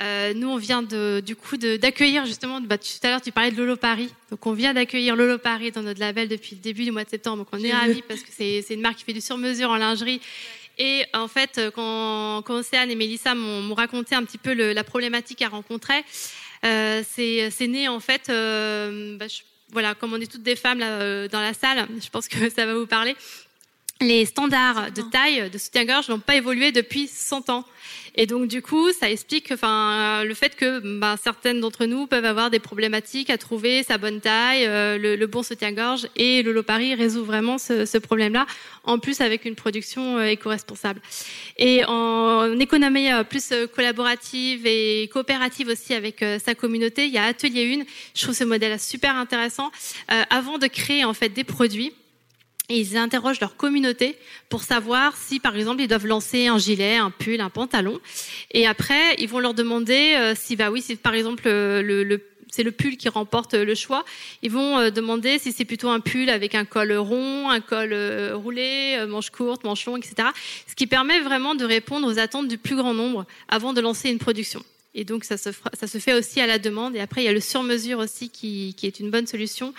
Euh, 0.01 0.33
nous, 0.35 0.49
on 0.49 0.57
vient 0.57 0.83
de, 0.83 1.21
du 1.25 1.37
coup 1.37 1.57
d'accueillir 1.57 2.27
justement, 2.27 2.61
bah, 2.61 2.79
tout 2.79 2.87
à 3.03 3.11
l'heure 3.11 3.21
tu 3.21 3.33
parlais 3.33 3.51
de 3.51 3.57
Lolo 3.57 3.77
Paris, 3.77 4.13
donc 4.31 4.47
on 4.47 4.53
vient 4.53 4.73
d'accueillir 4.73 5.17
Lolo 5.17 5.39
Paris 5.39 5.73
dans 5.73 5.83
notre 5.83 5.99
label 5.99 6.29
depuis 6.29 6.55
le 6.55 6.63
début 6.63 6.85
du 6.85 6.93
mois 6.93 7.03
de 7.03 7.09
septembre, 7.09 7.39
donc 7.39 7.49
on 7.51 7.65
est 7.65 7.73
ravis 7.73 8.03
parce 8.07 8.21
que 8.21 8.29
c'est 8.31 8.63
une 8.71 8.81
marque 8.81 8.99
qui 8.99 9.05
fait 9.05 9.13
du 9.13 9.21
sur-mesure 9.21 9.71
en 9.71 9.77
lingerie. 9.77 10.21
Et 10.79 11.05
en 11.15 11.27
fait, 11.27 11.61
quand, 11.75 12.43
quand 12.43 12.55
Océane 12.55 12.91
et 12.91 12.95
Mélissa 12.95 13.35
m'ont 13.35 13.75
raconté 13.75 14.15
un 14.15 14.23
petit 14.23 14.39
peu 14.39 14.55
le, 14.55 14.73
la 14.73 14.85
problématique 14.85 15.43
rencontraient, 15.51 16.05
euh, 16.65 17.03
c'est 17.09 17.67
né 17.67 17.89
en 17.89 18.01
fait, 18.01 18.29
euh, 18.31 19.17
bah, 19.17 19.27
je, 19.29 19.41
voilà, 19.71 19.95
comme 19.95 20.13
on 20.13 20.21
est 20.21 20.31
toutes 20.31 20.43
des 20.43 20.57
femmes 20.57 20.79
là, 20.79 21.01
euh, 21.01 21.29
dans 21.29 21.41
la 21.41 21.55
salle, 21.55 21.87
je 22.03 22.09
pense 22.09 22.29
que 22.29 22.49
ça 22.55 22.67
va 22.67 22.75
vous 22.75 22.87
parler 22.87 23.17
les 24.01 24.27
standards 24.27 24.93
de 24.93 25.03
taille 25.03 25.51
de 25.51 25.59
soutien-gorge 25.59 26.09
n'ont 26.09 26.21
pas 26.21 26.37
évolué 26.37 26.73
depuis 26.73 27.09
100 27.09 27.51
ans. 27.51 27.65
Et 28.15 28.27
donc 28.27 28.49
du 28.49 28.63
coup, 28.63 28.93
ça 28.93 29.11
explique 29.11 29.51
enfin 29.53 30.25
le 30.25 30.35
fait 30.35 30.57
que 30.57 30.81
ben, 30.99 31.17
certaines 31.23 31.61
d'entre 31.61 31.85
nous 31.85 32.07
peuvent 32.07 32.25
avoir 32.25 32.51
des 32.51 32.59
problématiques 32.59 33.31
à 33.31 33.39
trouver 33.39 33.83
sa 33.83 33.97
bonne 33.97 34.21
taille, 34.21 34.67
euh, 34.67 34.99
le, 34.99 35.15
le, 35.15 35.27
bon 35.27 35.43
soutien-gorge 35.43 36.09
et 36.17 36.43
le 36.43 36.53
Lopari 36.53 36.95
résout 36.95 37.25
vraiment 37.25 37.59
ce, 37.59 37.85
ce 37.87 37.97
problème-là, 37.99 38.47
en 38.83 38.99
plus 38.99 39.21
avec 39.21 39.45
une 39.45 39.55
production 39.55 40.19
euh, 40.19 40.25
éco-responsable. 40.25 41.01
Et 41.59 41.85
en 41.87 42.59
économie 42.59 43.13
euh, 43.13 43.23
plus 43.23 43.53
collaborative 43.73 44.67
et 44.67 45.09
coopérative 45.13 45.69
aussi 45.69 45.95
avec 45.95 46.25
sa 46.45 46.55
communauté, 46.55 47.07
il 47.07 47.13
y 47.13 47.19
a 47.19 47.25
Atelier 47.25 47.79
1. 47.81 47.85
Je 48.15 48.23
trouve 48.23 48.35
ce 48.35 48.45
modèle 48.45 48.79
super 48.81 49.17
intéressant. 49.17 49.71
avant 50.09 50.59
de 50.59 50.67
créer 50.67 51.05
en 51.05 51.15
fait 51.15 51.29
des 51.29 51.45
produits, 51.45 51.93
et 52.69 52.79
ils 52.79 52.97
interrogent 52.97 53.41
leur 53.41 53.57
communauté 53.57 54.17
pour 54.49 54.63
savoir 54.63 55.17
si, 55.17 55.41
par 55.41 55.57
exemple, 55.57 55.81
ils 55.81 55.89
doivent 55.89 56.07
lancer 56.07 56.49
un 56.49 56.59
gilet, 56.59 56.97
un 56.97 57.11
pull, 57.11 57.41
un 57.41 57.51
pantalon. 57.51 57.99
Et 58.51 58.67
après, 58.67 59.15
ils 59.19 59.29
vont 59.29 59.39
leur 59.39 59.55
demander 59.55 60.15
euh, 60.17 60.35
si, 60.37 60.57
bah 60.57 60.71
oui, 60.71 60.83
si 60.83 60.97
par 60.97 61.15
exemple 61.15 61.45
le, 61.47 62.21
c'est 62.51 62.63
le 62.63 62.73
pull 62.73 62.97
qui 62.97 63.09
remporte 63.09 63.55
le 63.55 63.75
choix. 63.75 64.05
Ils 64.43 64.51
vont 64.51 64.79
euh, 64.79 64.91
demander 64.91 65.39
si 65.39 65.53
c'est 65.53 65.65
plutôt 65.65 65.89
un 65.89 66.01
pull 66.01 66.29
avec 66.29 66.55
un 66.55 66.67
col 66.67 66.93
rond, 66.93 67.49
un 67.49 67.61
col 67.61 67.93
euh, 67.93 68.37
roulé, 68.37 69.03
manche 69.09 69.31
courte, 69.31 69.65
manche 69.65 69.87
longue, 69.87 70.05
etc. 70.05 70.29
Ce 70.67 70.75
qui 70.75 70.87
permet 70.87 71.21
vraiment 71.21 71.55
de 71.55 71.65
répondre 71.65 72.07
aux 72.07 72.19
attentes 72.19 72.49
du 72.49 72.59
plus 72.59 72.77
grand 72.77 72.95
nombre 72.95 73.25
avant 73.49 73.73
de 73.73 73.81
lancer 73.81 74.11
une 74.11 74.19
production. 74.19 74.63
Et 74.95 75.05
donc 75.05 75.25
ça 75.25 75.37
se, 75.37 75.51
ça 75.79 75.87
se 75.87 75.99
fait 75.99 76.13
aussi 76.13 76.41
à 76.41 76.47
la 76.47 76.59
demande. 76.59 76.97
Et 76.97 77.01
après, 77.01 77.23
il 77.23 77.25
y 77.25 77.29
a 77.29 77.33
le 77.33 77.41
sur-mesure 77.41 77.99
aussi 77.99 78.29
qui, 78.29 78.75
qui 78.77 78.87
est 78.87 79.01
une 79.01 79.11
bonne 79.11 79.27
solution. 79.27 79.73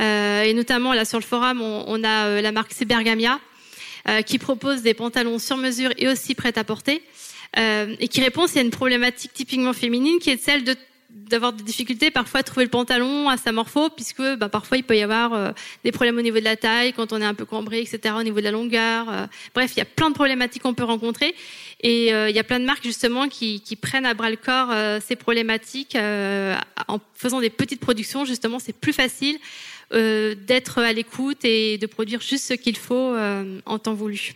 Euh, 0.00 0.42
et 0.42 0.52
notamment 0.52 0.92
là 0.92 1.04
sur 1.04 1.18
le 1.18 1.24
forum, 1.24 1.62
on, 1.62 2.04
a 2.04 2.26
euh, 2.26 2.40
la 2.40 2.52
marque 2.52 2.72
Cybergamia 2.72 3.40
euh, 4.08 4.22
qui 4.22 4.38
propose 4.38 4.82
des 4.82 4.94
pantalons 4.94 5.38
sur 5.38 5.56
mesure 5.56 5.90
et 5.96 6.08
aussi 6.08 6.34
prêts 6.34 6.56
à 6.58 6.64
porter 6.64 7.02
et 7.58 8.08
qui 8.08 8.20
répond 8.20 8.44
à 8.44 8.60
une 8.60 8.70
problématique 8.70 9.32
typiquement 9.32 9.72
féminine 9.72 10.18
qui 10.18 10.28
est 10.28 10.36
celle 10.36 10.62
de 10.62 10.76
d'avoir 11.08 11.54
des 11.54 11.64
difficultés 11.64 12.10
parfois 12.10 12.40
à 12.40 12.42
trouver 12.42 12.64
le 12.64 12.70
pantalon 12.70 13.30
à 13.30 13.38
sa 13.38 13.50
morpho, 13.50 13.88
puisque 13.88 14.20
bah, 14.36 14.50
parfois 14.50 14.76
il 14.76 14.82
peut 14.82 14.96
y 14.96 15.02
avoir 15.02 15.54
des 15.82 15.90
problèmes 15.90 16.18
au 16.18 16.20
niveau 16.20 16.38
de 16.38 16.44
la 16.44 16.56
taille, 16.56 16.92
quand 16.92 17.14
on 17.14 17.22
est 17.22 17.24
un 17.24 17.32
peu 17.32 17.46
cambré, 17.46 17.80
etc., 17.80 18.14
au 18.18 18.22
niveau 18.22 18.40
de 18.40 18.44
la 18.44 18.50
longueur. 18.50 19.06
bref, 19.54 19.72
il 19.74 19.78
y 19.78 19.80
a 19.80 19.86
plein 19.86 20.10
de 20.10 20.14
problématiques 20.14 20.62
qu'on 20.62 20.74
peut 20.74 20.84
rencontrer. 20.84 21.34
Et 21.80 22.08
il 22.08 22.36
y 22.36 22.38
a 22.38 22.44
plein 22.44 22.60
de 22.60 22.66
marques 22.66 22.84
justement 22.84 23.28
qui, 23.28 23.62
qui 23.62 23.76
prennent 23.76 24.04
à 24.04 24.12
bras 24.12 24.28
le 24.28 24.36
corps 24.36 24.74
ces 25.00 25.16
problématiques 25.16 25.96
en 25.96 27.00
faisant 27.14 27.40
des 27.40 27.50
petites 27.50 27.80
productions. 27.80 28.26
Justement, 28.26 28.58
c'est 28.58 28.74
plus 28.74 28.92
facile. 28.92 29.38
Euh, 29.92 30.34
d'être 30.34 30.78
à 30.78 30.92
l'écoute 30.92 31.44
et 31.44 31.78
de 31.78 31.86
produire 31.86 32.20
juste 32.20 32.44
ce 32.44 32.54
qu'il 32.54 32.76
faut 32.76 33.14
euh, 33.14 33.60
en 33.66 33.78
temps 33.78 33.94
voulu. 33.94 34.32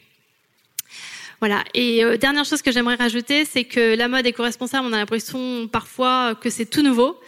Voilà. 1.41 1.65
Et 1.75 2.05
euh, 2.05 2.17
dernière 2.17 2.45
chose 2.45 2.63
que 2.63 2.71
j'aimerais 2.71 2.95
rajouter, 2.95 3.45
c'est 3.45 3.65
que 3.65 3.97
la 3.97 4.07
mode 4.07 4.25
éco-responsable, 4.27 4.87
on 4.89 4.93
a 4.93 4.99
l'impression 4.99 5.67
parfois 5.67 6.37
que 6.37 6.51
c'est 6.51 6.67
tout 6.67 6.83
nouveau. 6.83 7.19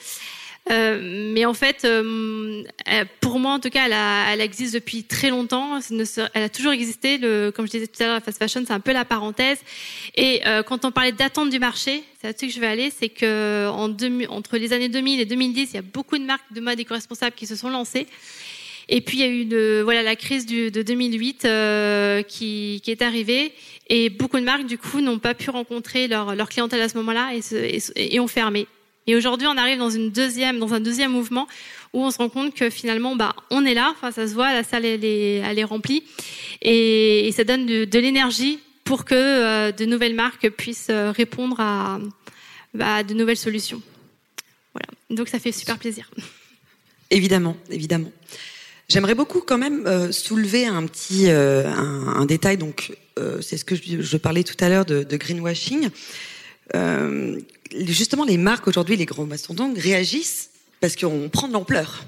Euh, 0.71 1.01
mais 1.35 1.45
en 1.45 1.55
fait, 1.55 1.85
euh, 1.85 2.63
pour 3.21 3.39
moi, 3.41 3.53
en 3.53 3.59
tout 3.59 3.71
cas, 3.71 3.87
elle, 3.87 3.93
a, 3.93 4.33
elle 4.33 4.41
existe 4.41 4.75
depuis 4.75 5.03
très 5.05 5.31
longtemps. 5.31 5.81
Elle 6.35 6.43
a 6.43 6.49
toujours 6.49 6.73
existé. 6.73 7.19
Le, 7.19 7.51
comme 7.51 7.67
je 7.67 7.73
disais 7.73 7.87
tout 7.87 8.03
à 8.03 8.07
l'heure, 8.07 8.15
la 8.15 8.21
fast 8.21 8.39
fashion, 8.39 8.63
c'est 8.67 8.73
un 8.73 8.81
peu 8.81 8.93
la 8.93 9.05
parenthèse. 9.05 9.59
Et 10.15 10.41
euh, 10.47 10.63
quand 10.63 10.85
on 10.85 10.93
parlait 10.93 11.13
d'attente 11.13 11.51
du 11.51 11.59
marché, 11.59 12.05
c'est 12.21 12.29
là-dessus 12.29 12.47
que 12.47 12.53
je 12.53 12.61
vais 12.61 12.69
aller, 12.69 12.91
c'est 12.91 13.09
que 13.09 13.69
en 13.69 13.93
entre 14.29 14.57
les 14.57 14.73
années 14.73 14.89
2000 14.89 15.21
et 15.21 15.27
2010, 15.27 15.71
il 15.71 15.75
y 15.75 15.79
a 15.79 15.83
beaucoup 15.83 16.17
de 16.17 16.25
marques 16.25 16.53
de 16.53 16.61
mode 16.61 16.79
éco-responsable 16.79 17.35
qui 17.35 17.47
se 17.47 17.57
sont 17.57 17.69
lancées. 17.69 18.07
Et 18.89 19.01
puis 19.01 19.19
il 19.19 19.21
y 19.21 19.25
a 19.25 19.29
eu 19.29 19.45
de, 19.45 19.81
voilà 19.83 20.03
la 20.03 20.17
crise 20.17 20.45
du, 20.45 20.71
de 20.71 20.83
2008 20.83 21.45
euh, 21.45 22.23
qui, 22.23 22.81
qui, 22.83 22.91
est 22.91 23.01
arrivée 23.01 23.53
et 23.89 24.11
beaucoup 24.11 24.39
de 24.41 24.45
marques 24.45 24.67
du 24.67 24.77
coup 24.77 25.01
n'ont 25.01 25.21
pas 25.21 25.35
pu 25.35 25.51
rencontrer 25.51 26.09
leur, 26.09 26.35
leur 26.35 26.49
clientèle 26.49 26.81
à 26.81 26.89
ce 26.89 26.97
moment-là 26.99 27.31
et, 27.33 27.41
et, 27.55 28.17
et 28.17 28.21
ont 28.21 28.27
fermé. 28.27 28.67
Et 29.07 29.17
aujourd'hui, 29.17 29.47
on 29.49 29.57
arrive 29.57 29.79
dans 29.79 29.91
une 29.91 30.11
deuxième, 30.11 30.59
dans 30.59 30.75
un 30.75 30.81
deuxième 30.81 31.13
mouvement 31.13 31.49
où 31.93 32.05
on 32.05 32.11
se 32.11 32.19
rend 32.19 32.29
compte 32.29 32.55
que 32.55 32.71
finalement, 32.71 33.17
bah, 33.17 33.35
on 33.51 33.65
est 33.65 33.75
là. 33.75 33.95
Ça 34.03 34.29
se 34.29 34.35
voit, 34.35 34.53
la 34.53 34.63
salle 34.63 34.85
est, 34.85 35.03
elle 35.05 35.59
est 35.59 35.65
remplie, 35.65 36.05
et, 36.63 37.31
ça 37.37 37.45
donne 37.45 37.67
de, 37.67 37.99
l'énergie 37.99 38.61
pour 38.85 39.05
que 39.05 39.15
euh, 39.15 39.73
de 39.73 39.85
nouvelles 39.85 40.15
marques 40.15 40.49
puissent 40.51 40.89
euh, 40.91 41.11
répondre 41.11 41.61
à, 41.61 42.01
bah, 42.75 43.03
de 43.03 43.15
nouvelles 43.15 43.37
solutions. 43.37 43.83
Voilà. 44.75 44.89
Donc, 45.11 45.29
ça 45.29 45.39
fait 45.39 45.53
super 45.53 45.79
plaisir. 45.79 46.11
Évidemment, 47.11 47.59
évidemment. 47.69 48.11
J'aimerais 48.89 49.15
beaucoup 49.15 49.43
quand 49.43 49.59
même 49.59 49.87
euh, 49.87 50.11
soulever 50.13 50.65
un 50.67 50.87
petit 50.87 51.29
un, 51.29 52.25
détail. 52.25 52.57
Donc, 52.57 52.97
c'est 53.43 53.59
ce 53.59 53.67
que 53.67 53.75
je, 53.75 54.17
parlais 54.17 54.45
tout 54.45 54.57
à 54.65 54.71
l'heure 54.71 54.87
de 54.87 55.17
greenwashing. 55.19 55.91
Justement, 57.75 58.25
les 58.25 58.39
marques 58.39 58.67
aujourd'hui, 58.69 58.97
les 58.97 59.07
grands 59.07 59.25
mastodontes 59.25 59.79
réagissent 59.79 60.51
parce 60.81 60.97
qu'on 60.97 61.29
prend 61.29 61.49
de 61.49 61.53
l'ampleur. 61.53 62.05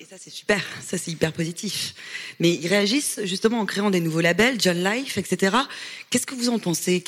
Et 0.00 0.04
ça, 0.04 0.16
c'est 0.18 0.30
super, 0.30 0.64
ça, 0.86 0.96
c'est 0.96 1.10
hyper 1.10 1.32
positif. 1.32 1.94
Mais 2.40 2.54
ils 2.54 2.68
réagissent 2.68 3.20
justement 3.24 3.60
en 3.60 3.66
créant 3.66 3.90
des 3.90 4.00
nouveaux 4.00 4.20
labels, 4.20 4.56
John 4.60 4.82
Life, 4.82 5.18
etc. 5.18 5.56
Qu'est-ce 6.10 6.26
que 6.26 6.34
vous 6.34 6.48
en 6.48 6.58
pensez? 6.58 7.02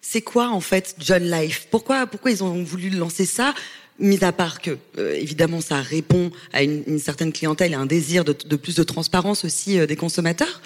C'est 0.00 0.22
quoi, 0.22 0.48
en 0.48 0.60
fait, 0.60 0.96
John 0.98 1.30
Life? 1.30 1.68
Pourquoi, 1.70 2.06
pourquoi 2.06 2.30
ils 2.30 2.42
ont 2.42 2.62
voulu 2.62 2.90
lancer 2.90 3.26
ça 3.26 3.54
Mis 4.00 4.22
à 4.22 4.30
part 4.32 4.60
que, 4.60 4.78
euh, 4.96 5.14
évidemment, 5.14 5.60
ça 5.60 5.82
répond 5.82 6.30
à 6.52 6.62
une, 6.62 7.00
certaine 7.00 7.32
clientèle 7.32 7.72
et 7.72 7.74
un 7.74 7.86
désir 7.86 8.24
de, 8.24 8.32
de 8.32 8.56
plus 8.56 8.76
de 8.76 8.84
transparence 8.84 9.44
aussi 9.44 9.78
euh, 9.78 9.86
des 9.86 9.96
consommateurs. 9.96 10.62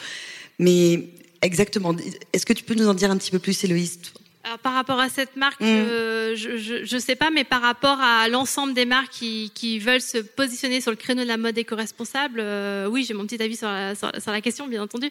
Mais 0.58 1.08
exactement, 1.40 1.96
est-ce 2.32 2.46
que 2.46 2.52
tu 2.52 2.62
peux 2.62 2.74
nous 2.74 2.88
en 2.88 2.94
dire 2.94 3.10
un 3.10 3.16
petit 3.16 3.30
peu 3.30 3.38
plus, 3.38 3.64
Héloïse 3.64 3.98
alors, 4.44 4.58
par 4.58 4.74
rapport 4.74 4.98
à 4.98 5.08
cette 5.08 5.36
marque, 5.36 5.60
mmh. 5.60 5.66
euh, 5.66 6.34
je 6.34 6.94
ne 6.94 7.00
sais 7.00 7.14
pas, 7.14 7.30
mais 7.30 7.44
par 7.44 7.62
rapport 7.62 8.00
à 8.00 8.28
l'ensemble 8.28 8.74
des 8.74 8.84
marques 8.84 9.12
qui, 9.12 9.52
qui, 9.54 9.78
veulent 9.78 10.00
se 10.00 10.18
positionner 10.18 10.80
sur 10.80 10.90
le 10.90 10.96
créneau 10.96 11.22
de 11.22 11.28
la 11.28 11.36
mode 11.36 11.56
éco-responsable, 11.56 12.40
euh, 12.40 12.88
oui, 12.88 13.04
j'ai 13.06 13.14
mon 13.14 13.24
petit 13.24 13.40
avis 13.40 13.56
sur 13.56 13.68
la, 13.68 13.94
sur, 13.94 14.10
sur 14.20 14.32
la 14.32 14.40
question, 14.40 14.66
bien 14.66 14.82
entendu. 14.82 15.10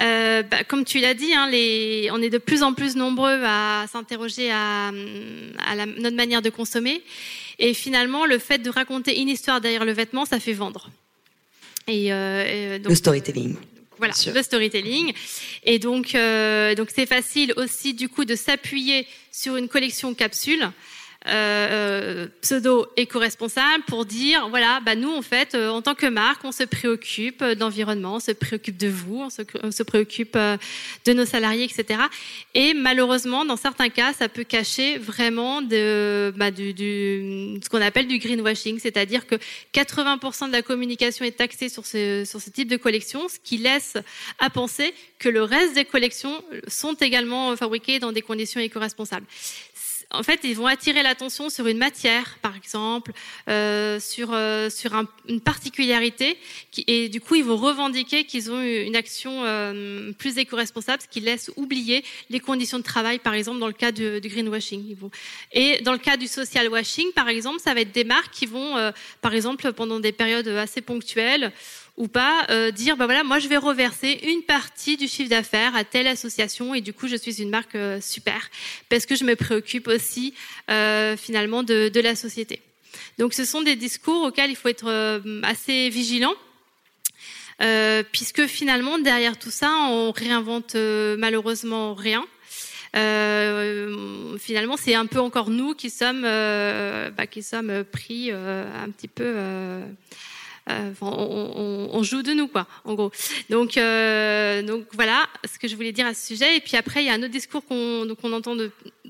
Euh, 0.00 0.42
bah, 0.42 0.64
comme 0.64 0.86
tu 0.86 0.98
l'as 0.98 1.12
dit, 1.12 1.34
hein, 1.34 1.46
les, 1.50 2.08
on 2.12 2.22
est 2.22 2.30
de 2.30 2.38
plus 2.38 2.62
en 2.62 2.72
plus 2.72 2.96
nombreux 2.96 3.42
à 3.44 3.84
s'interroger 3.92 4.50
à, 4.50 4.88
à 4.88 5.74
la, 5.74 5.84
notre 5.84 6.16
manière 6.16 6.40
de 6.40 6.50
consommer. 6.50 7.02
Et 7.58 7.74
finalement, 7.74 8.24
le 8.24 8.38
fait 8.38 8.58
de 8.58 8.70
raconter 8.70 9.20
une 9.20 9.28
histoire 9.28 9.60
derrière 9.60 9.84
le 9.84 9.92
vêtement, 9.92 10.24
ça 10.24 10.40
fait 10.40 10.54
vendre. 10.54 10.88
Et, 11.86 12.06
et 12.06 12.78
donc, 12.78 12.88
le 12.88 12.94
storytelling. 12.94 13.56
Voilà, 13.98 14.14
le 14.34 14.42
storytelling. 14.42 15.12
Et 15.64 15.78
donc, 15.78 16.14
euh, 16.14 16.74
donc 16.74 16.88
c'est 16.94 17.06
facile 17.06 17.52
aussi 17.56 17.94
du 17.94 18.08
coup 18.08 18.24
de 18.24 18.34
s'appuyer 18.34 19.06
sur 19.30 19.56
une 19.56 19.68
collection 19.68 20.14
capsule 20.14 20.70
euh, 21.26 22.26
pseudo 22.42 22.86
éco-responsable 22.98 23.82
pour 23.86 24.04
dire 24.04 24.46
voilà 24.50 24.80
bah 24.84 24.94
nous 24.94 25.10
en 25.10 25.22
fait 25.22 25.54
euh, 25.54 25.70
en 25.70 25.80
tant 25.80 25.94
que 25.94 26.04
marque 26.04 26.44
on 26.44 26.52
se 26.52 26.64
préoccupe 26.64 27.42
d'environnement 27.42 28.16
on 28.16 28.20
se 28.20 28.32
préoccupe 28.32 28.76
de 28.76 28.88
vous 28.88 29.22
on 29.22 29.30
se, 29.30 29.82
préoccupe 29.82 30.36
euh, 30.36 30.58
de 31.06 31.14
nos 31.14 31.24
salariés 31.24 31.64
etc 31.64 31.98
et 32.52 32.74
malheureusement 32.74 33.46
dans 33.46 33.56
certains 33.56 33.88
cas 33.88 34.12
ça 34.12 34.28
peut 34.28 34.44
cacher 34.44 34.98
vraiment 34.98 35.62
de 35.62 36.30
bah, 36.36 36.50
du, 36.50 36.74
ce 36.76 37.68
qu'on 37.70 37.80
appelle 37.80 38.06
du 38.06 38.18
greenwashing 38.18 38.78
c'est-à-dire 38.78 39.26
que 39.26 39.36
80% 39.72 40.48
de 40.48 40.52
la 40.52 40.60
communication 40.60 41.24
est 41.24 41.38
taxée 41.38 41.70
sur 41.70 41.86
ce 41.86 42.26
sur 42.26 42.42
ce 42.42 42.50
type 42.50 42.68
de 42.68 42.76
collection 42.76 43.28
ce 43.30 43.38
qui 43.42 43.56
laisse 43.56 43.96
à 44.40 44.50
penser 44.50 44.92
que 45.18 45.30
le 45.30 45.42
reste 45.42 45.74
des 45.74 45.86
collections 45.86 46.44
sont 46.68 46.92
également 46.94 47.56
fabriquées 47.56 47.98
dans 47.98 48.12
des 48.12 48.20
conditions 48.20 48.60
éco-responsables 48.60 49.26
en 50.18 50.22
fait, 50.22 50.40
ils 50.44 50.54
vont 50.54 50.66
attirer 50.66 51.02
l'attention 51.02 51.50
sur 51.50 51.66
une 51.66 51.78
matière, 51.78 52.38
par 52.42 52.56
exemple, 52.56 53.12
euh, 53.48 54.00
sur 54.00 54.30
euh, 54.32 54.70
sur 54.70 54.94
un, 54.94 55.06
une 55.28 55.40
particularité, 55.40 56.38
et 56.86 57.08
du 57.08 57.20
coup, 57.20 57.34
ils 57.34 57.44
vont 57.44 57.56
revendiquer 57.56 58.24
qu'ils 58.24 58.50
ont 58.50 58.60
une 58.60 58.96
action 58.96 59.44
euh, 59.44 60.12
plus 60.12 60.38
éco-responsable, 60.38 61.02
ce 61.02 61.08
qui 61.08 61.20
laisse 61.20 61.50
oublier 61.56 62.04
les 62.30 62.40
conditions 62.40 62.78
de 62.78 62.84
travail, 62.84 63.18
par 63.18 63.34
exemple, 63.34 63.58
dans 63.58 63.66
le 63.66 63.72
cas 63.72 63.92
du, 63.92 64.20
du 64.20 64.28
greenwashing. 64.28 64.96
Et 65.52 65.80
dans 65.82 65.92
le 65.92 65.98
cas 65.98 66.16
du 66.16 66.26
social 66.26 66.68
washing, 66.68 67.12
par 67.12 67.28
exemple, 67.28 67.60
ça 67.60 67.74
va 67.74 67.80
être 67.80 67.92
des 67.92 68.04
marques 68.04 68.32
qui 68.32 68.46
vont, 68.46 68.92
par 69.20 69.34
exemple, 69.34 69.72
pendant 69.72 70.00
des 70.00 70.12
périodes 70.12 70.48
assez 70.48 70.80
ponctuelles, 70.80 71.52
ou 71.96 72.08
pas 72.08 72.46
euh, 72.50 72.70
dire 72.70 72.96
bah 72.96 73.06
voilà 73.06 73.22
moi 73.22 73.38
je 73.38 73.48
vais 73.48 73.56
reverser 73.56 74.20
une 74.24 74.42
partie 74.42 74.96
du 74.96 75.06
chiffre 75.06 75.30
d'affaires 75.30 75.76
à 75.76 75.84
telle 75.84 76.06
association 76.06 76.74
et 76.74 76.80
du 76.80 76.92
coup 76.92 77.06
je 77.06 77.16
suis 77.16 77.40
une 77.40 77.50
marque 77.50 77.76
euh, 77.76 78.00
super 78.00 78.50
parce 78.88 79.06
que 79.06 79.14
je 79.14 79.24
me 79.24 79.36
préoccupe 79.36 79.86
aussi 79.88 80.34
euh, 80.70 81.16
finalement 81.16 81.62
de, 81.62 81.88
de, 81.88 82.00
la 82.00 82.16
société. 82.16 82.60
Donc 83.18 83.32
ce 83.32 83.44
sont 83.44 83.62
des 83.62 83.76
discours 83.76 84.24
auxquels 84.24 84.50
il 84.50 84.56
faut 84.56 84.68
être 84.68 84.88
euh, 84.88 85.40
assez 85.42 85.88
vigilant. 85.88 86.34
Euh, 87.62 88.02
puisque 88.10 88.46
finalement 88.48 88.98
derrière 88.98 89.38
tout 89.38 89.52
ça 89.52 89.70
on 89.88 90.10
réinvente 90.10 90.74
malheureusement 90.74 91.94
rien 91.94 92.26
euh, 92.96 94.38
finalement, 94.38 94.76
c'est 94.76 94.94
un 94.94 95.06
peu 95.06 95.20
encore 95.20 95.50
nous 95.50 95.74
qui 95.74 95.90
sommes, 95.90 96.24
euh, 96.24 97.10
bah, 97.10 97.26
qui 97.26 97.42
sommes 97.42 97.84
pris 97.84 98.28
euh, 98.30 98.64
un 98.82 98.90
petit 98.90 99.08
peu 99.08 99.34
euh, 100.70 100.92
on, 101.00 102.02
joue 102.02 102.22
de 102.22 102.32
nous, 102.32 102.48
quoi, 102.48 102.66
en 102.84 102.94
gros. 102.94 103.10
Donc, 103.50 103.76
euh, 103.76 104.62
donc 104.62 104.86
voilà 104.92 105.26
ce 105.44 105.58
que 105.58 105.68
je 105.68 105.76
voulais 105.76 105.92
dire 105.92 106.06
à 106.06 106.14
ce 106.14 106.26
sujet. 106.26 106.56
Et 106.56 106.60
puis 106.60 106.76
après, 106.76 107.02
il 107.02 107.06
y 107.06 107.10
a 107.10 107.14
un 107.14 107.22
autre 107.22 107.32
discours 107.32 107.64
qu'on 107.66 108.32
entend 108.32 108.56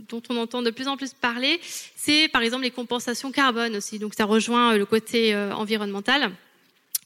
dont 0.08 0.22
on 0.28 0.36
entend 0.36 0.62
de 0.62 0.70
plus 0.70 0.88
en 0.88 0.96
plus 0.96 1.14
parler, 1.14 1.60
c'est 1.96 2.28
par 2.28 2.42
exemple 2.42 2.64
les 2.64 2.70
compensations 2.70 3.32
carbone 3.32 3.76
aussi. 3.76 3.98
Donc 3.98 4.14
ça 4.14 4.24
rejoint 4.24 4.76
le 4.76 4.86
côté 4.86 5.34
euh, 5.34 5.52
environnemental. 5.52 6.30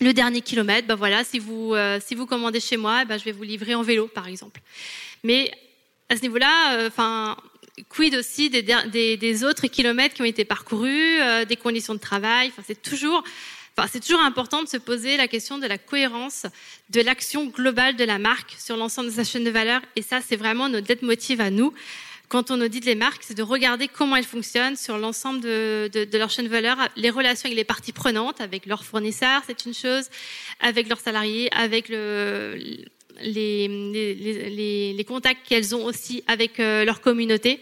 Le 0.01 0.12
dernier 0.12 0.42
kilomètre, 0.42 0.86
ben 0.86 0.94
voilà, 0.94 1.24
si 1.24 1.38
vous 1.40 1.74
euh, 1.74 1.99
commandez 2.28 2.61
chez 2.61 2.76
moi, 2.76 3.05
ben 3.05 3.18
je 3.18 3.24
vais 3.24 3.32
vous 3.32 3.42
livrer 3.42 3.74
en 3.74 3.82
vélo, 3.82 4.07
par 4.07 4.28
exemple. 4.28 4.61
Mais 5.24 5.51
à 6.09 6.16
ce 6.16 6.22
niveau-là, 6.22 6.88
quid 7.88 8.14
aussi 8.14 8.49
des, 8.49 9.44
autres 9.44 9.66
kilomètres 9.66 10.14
qui 10.14 10.22
ont 10.22 10.26
été 10.26 10.44
parcourus, 10.44 11.20
euh, 11.20 11.44
des 11.44 11.57
conditions 11.57 11.94
de 11.94 12.01
travail? 12.01 12.53
C'est 12.66 12.80
toujours 12.80 13.24
C'est 13.87 14.01
toujours 14.01 14.20
important 14.20 14.62
de 14.62 14.68
se 14.68 14.76
poser 14.76 15.16
la 15.16 15.29
question 15.29 15.59
de 15.59 15.66
la 15.66 15.79
cohérence 15.79 16.47
de 16.91 17.01
l'action 17.01 17.47
globale 17.47 17.97
de 17.97 18.05
la 18.05 18.18
marque 18.18 18.57
sur 18.59 18.76
l'ensemble 18.76 19.11
de 19.11 19.14
sa 19.14 19.24
chaîne 19.24 19.45
de 19.45 19.51
valeur. 19.51 19.81
Et 19.95 20.03
ça, 20.03 20.20
c'est 20.20 20.37
vraiment 20.37 20.68
notre 20.68 21.05
motive 21.05 21.41
à 21.41 21.51
nous. 21.51 21.72
Quand 22.29 22.51
on 22.51 22.61
audite 22.61 22.85
les 22.85 22.95
marques, 22.95 23.22
c'est 23.22 23.37
de 23.37 23.43
regarder 23.43 23.89
comment 23.89 24.16
elles 24.16 24.24
fonctionnent 24.24 24.76
sur 24.76 24.99
l'ensemble 24.99 25.41
de, 25.41 26.18
leur 26.18 26.29
chaîne 26.29 26.45
de 26.45 26.51
valeur, 26.51 26.76
les 26.97 27.09
relations 27.09 27.47
avec 27.47 27.57
les 27.57 27.64
parties 27.64 27.93
prenantes, 27.93 28.43
avec 28.43 28.66
leurs 28.66 28.85
fournisseurs, 28.85 29.43
c'est 29.47 29.64
une 29.64 29.72
chose, 29.72 30.11
avec 30.61 30.89
leurs 30.89 31.01
salariés, 31.01 31.49
avec 31.55 31.89
le, 31.89 32.55
les, 33.22 33.68
les, 33.68 34.93
les, 34.93 35.05
contacts 35.05 35.47
qu'elles 35.49 35.74
ont 35.74 35.87
aussi 35.87 36.22
avec 36.26 36.61
euh, 36.61 36.85
leur 36.85 37.01
communauté. 37.01 37.61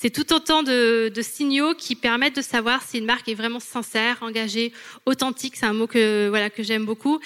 C'est 0.00 0.08
tout 0.08 0.32
autant 0.32 0.62
de, 0.62 1.12
de, 1.14 1.22
signaux 1.22 1.74
qui 1.74 1.94
permettent 1.94 2.36
de 2.36 2.40
savoir 2.42 2.82
si 2.82 2.96
une 2.96 3.04
marque 3.04 3.28
est 3.28 3.34
vraiment 3.34 3.60
sincère, 3.60 4.16
engagée, 4.22 4.72
authentique. 5.04 5.56
C'est 5.56 5.66
un 5.66 5.74
mot 5.74 5.86
que 5.86 6.28
voilà 6.30 6.48
que 6.48 6.62
j'aime 6.62 6.86
beaucoup 6.86 7.20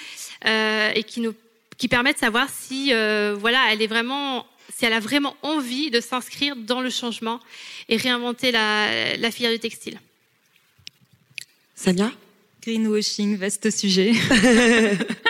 euh, 0.45 0.91
et 0.93 1.03
qui 1.03 1.21
nous 1.21 1.33
qui 1.77 1.87
permet 1.87 2.13
de 2.13 2.17
savoir 2.17 2.49
si 2.49 2.93
euh, 2.93 3.33
voilà 3.39 3.71
elle 3.71 3.81
est 3.81 3.87
vraiment 3.87 4.45
si 4.75 4.83
elle 4.83 4.91
a 4.91 4.99
vraiment 4.99 5.37
envie 5.41 5.89
de 5.89 6.01
s'inscrire 6.01 6.57
dans 6.57 6.81
le 6.81 6.89
changement 6.89 7.39
et 7.87 7.95
réinventer 7.95 8.51
la, 8.51 9.15
la 9.15 9.31
filière 9.31 9.53
du 9.53 9.59
textile. 9.59 9.97
Sania? 11.75 12.11
Greenwashing, 12.61 13.37
vaste 13.37 13.71
sujet. 13.71 14.11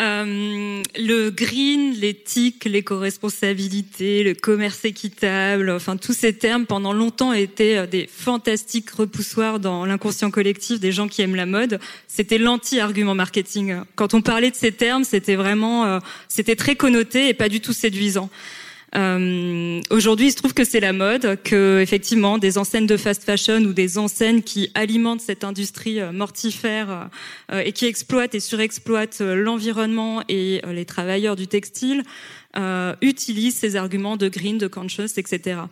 Euh, 0.00 0.82
le 0.98 1.30
green, 1.30 1.94
l'éthique, 1.94 2.64
l'éco-responsabilité, 2.64 4.24
le 4.24 4.34
commerce 4.34 4.84
équitable, 4.84 5.70
enfin 5.70 5.96
tous 5.96 6.12
ces 6.12 6.32
termes 6.32 6.66
pendant 6.66 6.92
longtemps 6.92 7.32
étaient 7.32 7.76
euh, 7.76 7.86
des 7.86 8.08
fantastiques 8.08 8.90
repoussoirs 8.90 9.60
dans 9.60 9.86
l'inconscient 9.86 10.32
collectif 10.32 10.80
des 10.80 10.90
gens 10.90 11.06
qui 11.06 11.22
aiment 11.22 11.36
la 11.36 11.46
mode. 11.46 11.78
C'était 12.08 12.38
l'anti-argument 12.38 13.14
marketing. 13.14 13.82
Quand 13.94 14.14
on 14.14 14.20
parlait 14.20 14.50
de 14.50 14.56
ces 14.56 14.72
termes, 14.72 15.04
c'était 15.04 15.36
vraiment, 15.36 15.84
euh, 15.84 16.00
c'était 16.28 16.56
très 16.56 16.74
connoté 16.74 17.28
et 17.28 17.34
pas 17.34 17.48
du 17.48 17.60
tout 17.60 17.72
séduisant. 17.72 18.30
Euh, 18.96 19.80
Aujourd'hui, 19.90 20.28
il 20.28 20.30
se 20.30 20.36
trouve 20.36 20.54
que 20.54 20.64
c'est 20.64 20.80
la 20.80 20.92
mode, 20.92 21.38
que 21.42 21.80
effectivement 21.80 22.38
des 22.38 22.58
enseignes 22.58 22.86
de 22.86 22.96
fast 22.96 23.24
fashion 23.24 23.58
ou 23.62 23.72
des 23.72 23.98
enseignes 23.98 24.42
qui 24.42 24.70
alimentent 24.74 25.20
cette 25.20 25.44
industrie 25.44 26.00
euh, 26.00 26.12
mortifère 26.12 27.10
euh, 27.50 27.62
et 27.64 27.72
qui 27.72 27.86
exploitent 27.86 28.34
et 28.34 28.40
surexploitent 28.40 29.20
euh, 29.20 29.34
l'environnement 29.34 30.22
et 30.28 30.62
les 30.66 30.84
travailleurs 30.84 31.36
du 31.36 31.46
textile 31.46 32.02
euh, 32.56 32.94
utilisent 33.02 33.56
ces 33.56 33.76
arguments 33.76 34.16
de 34.16 34.28
green, 34.28 34.58
de 34.58 34.68
conscious, 34.68 35.18
etc. 35.18 35.62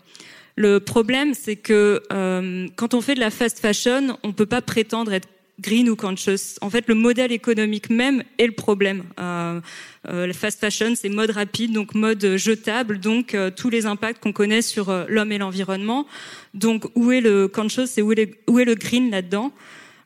Le 0.57 0.81
problème, 0.81 1.35
c'est 1.35 1.57
que 1.57 2.03
euh, 2.13 2.67
quand 2.77 2.95
on 2.95 3.01
fait 3.01 3.15
de 3.15 3.21
la 3.21 3.31
fast 3.31 3.61
fashion, 3.61 4.19
on 4.23 4.33
peut 4.33 4.47
pas 4.47 4.61
prétendre 4.63 5.13
être 5.13 5.29
green 5.61 5.89
ou 5.89 5.97
conscious. 5.97 6.59
En 6.61 6.71
fait, 6.71 6.89
le 6.89 6.95
modèle 6.95 7.33
économique 7.33 7.91
même 7.91 8.23
est 8.39 8.47
le 8.47 8.53
problème. 8.53 9.05
Euh, 9.19 9.61
euh, 10.09 10.27
le 10.27 10.33
fast 10.33 10.59
fashion, 10.61 10.95
c'est 10.97 11.09
mode 11.09 11.31
rapide, 11.31 11.73
donc 11.73 11.95
mode 11.95 12.37
jetable, 12.37 12.99
donc 12.99 13.35
euh, 13.35 13.51
tous 13.51 13.71
les 13.71 13.87
impacts 13.87 14.23
qu'on 14.23 14.33
connaît 14.33 14.63
sur 14.63 14.91
euh, 14.91 15.05
l'homme 15.09 15.33
et 15.33 15.39
l'environnement. 15.39 16.07
Donc, 16.55 16.85
où 16.95 17.13
est 17.13 17.21
le 17.21 17.49
conscious 17.49 17.87
et 17.97 18.03
où 18.03 18.13
est 18.13 18.65
le 18.65 18.75
green 18.75 19.11
là-dedans? 19.11 19.53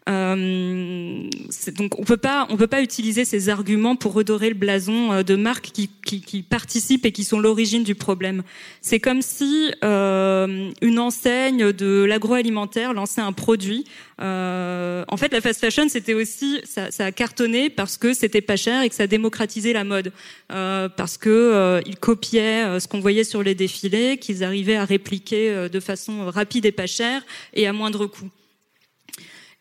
Euh, 0.08 1.28
donc 1.76 1.98
on 1.98 2.04
peut 2.04 2.16
pas 2.16 2.46
on 2.50 2.56
peut 2.56 2.68
pas 2.68 2.80
utiliser 2.80 3.24
ces 3.24 3.48
arguments 3.48 3.96
pour 3.96 4.12
redorer 4.12 4.48
le 4.48 4.54
blason 4.54 5.12
euh, 5.12 5.22
de 5.24 5.34
marques 5.34 5.70
qui, 5.72 5.90
qui, 6.04 6.20
qui 6.20 6.42
participent 6.42 7.04
et 7.06 7.12
qui 7.12 7.24
sont 7.24 7.40
l'origine 7.40 7.82
du 7.82 7.96
problème. 7.96 8.42
C'est 8.80 9.00
comme 9.00 9.20
si 9.20 9.72
euh, 9.84 10.70
une 10.80 10.98
enseigne 11.00 11.72
de 11.72 12.04
l'agroalimentaire 12.04 12.92
lançait 12.94 13.20
un 13.20 13.32
produit. 13.32 13.84
Euh, 14.20 15.04
en 15.08 15.16
fait, 15.16 15.32
la 15.32 15.40
fast 15.40 15.60
fashion, 15.60 15.88
c'était 15.88 16.14
aussi 16.14 16.60
ça, 16.64 16.90
ça, 16.90 17.06
a 17.06 17.12
cartonné 17.12 17.68
parce 17.68 17.98
que 17.98 18.14
c'était 18.14 18.40
pas 18.40 18.56
cher 18.56 18.82
et 18.82 18.88
que 18.88 18.94
ça 18.94 19.06
démocratisait 19.06 19.72
la 19.72 19.84
mode, 19.84 20.12
euh, 20.52 20.88
parce 20.88 21.18
que 21.18 21.28
euh, 21.28 21.80
ils 21.84 21.98
copiaient 21.98 22.80
ce 22.80 22.88
qu'on 22.88 23.00
voyait 23.00 23.24
sur 23.24 23.42
les 23.42 23.54
défilés, 23.54 24.18
qu'ils 24.18 24.44
arrivaient 24.44 24.76
à 24.76 24.84
répliquer 24.84 25.68
de 25.68 25.80
façon 25.80 26.26
rapide 26.30 26.64
et 26.64 26.72
pas 26.72 26.86
chère 26.86 27.22
et 27.54 27.66
à 27.66 27.72
moindre 27.72 28.06
coût. 28.06 28.30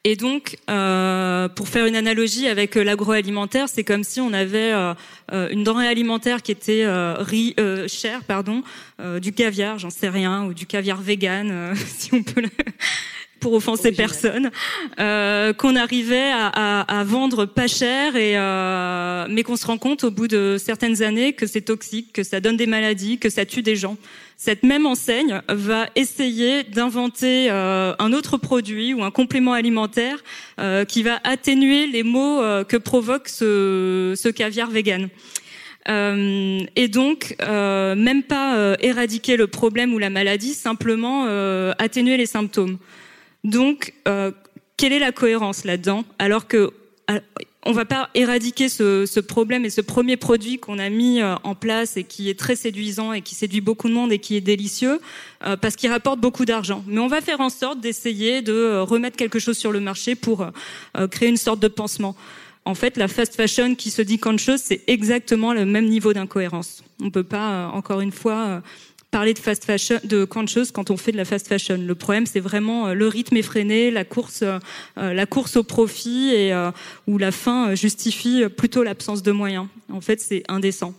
Et 0.07 0.15
donc, 0.15 0.57
euh, 0.69 1.49
pour 1.49 1.67
faire 1.67 1.87
une 1.87 1.95
analogie 1.95 2.47
avec 2.47 2.77
euh, 2.77 2.83
l'agroalimentaire, 2.83 3.67
c'est 3.67 3.83
comme 3.83 4.03
si 4.03 4.21
on 4.21 4.33
avait 4.33 4.71
euh, 4.71 4.93
euh 5.31 5.49
une 5.49 5.63
denrée 5.63 5.87
alimentaire 5.87 6.43
qui 6.43 6.51
était 6.51 6.83
euh, 6.85 7.15
ri, 7.17 7.55
euh, 7.59 7.87
chère, 7.87 8.23
pardon, 8.23 8.61
du 9.19 9.33
caviar, 9.33 9.79
j'en 9.79 9.89
sais 9.89 10.07
rien, 10.07 10.45
ou 10.45 10.53
du 10.53 10.67
caviar 10.67 11.01
vegan, 11.01 11.73
si 11.87 12.13
on 12.13 12.21
peut. 12.21 12.41
Le 12.41 12.49
pour 13.45 13.53
offenser 13.53 13.91
personne, 13.91 14.49
euh, 14.99 15.53
qu'on 15.53 15.75
arrivait 15.75 16.31
à, 16.31 16.47
à, 16.47 16.99
à, 16.99 17.03
vendre 17.03 17.45
pas 17.45 17.67
cher, 17.67 18.15
et, 18.15 18.35
euh, 18.35 19.27
mais 19.29 19.43
qu'on 19.43 19.55
se 19.55 19.67
rend 19.67 19.77
compte 19.77 20.03
au 20.03 20.09
bout 20.09 20.27
de 20.27 20.57
certaines 20.57 21.03
années 21.03 21.33
que 21.33 21.45
c'est 21.45 21.61
toxique, 21.61 22.11
que 22.11 22.23
ça 22.23 22.39
donne 22.39 22.57
des 22.57 22.65
maladies, 22.65 23.19
que 23.19 23.29
ça 23.29 23.45
tue 23.45 23.61
des 23.61 23.75
gens. 23.75 23.97
Cette 24.35 24.63
même 24.63 24.87
enseigne 24.87 25.43
va 25.47 25.89
essayer 25.95 26.63
d'inventer 26.63 27.51
euh, 27.51 27.93
un 27.99 28.13
autre 28.13 28.37
produit 28.37 28.95
ou 28.95 29.03
un 29.03 29.11
complément 29.11 29.53
alimentaire 29.53 30.23
euh, 30.59 30.83
qui 30.83 31.03
va 31.03 31.19
atténuer 31.23 31.85
les 31.85 32.01
maux 32.01 32.41
euh, 32.41 32.63
que 32.63 32.77
provoque 32.77 33.29
ce, 33.29 34.15
ce 34.17 34.29
caviar 34.29 34.71
vegan. 34.71 35.07
Euh, 35.87 36.59
et 36.75 36.87
donc, 36.87 37.35
euh, 37.41 37.95
même 37.95 38.23
pas 38.23 38.57
euh, 38.57 38.75
éradiquer 38.79 39.37
le 39.37 39.47
problème 39.47 39.93
ou 39.93 39.99
la 39.99 40.09
maladie, 40.09 40.53
simplement 40.53 41.25
atténuer 41.77 42.17
les 42.17 42.25
symptômes. 42.25 42.77
Donc, 43.45 43.93
euh, 44.07 44.31
quelle 44.75 44.91
est 44.91 44.99
la 44.99 45.11
cohérence 45.11 45.65
là-dedans 45.65 46.03
Alors 46.17 46.47
que 46.47 46.71
euh, 47.11 47.19
on 47.63 47.73
va 47.73 47.85
pas 47.85 48.09
éradiquer 48.15 48.69
ce, 48.69 49.19
problème 49.19 49.65
et 49.65 49.69
ce 49.69 49.81
premier 49.81 50.17
produit 50.17 50.57
qu'on 50.57 50.79
a 50.79 50.89
mis 50.89 51.21
euh, 51.21 51.35
en 51.43 51.53
place 51.53 51.95
et 51.95 52.03
qui 52.03 52.29
est 52.31 52.39
très 52.39 52.55
séduisant 52.55 53.13
et 53.13 53.21
qui 53.21 53.35
séduit 53.35 53.61
beaucoup 53.61 53.87
de 53.87 53.93
monde 53.93 54.11
et 54.11 54.17
qui 54.17 54.35
est 54.35 54.41
délicieux 54.41 54.99
parce 55.61 55.75
qu'il 55.75 55.91
rapporte 55.91 56.19
beaucoup 56.19 56.45
d'argent. 56.45 56.83
Mais 56.87 56.99
on 56.99 57.07
va 57.07 57.21
faire 57.21 57.39
en 57.39 57.51
sorte 57.51 57.79
d'essayer 57.79 58.41
de 58.41 58.79
remettre 58.79 59.15
quelque 59.15 59.37
chose 59.37 59.59
sur 59.59 59.71
le 59.71 59.79
marché 59.79 60.15
pour 60.15 60.47
créer 61.11 61.29
une 61.29 61.37
sorte 61.37 61.59
de 61.59 61.67
pansement. 61.67 62.15
En 62.65 62.73
fait, 62.73 62.97
la 62.97 63.07
fast 63.07 63.35
fashion 63.35 63.75
qui 63.75 63.91
se 63.91 64.01
dit 64.01 64.17
conscious, 64.17 64.57
c'est 64.57 64.81
exactement 64.87 65.53
le 65.53 65.65
même 65.65 65.85
niveau 65.85 66.13
d'incohérence. 66.13 66.83
On 66.99 67.11
peut 67.11 67.23
pas, 67.23 67.67
encore 67.67 68.01
une 68.01 68.11
fois, 68.11 68.63
parler 69.15 69.33
de 69.33 69.39
fast 69.39 69.63
fashion, 69.63 69.97
de 70.03 70.25
conscious 70.25 70.73
quand 70.73 70.91
on 70.91 70.97
fait 70.97 71.13
de 71.13 71.17
la 71.17 71.23
fast 71.23 71.47
fashion. 71.47 71.77
Le 71.77 71.95
problème, 71.95 72.25
c'est 72.25 72.41
vraiment 72.41 72.87
euh, 72.87 72.93
le 72.93 73.07
rythme 73.07 73.37
effréné, 73.37 73.89
la 73.89 74.03
course, 74.03 74.41
euh, 74.41 74.59
euh, 74.97 75.13
la 75.13 75.25
course 75.25 75.55
au 75.55 75.63
profit 75.63 76.33
et 76.33 76.53
où 77.07 77.17
la 77.17 77.31
fin 77.31 77.75
justifie 77.75 78.43
plutôt 78.49 78.83
l'absence 78.83 79.23
de 79.23 79.31
moyens. 79.31 79.67
En 79.89 80.01
fait, 80.01 80.19
c'est 80.19 80.43
indécent. 80.49 80.93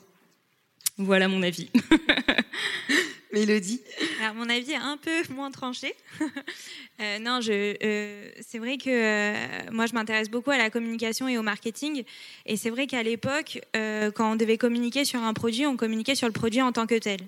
Voilà 0.97 1.29
mon 1.29 1.43
avis. 1.43 1.69
Mélodie 3.33 3.83
Alors, 4.23 4.35
mon 4.35 4.49
avis 4.49 4.73
est 4.73 4.77
un 4.77 4.97
peu 4.97 5.11
moins 5.35 5.51
tranché. 5.51 5.95
euh, 7.01 7.19
non, 7.19 7.41
je, 7.43 7.77
euh, 7.83 8.31
c'est 8.41 8.59
vrai 8.59 8.79
que 8.79 8.89
euh, 8.89 9.71
moi, 9.73 9.87
je 9.87 9.93
m'intéresse 9.95 10.31
beaucoup 10.31 10.53
à 10.53 10.59
la 10.59 10.71
communication 10.71 11.29
et 11.29 11.37
au 11.37 11.43
marketing. 11.43 12.05
Et 12.47 12.57
c'est 12.57 12.71
vrai 12.71 12.87
qu'à 12.87 13.03
l'époque, 13.03 13.61
euh, 13.77 14.11
quand 14.11 14.33
on 14.33 14.37
devait 14.37 14.57
communiquer 14.57 15.05
sur 15.05 15.23
un 15.23 15.35
produit, 15.35 15.67
on 15.67 15.77
communiquait 15.77 16.15
sur 16.15 16.27
le 16.27 16.33
produit 16.33 16.63
en 16.63 16.73
tant 16.73 16.87
que 16.87 16.99
tel. 16.99 17.21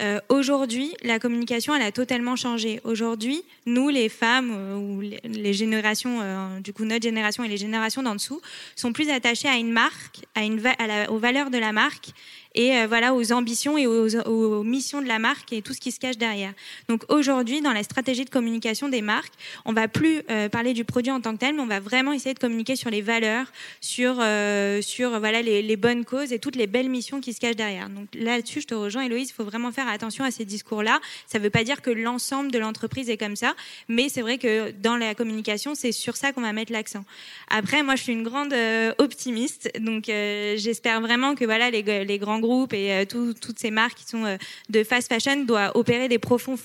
Euh, 0.00 0.18
Aujourd'hui, 0.28 0.94
la 1.02 1.18
communication, 1.18 1.74
elle 1.74 1.82
a 1.82 1.92
totalement 1.92 2.36
changé. 2.36 2.80
Aujourd'hui, 2.84 3.42
nous, 3.66 3.88
les 3.88 4.08
femmes 4.08 4.52
euh, 4.54 4.76
ou 4.76 5.00
les, 5.00 5.52
générations, 5.52 6.20
euh, 6.22 6.60
du 6.60 6.72
coup 6.72 6.84
notre 6.84 7.02
génération 7.02 7.44
et 7.44 7.48
les 7.48 7.58
générations 7.58 8.02
d'en 8.02 8.14
dessous, 8.14 8.40
sont 8.76 8.92
plus 8.92 9.10
attachées 9.10 9.48
à 9.48 9.56
une 9.56 9.72
marque, 9.72 10.20
à 10.34 10.44
une 10.44 10.60
aux 11.08 11.18
valeurs 11.18 11.50
de 11.50 11.58
la 11.58 11.72
marque 11.72 12.10
et 12.54 12.76
euh, 12.76 12.86
voilà 12.88 13.14
aux 13.14 13.32
ambitions 13.32 13.78
et 13.78 13.86
aux, 13.86 14.62
missions 14.64 15.00
de 15.00 15.06
la 15.06 15.18
marque 15.18 15.52
et 15.52 15.62
tout 15.62 15.72
ce 15.72 15.80
qui 15.80 15.92
se 15.92 16.00
cache 16.00 16.18
derrière. 16.18 16.52
Donc 16.88 17.04
aujourd'hui, 17.08 17.60
dans 17.60 17.72
la 17.72 17.82
stratégie 17.82 18.24
de 18.24 18.30
communication 18.30 18.88
des 18.88 19.02
marques, 19.02 19.32
on 19.64 19.72
va 19.72 19.88
plus 19.88 20.22
euh, 20.30 20.48
parler 20.48 20.72
du 20.74 20.84
produit 20.84 21.12
en 21.12 21.20
tant 21.20 21.32
que 21.34 21.38
tel, 21.38 21.54
mais 21.54 21.60
on 21.60 21.66
va 21.66 21.80
vraiment 21.80 22.12
essayer 22.12 22.34
de 22.34 22.38
communiquer 22.38 22.76
sur 22.76 22.90
les 22.90 23.02
valeurs, 23.02 23.46
sur 23.80 24.16
euh, 24.20 24.82
sur 24.82 25.18
voilà 25.18 25.42
les, 25.42 25.76
bonnes 25.76 26.04
causes 26.04 26.32
et 26.32 26.38
toutes 26.38 26.56
les 26.56 26.66
belles 26.66 26.90
missions 26.90 27.20
qui 27.20 27.32
se 27.32 27.40
cachent 27.40 27.56
derrière. 27.56 27.88
Donc 27.88 28.08
là-dessus, 28.14 28.60
je 28.62 28.66
te 28.66 28.74
rejoins, 28.74 29.04
Héloïse, 29.04 29.30
il 29.30 29.32
faut 29.32 29.44
vraiment 29.44 29.72
faire 29.72 29.88
attention 29.88 30.24
à 30.24 30.30
ces 30.30 30.44
discours-là. 30.44 31.00
Ça 31.26 31.38
ne 31.38 31.44
veut 31.44 31.50
pas 31.50 31.64
dire 31.64 31.80
que 31.80 31.90
l'ensemble 31.90 32.50
de 32.50 32.58
l'entreprise 32.58 33.08
est 33.08 33.16
comme 33.16 33.36
ça, 33.36 33.54
mais 33.88 34.08
c'est 34.08 34.20
vrai 34.20 34.38
que 34.38 34.72
dans 34.72 34.96
la 34.96 35.14
communication, 35.14 35.74
c'est 35.74 35.92
sur 35.92 36.16
ça 36.16 36.32
qu'on 36.32 36.42
va 36.42 36.52
mettre 36.52 36.72
l'accent. 36.72 37.04
Après, 37.48 37.82
moi, 37.82 37.94
je 37.94 38.02
suis 38.02 38.12
une 38.12 38.24
grande 38.24 38.54
optimiste, 38.98 39.70
donc 39.80 40.04
j'espère 40.06 41.00
vraiment 41.00 41.34
que 41.34 41.44
voilà 41.44 41.70
les, 41.70 42.04
les 42.04 42.18
grands 42.18 42.39
groupes 42.40 42.72
et 42.72 42.92
euh, 42.92 43.04
tout, 43.04 43.34
toutes 43.34 43.58
ces 43.58 43.70
marques 43.70 43.98
qui 43.98 44.04
sont 44.04 44.24
euh, 44.24 44.36
de 44.68 44.82
fast 44.84 45.08
fashion 45.08 45.44
doivent 45.44 45.72
opérer 45.74 46.08
des 46.08 46.18
profonds 46.18 46.56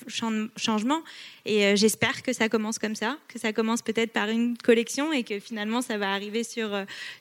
changements. 0.55 1.01
Et 1.45 1.65
euh, 1.65 1.75
j'espère 1.75 2.23
que 2.23 2.33
ça 2.33 2.49
commence 2.49 2.79
comme 2.79 2.95
ça, 2.95 3.17
que 3.27 3.37
ça 3.37 3.53
commence 3.53 3.81
peut-être 3.81 4.11
par 4.11 4.29
une 4.29 4.57
collection 4.57 5.13
et 5.13 5.23
que 5.23 5.39
finalement 5.39 5.81
ça 5.81 5.97
va 5.97 6.11
arriver 6.11 6.43
sur 6.43 6.71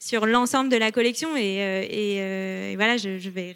sur 0.01 0.27
l'ensemble 0.27 0.71
de 0.71 0.77
la 0.77 0.93
collection. 0.93 1.37
Et 1.37 2.75
voilà, 2.77 2.97
je, 2.97 3.19
je, 3.19 3.31
vais 3.31 3.55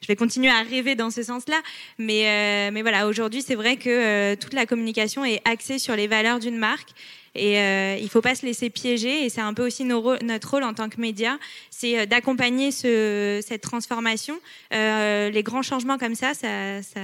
je 0.00 0.06
vais 0.08 0.16
continuer 0.16 0.50
à 0.50 0.62
rêver 0.62 0.96
dans 0.96 1.10
ce 1.10 1.22
sens-là. 1.22 1.60
Mais 1.98 2.70
mais 2.72 2.82
voilà, 2.82 3.06
aujourd'hui 3.06 3.42
c'est 3.42 3.54
vrai 3.54 3.76
que 3.76 4.34
toute 4.34 4.54
la 4.54 4.66
communication 4.66 5.24
est 5.24 5.40
axée 5.44 5.78
sur 5.78 5.94
les 5.94 6.08
valeurs 6.08 6.40
d'une 6.40 6.58
marque 6.58 6.90
Et 7.34 7.58
euh, 7.58 7.96
il 7.98 8.04
ne 8.04 8.08
faut 8.08 8.20
pas 8.20 8.34
se 8.34 8.44
laisser 8.44 8.70
piéger. 8.70 9.24
Et 9.24 9.28
c'est 9.28 9.40
un 9.40 9.54
peu 9.54 9.66
aussi 9.66 9.84
notre 9.84 10.50
rôle 10.50 10.64
en 10.64 10.74
tant 10.74 10.88
que 10.88 11.00
média, 11.00 11.38
c'est 11.70 12.00
euh, 12.00 12.06
d'accompagner 12.06 12.70
ce, 12.70 13.40
cette 13.46 13.62
transformation. 13.62 14.38
Euh, 14.72 15.30
les 15.30 15.42
grands 15.42 15.62
changements 15.62 15.98
comme 15.98 16.14
ça, 16.14 16.34
ça, 16.34 16.82
ça, 16.82 17.00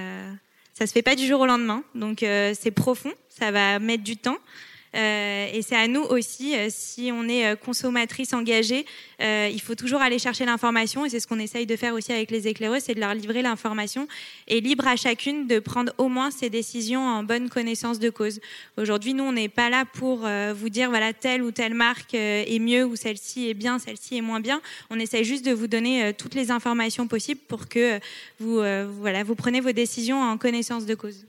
ça 0.75 0.87
se 0.87 0.93
fait 0.93 1.03
pas 1.03 1.15
du 1.15 1.27
jour 1.27 1.41
au 1.41 1.47
lendemain. 1.47 1.83
Donc 1.95 2.19
c'est 2.21 2.71
profond, 2.71 3.13
ça 3.29 3.51
va 3.51 3.79
mettre 3.79 4.03
du 4.03 4.17
temps. 4.17 4.39
Euh, 4.97 5.49
et 5.53 5.63
c'est 5.63 5.77
à 5.77 5.89
nous 5.89 6.03
aussi, 6.03 6.57
euh, 6.57 6.69
si 6.71 7.11
on 7.13 7.29
est 7.29 7.47
euh, 7.47 7.57
consommatrice 7.57 8.33
engagée, 8.33 8.87
il 9.19 9.61
faut 9.61 9.75
toujours 9.75 10.01
aller 10.01 10.19
chercher 10.19 10.45
l'information. 10.45 11.05
Et 11.05 11.11
c'est 11.11 11.21
ce 11.21 11.27
qu'on 11.27 11.39
essaye 11.39 11.67
de 11.67 11.77
faire 11.77 11.95
aussi 11.95 12.13
avec 12.13 12.31
les 12.31 12.49
éclaireux, 12.49 12.81
c'est 12.81 12.95
de 12.95 13.01
leur 13.01 13.15
livrer 13.15 13.43
l'information. 13.43 14.09
Et 14.47 14.61
libre 14.61 14.87
à 14.87 14.97
chacune 14.97 15.47
de 15.47 15.59
prendre 15.59 15.93
au 15.99 16.09
moins 16.09 16.31
ses 16.31 16.51
décisions 16.51 17.01
en 17.01 17.23
bonne 17.23 17.49
connaissance 17.49 17.99
de 17.99 18.11
cause. 18.11 18.41
Aujourd'hui, 18.77 19.15
nous, 19.15 19.25
on 19.25 19.33
n'est 19.33 19.49
pas 19.49 19.71
là 19.71 19.85
pour 19.85 20.29
vous 20.55 20.69
dire, 20.69 20.91
voilà, 20.91 21.15
telle 21.15 21.43
ou 21.43 21.51
telle 21.51 21.73
marque 21.73 22.15
est 22.15 22.59
mieux 22.61 22.85
ou 22.85 22.95
celle-ci 22.95 23.49
est 23.49 23.55
bien, 23.55 23.79
celle-ci 23.79 24.19
est 24.19 24.23
moins 24.23 24.41
bien. 24.41 24.61
On 24.91 24.99
essaye 24.99 25.25
juste 25.25 25.45
de 25.45 25.53
vous 25.53 25.67
donner 25.67 26.13
toutes 26.13 26.35
les 26.35 26.51
informations 26.51 27.07
possibles 27.07 27.41
pour 27.49 27.69
que 27.69 27.99
vous, 28.39 28.63
voilà, 29.01 29.25
vous 29.25 29.35
vos 29.35 29.73
décisions 29.73 30.21
en 30.21 30.37
connaissance 30.37 30.85
de 30.85 30.95
cause. 30.95 31.25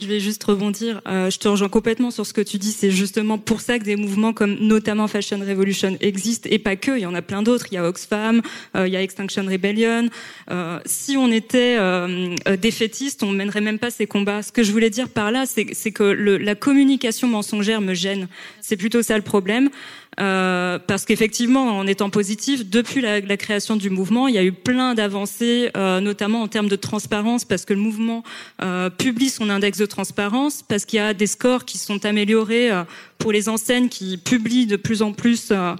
Je 0.00 0.06
vais 0.06 0.20
juste 0.20 0.44
rebondir. 0.44 1.00
Euh, 1.08 1.30
je 1.30 1.38
te 1.38 1.48
rejoins 1.48 1.68
complètement 1.68 2.10
sur 2.10 2.24
ce 2.24 2.32
que 2.32 2.40
tu 2.40 2.58
dis. 2.58 2.72
C'est 2.72 2.90
justement 2.90 3.38
pour 3.38 3.60
ça 3.60 3.78
que 3.78 3.84
des 3.84 3.96
mouvements 3.96 4.32
comme 4.32 4.54
notamment 4.60 5.08
Fashion 5.08 5.38
Revolution 5.40 5.96
existent 6.00 6.48
et 6.52 6.58
pas 6.58 6.76
que. 6.76 6.92
Il 6.92 7.00
y 7.00 7.06
en 7.06 7.14
a 7.14 7.22
plein 7.22 7.42
d'autres. 7.42 7.66
Il 7.70 7.74
y 7.74 7.78
a 7.78 7.84
Oxfam, 7.84 8.42
euh, 8.76 8.86
il 8.86 8.92
y 8.92 8.96
a 8.96 9.02
Extinction 9.02 9.44
Rebellion. 9.44 10.08
Euh, 10.50 10.78
si 10.86 11.16
on 11.16 11.32
était 11.32 11.76
euh, 11.78 12.34
euh, 12.46 12.56
défaitistes, 12.56 13.22
on 13.22 13.32
mènerait 13.32 13.60
même 13.60 13.78
pas 13.78 13.90
ces 13.90 14.06
combats. 14.06 14.42
Ce 14.42 14.52
que 14.52 14.62
je 14.62 14.72
voulais 14.72 14.90
dire 14.90 15.08
par 15.08 15.32
là, 15.32 15.44
c'est 15.46 15.92
que 15.92 16.04
le, 16.04 16.38
la 16.38 16.54
communication 16.54 17.26
mensongère 17.26 17.80
me 17.80 17.94
gêne. 17.94 18.28
C'est 18.60 18.76
plutôt 18.76 19.02
ça 19.02 19.16
le 19.16 19.22
problème. 19.22 19.70
Euh, 20.20 20.78
parce 20.84 21.04
qu'effectivement, 21.04 21.78
en 21.78 21.86
étant 21.86 22.10
positif, 22.10 22.68
depuis 22.68 23.00
la, 23.00 23.20
création 23.36 23.76
du 23.76 23.88
mouvement, 23.88 24.26
il 24.26 24.34
y 24.34 24.38
a 24.38 24.44
eu 24.44 24.52
plein 24.52 24.94
d'avancées, 24.94 25.70
euh, 25.76 26.00
notamment 26.00 26.42
en 26.42 26.48
termes 26.48 26.68
de 26.68 26.76
transparence, 26.76 27.44
parce 27.44 27.64
que 27.64 27.72
le 27.72 27.80
mouvement 27.80 28.24
euh, 28.62 28.90
publie 28.90 29.28
son 29.30 29.48
index 29.48 29.78
de 29.78 29.86
transparence, 29.86 30.64
parce 30.66 30.84
qu'il 30.84 30.96
y 30.96 31.00
a 31.00 31.14
des 31.14 31.26
scores 31.26 31.64
qui 31.64 31.78
sont 31.78 32.04
améliorés 32.04 32.70
euh, 32.70 32.82
pour 33.18 33.30
les 33.30 33.48
enseignes 33.48 33.88
qui 33.88 34.18
publient 34.18 34.66
de 34.66 34.76
plus 34.76 35.02
en 35.02 35.12
plus 35.12 35.52
euh, 35.52 35.74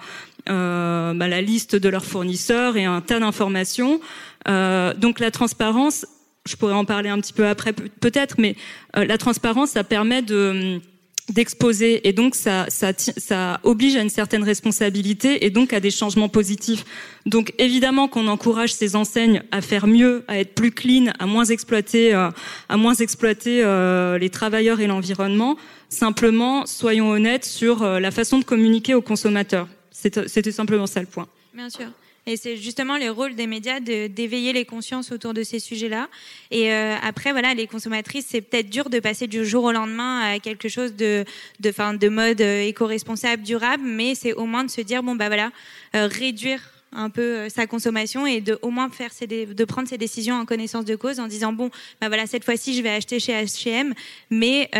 bah, 0.47 1.29
la 1.29 1.43
liste 1.43 1.75
de 1.75 1.89
leurs 1.89 2.05
fournisseurs 2.05 2.77
et 2.77 2.85
un 2.85 3.01
tas 3.01 3.19
d'informations. 3.19 4.01
donc 4.47 5.21
la 5.21 5.31
transparence, 5.31 6.07
je 6.47 6.57
pourrais 6.57 6.75
en 6.75 6.85
parler 6.85 7.11
un 7.11 7.21
petit 7.21 7.33
peu 7.33 7.47
après 7.47 7.73
peut-être, 7.73 8.37
mais 8.39 8.57
la 8.95 9.19
transparence, 9.19 9.71
ça 9.71 9.85
permet 9.85 10.23
de 10.23 10.81
d'exposer 11.29 12.09
et 12.09 12.13
donc 12.13 12.35
ça, 12.35 12.67
ça, 12.69 12.93
ça 12.97 13.61
oblige 13.63 13.97
à 13.97 14.03
une 14.03 14.11
certaine 14.11 14.43
responsabilité 14.43 15.45
et 15.45 15.51
donc 15.51 15.73
à 15.73 15.81
des 15.81 15.91
changements 15.91 16.29
positifs. 16.29 16.85
Donc 17.27 17.53
évidemment 17.59 18.09
qu'on 18.09 18.29
encourage 18.29 18.73
ces 18.73 18.97
enseignes 18.97 19.43
à 19.51 19.61
faire 19.61 19.87
mieux, 19.87 20.25
à 20.29 20.39
être 20.39 20.55
plus 20.55 20.71
clean, 20.71 21.13
à 21.19 21.27
moins 21.27 21.45
exploiter, 21.45 22.15
euh, 22.15 22.31
à 22.69 22.77
moins 22.77 22.95
exploiter 22.95 23.63
euh, 23.63 24.19
les 24.19 24.31
travailleurs 24.31 24.81
et 24.81 24.87
l'environnement. 24.87 25.57
Simplement, 25.89 26.67
soyons 26.67 27.11
honnêtes 27.11 27.45
sur 27.45 27.83
euh, 27.83 28.01
la 28.01 28.11
façon 28.11 28.39
de 28.39 28.45
communiquer 28.45 28.95
aux 28.95 29.03
consommateurs. 29.03 29.69
C'était 29.91 30.53
simplement 30.53 30.87
ça 30.87 31.01
le 31.01 31.07
point. 31.07 31.27
Bien 31.53 31.69
sûr. 31.69 31.87
Et 32.29 32.37
c'est 32.37 32.59
justement 32.59 32.99
le 32.99 33.11
rôle 33.11 33.35
des 33.37 33.47
médias 33.47 33.81
d'éveiller 33.81 34.53
les 34.53 34.67
consciences 34.67 35.13
autour 35.13 35.33
de 35.33 35.43
ces 35.43 35.59
sujets-là. 35.59 36.11
Et 36.51 36.75
euh, 36.75 36.95
après, 37.03 37.33
voilà, 37.33 37.55
les 37.55 37.67
consommatrices, 37.67 38.27
c'est 38.29 38.43
peut-être 38.43 38.69
dur 38.69 38.91
de 38.91 39.01
passer 39.01 39.27
du 39.27 39.47
jour 39.47 39.65
au 39.65 39.73
lendemain 39.73 40.21
à 40.21 40.39
quelque 40.39 40.69
chose 40.69 40.95
de, 40.95 41.25
de, 41.59 41.73
fin, 41.73 41.95
de 41.95 42.09
mode 42.11 42.43
euh, 42.43 42.61
éco-responsable, 42.61 43.43
durable, 43.45 43.83
mais 43.83 44.15
c'est 44.15 44.35
au 44.35 44.45
moins 44.45 44.63
de 44.63 44.71
se 44.71 44.83
dire, 44.83 45.03
bon, 45.03 45.15
bah 45.15 45.29
voilà, 45.29 45.53
euh, 45.97 46.07
réduire 46.07 46.61
un 46.93 47.09
peu 47.09 47.49
sa 47.49 47.67
consommation 47.67 48.27
et 48.27 48.43
de 48.43 48.59
au 48.61 48.71
moins 48.71 48.91
faire 48.91 49.11
de 49.21 49.65
prendre 49.65 49.89
ses 49.89 49.99
décisions 49.99 50.35
en 50.35 50.45
connaissance 50.45 50.85
de 50.85 50.97
cause 50.97 51.21
en 51.21 51.27
disant 51.27 51.53
bon 51.53 51.71
bah 52.01 52.09
voilà 52.09 52.27
cette 52.27 52.47
fois-ci 52.47 52.75
je 52.75 52.81
vais 52.81 52.89
acheter 52.89 53.21
chez 53.21 53.35
H&M 53.35 53.93
mais 54.31 54.71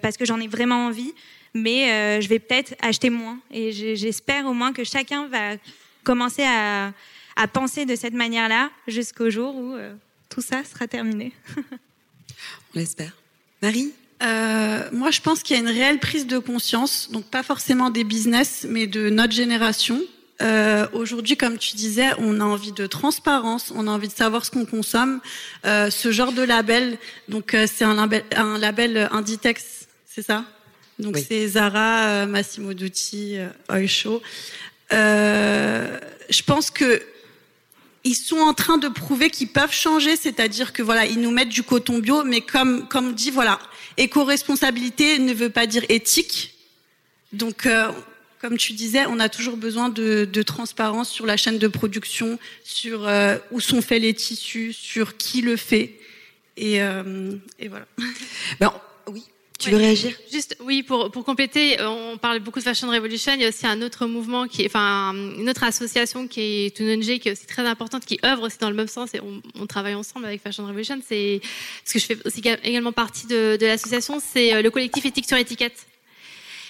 parce 0.00 0.16
que 0.16 0.24
j'en 0.24 0.40
ai 0.40 0.48
vraiment 0.48 0.86
envie 0.86 1.12
mais 1.52 2.22
je 2.22 2.28
vais 2.28 2.38
peut-être 2.38 2.74
acheter 2.80 3.10
moins 3.10 3.38
et 3.50 3.70
j'espère 3.70 4.46
au 4.46 4.54
moins 4.54 4.72
que 4.72 4.82
chacun 4.82 5.26
va 5.26 5.58
commencer 6.04 6.44
à, 6.44 6.92
à 7.36 7.48
penser 7.48 7.86
de 7.86 7.96
cette 7.96 8.14
manière-là 8.14 8.70
jusqu'au 8.86 9.30
jour 9.30 9.54
où 9.54 9.74
euh, 9.74 9.94
tout 10.28 10.40
ça 10.40 10.64
sera 10.64 10.86
terminé. 10.86 11.32
On 12.74 12.78
l'espère. 12.78 13.12
Marie 13.60 13.92
euh, 14.22 14.88
moi, 14.92 15.10
je 15.10 15.20
pense 15.20 15.42
qu'il 15.42 15.56
y 15.56 15.58
a 15.58 15.62
une 15.62 15.68
réelle 15.68 15.98
prise 15.98 16.28
de 16.28 16.38
conscience, 16.38 17.10
donc 17.10 17.24
pas 17.24 17.42
forcément 17.42 17.90
des 17.90 18.04
business, 18.04 18.64
mais 18.68 18.86
de 18.86 19.10
notre 19.10 19.32
génération. 19.32 20.00
Euh, 20.40 20.86
Aujourd'hui, 20.92 21.36
comme 21.36 21.58
tu 21.58 21.76
disais, 21.76 22.10
on 22.18 22.40
a 22.40 22.44
envie 22.44 22.72
de 22.72 22.86
transparence, 22.86 23.72
on 23.74 23.86
a 23.86 23.90
envie 23.90 24.08
de 24.08 24.12
savoir 24.12 24.44
ce 24.44 24.50
qu'on 24.50 24.64
consomme. 24.64 25.20
Euh, 25.64 25.90
ce 25.90 26.10
genre 26.10 26.32
de 26.32 26.42
label, 26.42 26.98
donc 27.28 27.54
euh, 27.54 27.66
c'est 27.72 27.84
un 27.84 27.94
label, 27.94 28.24
un 28.36 28.58
label 28.58 29.08
Inditex, 29.12 29.86
c'est 30.06 30.22
ça? 30.22 30.44
Donc 30.98 31.16
oui. 31.16 31.24
c'est 31.26 31.48
Zara, 31.48 32.26
Massimo 32.26 32.74
Dutti, 32.74 33.36
Oil 33.70 33.88
Show. 33.88 34.22
Euh, 34.92 35.98
je 36.28 36.42
pense 36.42 36.70
que 36.70 37.02
ils 38.04 38.14
sont 38.14 38.38
en 38.38 38.52
train 38.52 38.78
de 38.78 38.88
prouver 38.88 39.30
qu'ils 39.30 39.48
peuvent 39.48 39.72
changer, 39.72 40.16
c'est-à-dire 40.16 40.72
que 40.72 40.82
voilà, 40.82 41.06
ils 41.06 41.20
nous 41.20 41.30
mettent 41.30 41.50
du 41.50 41.62
coton 41.62 41.98
bio, 41.98 42.24
mais 42.24 42.40
comme 42.40 42.88
comme 42.88 43.14
dit 43.14 43.30
voilà, 43.30 43.60
éco-responsabilité 43.96 45.18
ne 45.18 45.32
veut 45.32 45.50
pas 45.50 45.66
dire 45.66 45.84
éthique. 45.88 46.54
Donc 47.32 47.66
euh, 47.66 47.92
comme 48.42 48.58
tu 48.58 48.72
disais, 48.72 49.06
on 49.06 49.20
a 49.20 49.28
toujours 49.28 49.56
besoin 49.56 49.88
de, 49.88 50.24
de, 50.24 50.42
transparence 50.42 51.08
sur 51.08 51.26
la 51.26 51.36
chaîne 51.36 51.58
de 51.58 51.68
production, 51.68 52.40
sur 52.64 53.06
euh, 53.06 53.38
où 53.52 53.60
sont 53.60 53.80
faits 53.80 54.02
les 54.02 54.14
tissus, 54.14 54.72
sur 54.72 55.16
qui 55.16 55.42
le 55.42 55.56
fait. 55.56 56.00
Et, 56.56 56.82
euh, 56.82 57.36
et 57.60 57.68
voilà. 57.68 57.86
Ben, 58.58 58.72
oui, 59.06 59.24
tu 59.62 59.70
veux 59.70 59.76
réagir? 59.76 60.12
Juste, 60.30 60.56
oui, 60.60 60.82
pour, 60.82 61.10
pour 61.10 61.24
compléter, 61.24 61.76
on 61.80 62.18
parle 62.18 62.40
beaucoup 62.40 62.58
de 62.58 62.64
Fashion 62.64 62.90
Revolution. 62.90 63.32
Il 63.34 63.42
y 63.42 63.44
a 63.44 63.48
aussi 63.48 63.66
un 63.66 63.80
autre 63.82 64.06
mouvement 64.06 64.48
qui 64.48 64.66
enfin, 64.66 65.14
une 65.14 65.48
autre 65.48 65.64
association 65.64 66.26
qui 66.26 66.40
est 66.66 66.76
Tunonje, 66.76 67.18
qui 67.18 67.28
est 67.28 67.32
aussi 67.32 67.46
très 67.46 67.66
importante, 67.66 68.04
qui 68.04 68.18
œuvre 68.24 68.46
aussi 68.46 68.58
dans 68.58 68.70
le 68.70 68.76
même 68.76 68.88
sens 68.88 69.14
et 69.14 69.20
on, 69.20 69.66
travaille 69.66 69.94
ensemble 69.94 70.26
avec 70.26 70.42
Fashion 70.42 70.66
Revolution. 70.66 71.00
C'est, 71.06 71.40
parce 71.84 71.92
que 71.92 71.98
je 71.98 72.06
fais 72.06 72.18
aussi 72.26 72.42
également 72.64 72.92
partie 72.92 73.26
de, 73.26 73.56
l'association, 73.60 74.20
c'est 74.20 74.60
le 74.60 74.70
collectif 74.70 75.06
éthique 75.06 75.26
sur 75.26 75.36
étiquette. 75.36 75.86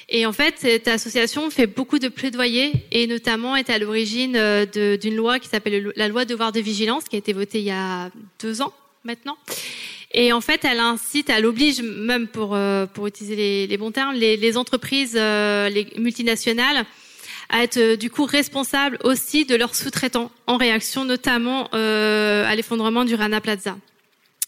Et 0.09 0.27
en 0.27 0.33
fait, 0.33 0.57
cette 0.59 0.89
association 0.89 1.49
fait 1.49 1.67
beaucoup 1.67 1.99
de 1.99 2.09
plaidoyer 2.09 2.73
et 2.91 3.07
notamment 3.07 3.57
est 3.57 3.71
à 3.71 3.79
l'origine 3.79 4.33
d'une 4.75 5.17
loi 5.17 5.39
qui 5.39 5.49
s'appelle 5.49 5.93
la 5.97 6.09
loi 6.09 6.27
devoir 6.27 6.53
de 6.53 6.61
vigilance, 6.61 7.05
qui 7.05 7.17
a 7.17 7.19
été 7.19 7.33
votée 7.33 7.61
il 7.61 7.65
y 7.65 7.71
a 7.71 8.11
deux 8.41 8.61
ans 8.61 8.73
maintenant. 9.05 9.37
Et 10.15 10.33
en 10.33 10.41
fait, 10.41 10.65
elle 10.65 10.81
incite, 10.81 11.31
elle 11.31 11.47
oblige 11.47 11.81
même 11.83 12.29
pour 12.29 12.55
euh, 12.55 12.87
pour 12.87 13.07
utiliser 13.07 13.35
les, 13.35 13.67
les, 13.67 13.77
bons 13.79 13.93
termes, 13.93 14.15
les, 14.15 14.37
les 14.37 14.57
entreprises, 14.57 15.17
euh, 15.17 15.69
les 15.69 15.87
multinationales 15.97 16.85
à 17.49 17.63
être 17.63 17.79
euh, 17.79 17.97
du 17.97 18.11
coup 18.11 18.25
responsables 18.25 18.99
aussi 19.05 19.45
de 19.45 19.55
leurs 19.55 19.75
sous-traitants 19.75 20.31
en 20.47 20.57
réaction 20.57 21.05
notamment 21.05 21.69
euh, 21.75 22.45
à 22.47 22.55
l'effondrement 22.55 23.05
du 23.05 23.15
Rana 23.15 23.41
Plaza. 23.41 23.77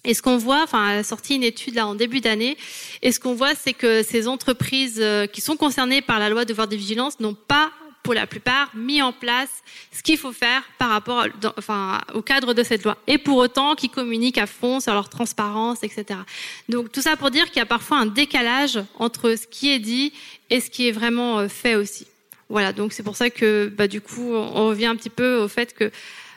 Et 0.07 0.13
ce 0.13 0.21
qu'on 0.21 0.37
voit, 0.37 0.63
enfin, 0.63 0.91
elle 0.91 0.99
a 0.99 1.03
sorti 1.03 1.35
une 1.35 1.43
étude 1.43 1.77
là 1.77 1.87
en 1.87 1.95
début 1.95 2.21
d'année, 2.21 2.59
et 3.01 3.11
ce 3.11 3.19
qu'on 3.19 3.33
voit, 3.33 3.55
c'est 3.55 3.73
que 3.73 4.03
ces 4.03 4.29
entreprises 4.29 5.03
qui 5.33 5.41
sont 5.41 5.57
concernées 5.57 6.03
par 6.03 6.19
la 6.19 6.29
loi 6.29 6.45
de 6.45 6.51
devoir 6.51 6.69
de 6.69 6.77
vigilance 6.77 7.21
n'ont 7.21 7.33
pas 7.33 7.73
pour 8.05 8.15
la 8.15 8.29
plupart, 8.29 8.71
mis 8.77 9.03
en 9.03 9.13
place 9.13 9.51
ce 9.91 10.03
qu'il 10.03 10.19
faut 10.19 10.33
faire 10.33 10.63
par 10.79 10.91
rapport 10.91 11.27
enfin, 11.59 12.01
au 12.13 12.23
cadre 12.23 12.55
de 12.55 12.63
cette 12.63 12.85
loi. 12.85 12.97
Et 13.09 13.19
pour 13.19 13.39
autant, 13.39 13.75
qui 13.75 13.89
communiquent 13.89 14.39
à 14.39 14.47
fond 14.47 14.79
sur 14.79 14.93
leur 14.93 15.09
transparence, 15.09 15.83
etc. 15.83 16.21
Donc 16.69 16.93
tout 16.93 17.01
ça 17.01 17.17
pour 17.17 17.33
dire 17.33 17.47
qu'il 17.47 17.57
y 17.57 17.63
a 17.63 17.67
parfois 17.67 17.99
un 17.99 18.07
décalage 18.07 18.79
entre 18.99 19.35
ce 19.37 19.47
qui 19.47 19.73
est 19.73 19.81
dit 19.81 20.13
et 20.51 20.61
ce 20.61 20.71
qui 20.71 20.87
est 20.87 20.93
vraiment 20.93 21.49
fait 21.49 21.75
aussi. 21.75 22.07
Voilà, 22.51 22.73
donc 22.73 22.93
c'est 22.93 23.03
pour 23.03 23.17
ça 23.17 23.31
que 23.31 23.73
bah, 23.75 23.89
du 23.89 24.01
coup, 24.03 24.35
on 24.35 24.69
revient 24.69 24.87
un 24.87 24.97
petit 24.97 25.11
peu 25.11 25.39
au 25.39 25.49
fait 25.49 25.75
que 25.75 25.91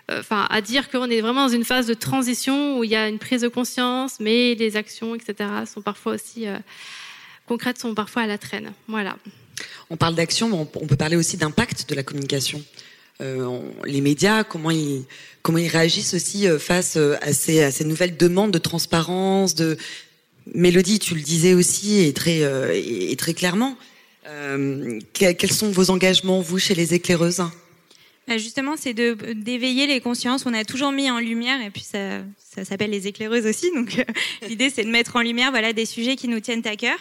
enfin, 0.09 0.47
à 0.49 0.61
dire 0.61 0.89
qu'on 0.89 1.09
est 1.09 1.21
vraiment 1.21 1.47
dans 1.47 1.53
une 1.53 1.65
phase 1.65 1.85
de 1.85 1.93
transition 1.93 2.79
où 2.79 2.83
il 2.83 2.91
y 2.91 2.95
a 2.95 3.09
une 3.09 3.19
prise 3.19 3.41
de 3.41 3.49
conscience, 3.49 4.19
mais 4.19 4.55
les 4.55 4.77
actions, 4.77 5.15
etc., 5.15 5.49
sont 5.65 5.81
parfois 5.81 6.13
aussi 6.13 6.47
euh, 6.47 6.57
concrètes, 7.45 7.77
sont 7.77 7.93
parfois 7.93 8.21
à 8.21 8.27
la 8.27 8.37
traîne. 8.37 8.71
Voilà. 8.87 9.17
On 9.89 9.97
parle 9.97 10.15
d'action, 10.15 10.49
mais 10.49 10.55
on 10.55 10.87
peut 10.87 10.95
parler 10.95 11.15
aussi 11.15 11.37
d'impact 11.37 11.89
de 11.89 11.95
la 11.95 12.03
communication. 12.03 12.63
Euh, 13.21 13.59
les 13.85 14.01
médias, 14.01 14.43
comment 14.43 14.69
ils, 14.69 15.03
comment 15.41 15.57
ils 15.57 15.69
réagissent 15.69 16.13
aussi 16.13 16.45
face 16.59 16.97
à 16.97 17.33
ces, 17.33 17.63
à 17.63 17.71
ces 17.71 17.85
nouvelles 17.85 18.17
demandes 18.17 18.51
de 18.51 18.59
transparence, 18.59 19.55
de 19.55 19.77
Mélodie, 20.53 20.99
tu 20.99 21.15
le 21.15 21.21
disais 21.21 21.53
aussi 21.53 21.99
et 21.99 22.13
très, 22.13 22.43
euh, 22.43 22.71
et 22.73 23.15
très 23.15 23.33
clairement. 23.33 23.77
Euh, 24.27 24.99
quels 25.13 25.51
sont 25.51 25.71
vos 25.71 25.89
engagements, 25.89 26.41
vous, 26.41 26.59
chez 26.59 26.75
les 26.75 26.93
éclaireuses? 26.93 27.43
Justement, 28.35 28.75
c'est 28.75 28.93
d'éveiller 28.93 29.87
les 29.87 30.01
consciences. 30.01 30.45
On 30.45 30.53
a 30.53 30.65
toujours 30.65 30.91
mis 30.91 31.09
en 31.09 31.19
lumière, 31.19 31.61
et 31.61 31.69
puis 31.69 31.83
ça, 31.83 32.19
ça 32.57 32.65
s'appelle 32.65 32.89
les 32.89 33.07
éclaireuses 33.07 33.45
aussi. 33.45 33.71
Donc 33.73 34.03
l'idée, 34.47 34.69
c'est 34.69 34.83
de 34.83 34.89
mettre 34.89 35.15
en 35.15 35.21
lumière, 35.21 35.51
voilà, 35.51 35.73
des 35.73 35.85
sujets 35.85 36.15
qui 36.15 36.27
nous 36.27 36.39
tiennent 36.39 36.65
à 36.65 36.75
cœur. 36.75 36.97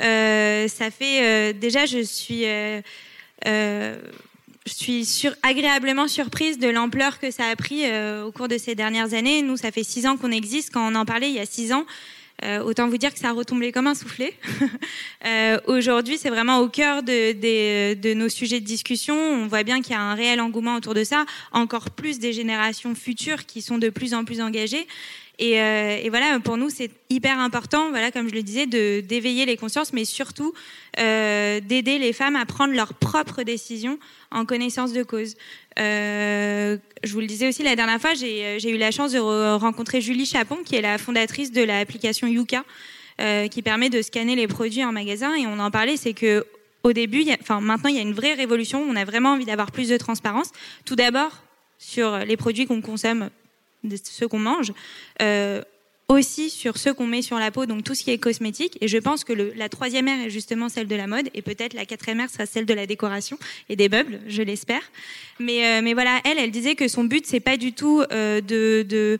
Euh, 0.00 0.68
ça 0.68 0.90
fait 0.90 1.22
euh, 1.22 1.52
déjà, 1.52 1.86
je 1.86 2.02
suis 2.02 2.44
euh, 2.44 2.80
je 4.66 4.72
suis 4.72 5.04
sur, 5.04 5.32
agréablement 5.42 6.08
surprise 6.08 6.58
de 6.58 6.68
l'ampleur 6.68 7.20
que 7.20 7.30
ça 7.30 7.46
a 7.46 7.54
pris 7.54 7.84
au 8.24 8.32
cours 8.32 8.48
de 8.48 8.58
ces 8.58 8.74
dernières 8.74 9.14
années. 9.14 9.40
Nous, 9.42 9.56
ça 9.56 9.70
fait 9.70 9.84
six 9.84 10.06
ans 10.06 10.16
qu'on 10.16 10.32
existe. 10.32 10.72
Quand 10.72 10.90
on 10.90 10.96
en 10.96 11.04
parlait 11.04 11.28
il 11.28 11.36
y 11.36 11.38
a 11.38 11.46
six 11.46 11.72
ans, 11.72 11.86
euh, 12.44 12.62
autant 12.62 12.88
vous 12.88 12.98
dire 12.98 13.12
que 13.12 13.18
ça 13.18 13.30
a 13.30 13.32
retombé 13.32 13.72
comme 13.72 13.86
un 13.86 13.94
soufflet. 13.94 14.34
euh, 15.26 15.58
Aujourd'hui, 15.66 16.18
c'est 16.18 16.28
vraiment 16.28 16.58
au 16.58 16.68
cœur 16.68 17.02
de, 17.02 17.32
de, 17.32 17.94
de, 17.94 18.14
nos 18.14 18.28
sujets 18.28 18.60
de 18.60 18.66
discussion. 18.66 19.16
On 19.16 19.46
voit 19.46 19.62
bien 19.62 19.80
qu'il 19.80 19.92
y 19.92 19.94
a 19.94 20.02
un 20.02 20.14
réel 20.14 20.40
engouement 20.40 20.76
autour 20.76 20.92
de 20.92 21.02
ça, 21.02 21.24
encore 21.52 21.90
plus 21.90 22.18
des 22.18 22.32
générations 22.32 22.94
futures 22.94 23.46
qui 23.46 23.62
sont 23.62 23.78
de 23.78 23.88
plus 23.88 24.12
en 24.12 24.24
plus 24.24 24.42
engagées. 24.42 24.86
Et, 25.38 25.60
euh, 25.60 25.98
et, 26.02 26.08
voilà, 26.08 26.40
pour 26.40 26.56
nous, 26.56 26.70
c'est 26.70 26.90
hyper 27.10 27.38
important, 27.38 27.90
voilà, 27.90 28.10
comme 28.10 28.28
je 28.28 28.34
le 28.34 28.42
disais, 28.42 28.66
de 28.66 29.00
d'éveiller 29.00 29.44
les 29.44 29.58
consciences, 29.58 29.92
mais 29.92 30.06
surtout 30.06 30.54
euh, 30.98 31.60
d'aider 31.60 31.98
les 31.98 32.14
femmes 32.14 32.36
à 32.36 32.46
prendre 32.46 32.72
leurs 32.72 32.94
propres 32.94 33.42
décisions 33.42 33.98
en 34.30 34.46
connaissance 34.46 34.94
de 34.94 35.02
cause. 35.02 35.34
Euh, 35.78 36.78
je 37.04 37.12
vous 37.12 37.20
le 37.20 37.26
disais 37.26 37.48
aussi 37.48 37.62
la 37.62 37.76
dernière 37.76 38.00
fois, 38.00 38.14
j'ai 38.14 38.44
euh, 38.44 38.70
eu 38.70 38.78
la 38.78 38.90
chance 38.90 39.12
de 39.12 39.18
rencontrer 39.56 40.00
Julie 40.00 40.24
Chapon, 40.24 40.58
qui 40.64 40.76
est 40.76 40.80
la 40.80 40.96
fondatrice 40.96 41.52
de 41.52 41.62
l'application 41.62 42.26
Yuka, 42.26 42.64
euh, 43.20 43.48
qui 43.48 43.60
permet 43.60 43.90
de 43.90 44.00
scanner 44.00 44.36
les 44.36 44.46
produits 44.46 44.84
en 44.84 44.92
magasin. 44.92 45.34
Et 45.34 45.46
on 45.46 45.58
en 45.58 45.70
parlait, 45.70 45.98
c'est 45.98 46.14
que 46.14 46.46
au 46.82 46.92
début, 46.92 47.22
y 47.22 47.32
a, 47.32 47.36
enfin 47.40 47.60
maintenant, 47.60 47.90
il 47.90 47.96
y 47.96 47.98
a 47.98 48.02
une 48.02 48.14
vraie 48.14 48.34
révolution. 48.34 48.82
On 48.88 48.96
a 48.96 49.04
vraiment 49.04 49.32
envie 49.32 49.44
d'avoir 49.44 49.70
plus 49.70 49.88
de 49.88 49.98
transparence. 49.98 50.52
Tout 50.86 50.96
d'abord 50.96 51.42
sur 51.78 52.18
les 52.18 52.38
produits 52.38 52.66
qu'on 52.66 52.80
consomme 52.80 53.28
ceux 54.02 54.28
qu'on 54.28 54.38
mange, 54.38 54.72
euh, 55.22 55.62
aussi 56.08 56.50
sur 56.50 56.76
ceux 56.76 56.94
qu'on 56.94 57.06
met 57.06 57.20
sur 57.20 57.36
la 57.38 57.50
peau, 57.50 57.66
donc 57.66 57.82
tout 57.82 57.94
ce 57.94 58.04
qui 58.04 58.12
est 58.12 58.18
cosmétique. 58.18 58.78
Et 58.80 58.86
je 58.86 58.98
pense 58.98 59.24
que 59.24 59.32
la 59.32 59.68
troisième 59.68 60.06
ère 60.06 60.26
est 60.26 60.30
justement 60.30 60.68
celle 60.68 60.86
de 60.86 60.94
la 60.94 61.08
mode, 61.08 61.28
et 61.34 61.42
peut-être 61.42 61.74
la 61.74 61.84
quatrième 61.84 62.20
ère 62.20 62.30
sera 62.30 62.46
celle 62.46 62.64
de 62.64 62.74
la 62.74 62.86
décoration 62.86 63.38
et 63.68 63.74
des 63.74 63.88
meubles, 63.88 64.20
je 64.28 64.42
l'espère. 64.42 64.82
Mais, 65.40 65.66
euh, 65.66 65.94
voilà, 65.94 66.20
elle, 66.24 66.38
elle 66.38 66.52
disait 66.52 66.76
que 66.76 66.86
son 66.86 67.04
but, 67.04 67.26
c'est 67.26 67.40
pas 67.40 67.56
du 67.56 67.72
tout 67.72 68.04
euh, 68.12 68.40
de, 68.40 69.18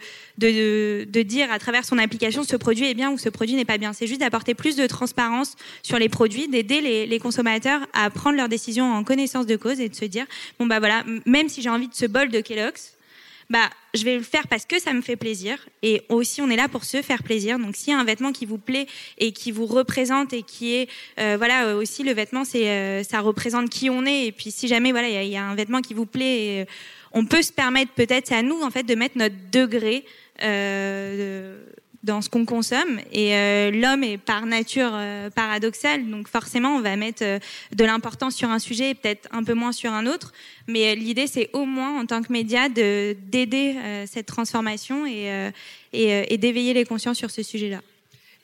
dire 1.22 1.50
à 1.50 1.58
travers 1.58 1.84
son 1.84 1.98
application 1.98 2.44
ce 2.44 2.56
produit 2.56 2.88
est 2.88 2.94
bien 2.94 3.10
ou 3.10 3.18
ce 3.18 3.30
produit 3.30 3.56
n'est 3.56 3.64
pas 3.64 3.78
bien. 3.78 3.92
C'est 3.92 4.06
juste 4.06 4.20
d'apporter 4.20 4.54
plus 4.54 4.76
de 4.76 4.86
transparence 4.86 5.56
sur 5.82 5.98
les 5.98 6.08
produits, 6.08 6.46
d'aider 6.46 6.80
les, 6.80 7.06
les 7.06 7.18
consommateurs 7.18 7.80
à 7.94 8.10
prendre 8.10 8.36
leurs 8.36 8.48
décisions 8.48 8.92
en 8.92 9.02
connaissance 9.02 9.46
de 9.46 9.56
cause 9.56 9.80
et 9.80 9.88
de 9.88 9.94
se 9.94 10.04
dire 10.04 10.26
bon 10.58 10.66
bah 10.66 10.78
voilà, 10.78 11.04
même 11.24 11.48
si 11.48 11.62
j'ai 11.62 11.70
envie 11.70 11.88
de 11.88 11.94
ce 11.94 12.06
bol 12.06 12.28
de 12.28 12.40
Kellogg's, 12.40 12.95
bah, 13.48 13.70
je 13.94 14.04
vais 14.04 14.16
le 14.16 14.22
faire 14.22 14.48
parce 14.48 14.66
que 14.66 14.80
ça 14.80 14.92
me 14.92 15.00
fait 15.00 15.16
plaisir. 15.16 15.58
Et 15.82 16.02
aussi, 16.08 16.42
on 16.42 16.50
est 16.50 16.56
là 16.56 16.68
pour 16.68 16.84
se 16.84 17.02
faire 17.02 17.22
plaisir. 17.22 17.58
Donc, 17.58 17.76
s'il 17.76 17.92
y 17.92 17.96
a 17.96 17.98
un 17.98 18.04
vêtement 18.04 18.32
qui 18.32 18.46
vous 18.46 18.58
plaît 18.58 18.86
et 19.18 19.32
qui 19.32 19.52
vous 19.52 19.66
représente 19.66 20.32
et 20.32 20.42
qui 20.42 20.74
est, 20.74 20.88
euh, 21.18 21.36
voilà, 21.38 21.66
euh, 21.66 21.80
aussi 21.80 22.02
le 22.02 22.12
vêtement, 22.12 22.44
c'est, 22.44 22.68
euh, 22.68 23.02
ça 23.02 23.20
représente 23.20 23.70
qui 23.70 23.88
on 23.90 24.04
est. 24.04 24.26
Et 24.26 24.32
puis, 24.32 24.50
si 24.50 24.68
jamais, 24.68 24.90
voilà, 24.90 25.08
il 25.08 25.30
y, 25.30 25.36
a 25.36 25.44
un 25.44 25.54
vêtement 25.54 25.80
qui 25.80 25.94
vous 25.94 26.06
plaît, 26.06 26.60
et, 26.60 26.66
on 27.12 27.24
peut 27.24 27.42
se 27.42 27.52
permettre 27.52 27.92
peut-être, 27.92 28.26
c'est 28.26 28.34
à 28.34 28.42
nous 28.42 28.60
en 28.60 28.70
fait 28.70 28.82
de 28.82 28.94
mettre 28.94 29.16
notre 29.16 29.36
degré. 29.50 30.04
Euh, 30.42 31.64
dans 32.06 32.22
ce 32.22 32.30
qu'on 32.30 32.46
consomme. 32.46 33.00
Et 33.12 33.34
euh, 33.34 33.70
l'homme 33.70 34.04
est 34.04 34.16
par 34.16 34.46
nature 34.46 34.90
euh, 34.92 35.28
paradoxal, 35.28 36.08
donc 36.08 36.28
forcément 36.28 36.76
on 36.76 36.80
va 36.80 36.96
mettre 36.96 37.24
euh, 37.24 37.38
de 37.74 37.84
l'importance 37.84 38.34
sur 38.34 38.48
un 38.48 38.58
sujet 38.58 38.90
et 38.90 38.94
peut-être 38.94 39.28
un 39.32 39.42
peu 39.42 39.54
moins 39.54 39.72
sur 39.72 39.92
un 39.92 40.06
autre. 40.06 40.32
Mais 40.68 40.94
l'idée 40.94 41.26
c'est 41.26 41.50
au 41.52 41.66
moins 41.66 42.00
en 42.00 42.06
tant 42.06 42.22
que 42.22 42.32
média 42.32 42.68
de 42.68 43.16
d'aider 43.20 43.76
cette 44.06 44.26
transformation 44.26 45.06
et, 45.06 45.50
et, 45.92 46.32
et 46.32 46.38
d'éveiller 46.38 46.72
les 46.74 46.84
consciences 46.84 47.18
sur 47.18 47.30
ce 47.30 47.42
sujet-là. 47.42 47.80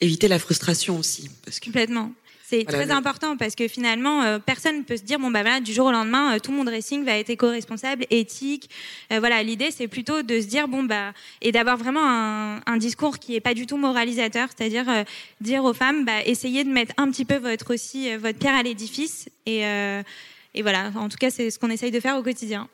Éviter 0.01 0.29
la 0.29 0.39
frustration 0.39 0.99
aussi. 0.99 1.31
Parce 1.45 1.61
que... 1.61 1.67
Complètement. 1.67 2.13
C'est 2.53 2.65
voilà, 2.65 2.85
très 2.85 2.87
le... 2.87 2.93
important 2.93 3.39
parce 3.39 3.55
que 3.55 3.67
finalement, 3.67 4.23
euh, 4.23 4.39
personne 4.39 4.79
ne 4.79 4.83
peut 4.83 4.99
se 4.99 5.05
dire 5.05 5.19
bon 5.19 5.31
bah 5.31 5.41
voilà, 5.41 5.61
du 5.61 5.73
jour 5.73 5.87
au 5.87 5.91
lendemain, 5.91 6.35
euh, 6.35 6.39
tout 6.39 6.53
mon 6.53 6.65
dressing 6.65 7.03
va 7.03 7.17
être 7.17 7.31
éco-responsable, 7.31 8.05
éthique. 8.11 8.69
Euh, 9.11 9.21
voilà, 9.21 9.43
l'idée 9.43 9.71
c'est 9.71 9.89
plutôt 9.89 10.23
de 10.23 10.39
se 10.39 10.47
dire 10.47 10.69
bon 10.69 10.83
bah 10.83 11.15
et 11.41 11.51
d'avoir 11.51 11.79
vraiment 11.79 12.05
un, 12.05 12.61
un, 12.67 12.77
discours 12.77 13.19
qui 13.19 13.37
est 13.37 13.41
pas 13.41 13.55
du 13.55 13.65
tout 13.65 13.79
moralisateur, 13.79 14.49
c'est-à-dire 14.55 14.85
dire 15.41 15.65
aux 15.65 15.73
femmes 15.73 16.05
bah 16.05 16.23
essayez 16.27 16.63
de 16.65 16.69
mettre 16.69 16.93
un 16.99 17.11
petit 17.11 17.25
peu 17.25 17.37
votre 17.37 17.73
aussi 17.73 18.15
votre 18.17 18.39
pierre 18.39 18.55
à 18.55 18.63
l'édifice 18.63 19.31
et 19.47 19.63
et 20.55 20.61
voilà. 20.61 20.91
En 20.97 21.09
tout 21.09 21.17
cas, 21.17 21.31
c'est 21.31 21.51
ce 21.51 21.59
qu'on 21.59 21.71
essaye 21.71 21.91
de 21.91 22.01
faire 22.01 22.19
au 22.19 22.23
quotidien. 22.23 22.69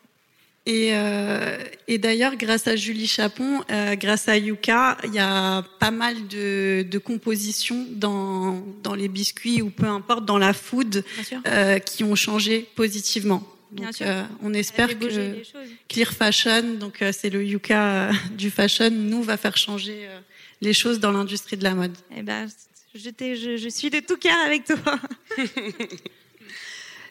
Et, 0.69 0.91
euh, 0.93 1.57
et 1.89 1.97
d'ailleurs, 1.97 2.37
grâce 2.37 2.69
à 2.69 2.77
Julie 2.77 3.07
Chapon, 3.07 3.63
euh, 3.71 3.97
grâce 3.97 4.29
à 4.29 4.37
Yuka, 4.37 4.99
il 5.05 5.15
y 5.15 5.19
a 5.19 5.63
pas 5.81 5.91
mal 5.91 6.29
de, 6.29 6.83
de 6.83 6.99
compositions 6.99 7.87
dans, 7.91 8.63
dans 8.83 8.95
les 8.95 9.09
biscuits 9.09 9.63
ou 9.63 9.71
peu 9.71 9.87
importe 9.87 10.27
dans 10.27 10.37
la 10.37 10.53
food 10.53 11.03
euh, 11.47 11.79
qui 11.79 12.05
ont 12.05 12.15
changé 12.15 12.69
positivement. 12.75 13.43
Donc, 13.73 14.03
euh, 14.03 14.23
on 14.43 14.53
espère 14.53 14.99
que 14.99 15.43
Clear 15.89 16.13
Fashion, 16.13 16.75
donc 16.75 17.01
euh, 17.01 17.13
c'est 17.19 17.31
le 17.31 17.43
Yuka 17.43 18.11
du 18.37 18.51
fashion, 18.51 18.91
nous 18.91 19.23
va 19.23 19.39
faire 19.39 19.57
changer 19.57 20.07
les 20.61 20.75
choses 20.75 21.01
dans 21.01 21.13
l'industrie 21.13 21.57
de 21.57 21.65
la 21.65 21.75
mode. 21.75 21.97
Eh 22.15 22.21
ben, 22.21 22.47
je, 22.95 23.09
je, 23.19 23.57
je 23.57 23.69
suis 23.71 23.89
de 23.89 24.01
tout 24.01 24.19
cœur 24.19 24.37
avec 24.45 24.67
toi. 24.67 24.99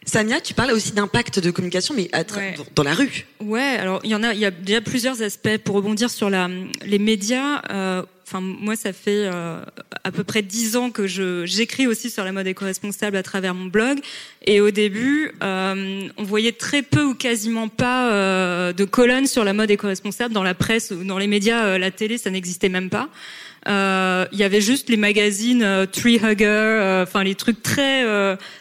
Samia, 0.07 0.39
tu 0.39 0.53
parles 0.53 0.71
aussi 0.71 0.93
d'impact 0.93 1.39
de 1.39 1.51
communication, 1.51 1.93
mais 1.93 2.09
à 2.13 2.19
ouais. 2.19 2.55
dans 2.75 2.83
la 2.83 2.93
rue. 2.93 3.25
Ouais, 3.41 3.75
alors 3.77 3.99
il 4.05 4.09
y 4.09 4.15
en 4.15 4.23
a, 4.23 4.33
il 4.33 4.39
y 4.39 4.45
a 4.45 4.51
déjà 4.51 4.79
plusieurs 4.79 5.21
aspects 5.21 5.57
pour 5.57 5.75
rebondir 5.75 6.09
sur 6.09 6.29
la, 6.29 6.49
les 6.85 6.97
médias. 6.97 7.61
Euh, 7.69 8.03
enfin, 8.25 8.39
moi, 8.39 8.77
ça 8.77 8.93
fait 8.93 9.29
euh, 9.31 9.61
à 10.05 10.11
peu 10.11 10.23
près 10.23 10.41
dix 10.41 10.77
ans 10.77 10.91
que 10.91 11.07
je 11.07 11.45
j'écris 11.45 11.87
aussi 11.87 12.09
sur 12.09 12.23
la 12.23 12.31
mode 12.31 12.47
éco-responsable 12.47 13.17
à 13.17 13.23
travers 13.23 13.53
mon 13.53 13.65
blog. 13.65 13.99
Et 14.45 14.61
au 14.61 14.71
début, 14.71 15.31
euh, 15.43 16.07
on 16.15 16.23
voyait 16.23 16.53
très 16.53 16.83
peu 16.83 17.03
ou 17.03 17.13
quasiment 17.13 17.67
pas 17.67 18.11
euh, 18.11 18.71
de 18.71 18.85
colonnes 18.85 19.27
sur 19.27 19.43
la 19.43 19.51
mode 19.51 19.69
éco-responsable 19.71 20.33
dans 20.33 20.43
la 20.43 20.53
presse 20.53 20.91
ou 20.91 21.03
dans 21.03 21.17
les 21.17 21.27
médias, 21.27 21.65
euh, 21.65 21.77
la 21.77 21.91
télé, 21.91 22.17
ça 22.17 22.29
n'existait 22.29 22.69
même 22.69 22.89
pas. 22.89 23.09
Euh, 23.67 24.25
il 24.31 24.39
y 24.39 24.43
avait 24.43 24.61
juste 24.61 24.89
les 24.89 24.97
magazines 24.97 25.61
euh, 25.61 25.85
Tree 25.85 26.19
Hugger, 26.23 26.45
euh, 26.45 27.03
enfin 27.03 27.23
les 27.23 27.35
trucs 27.35 27.61
très 27.61 28.05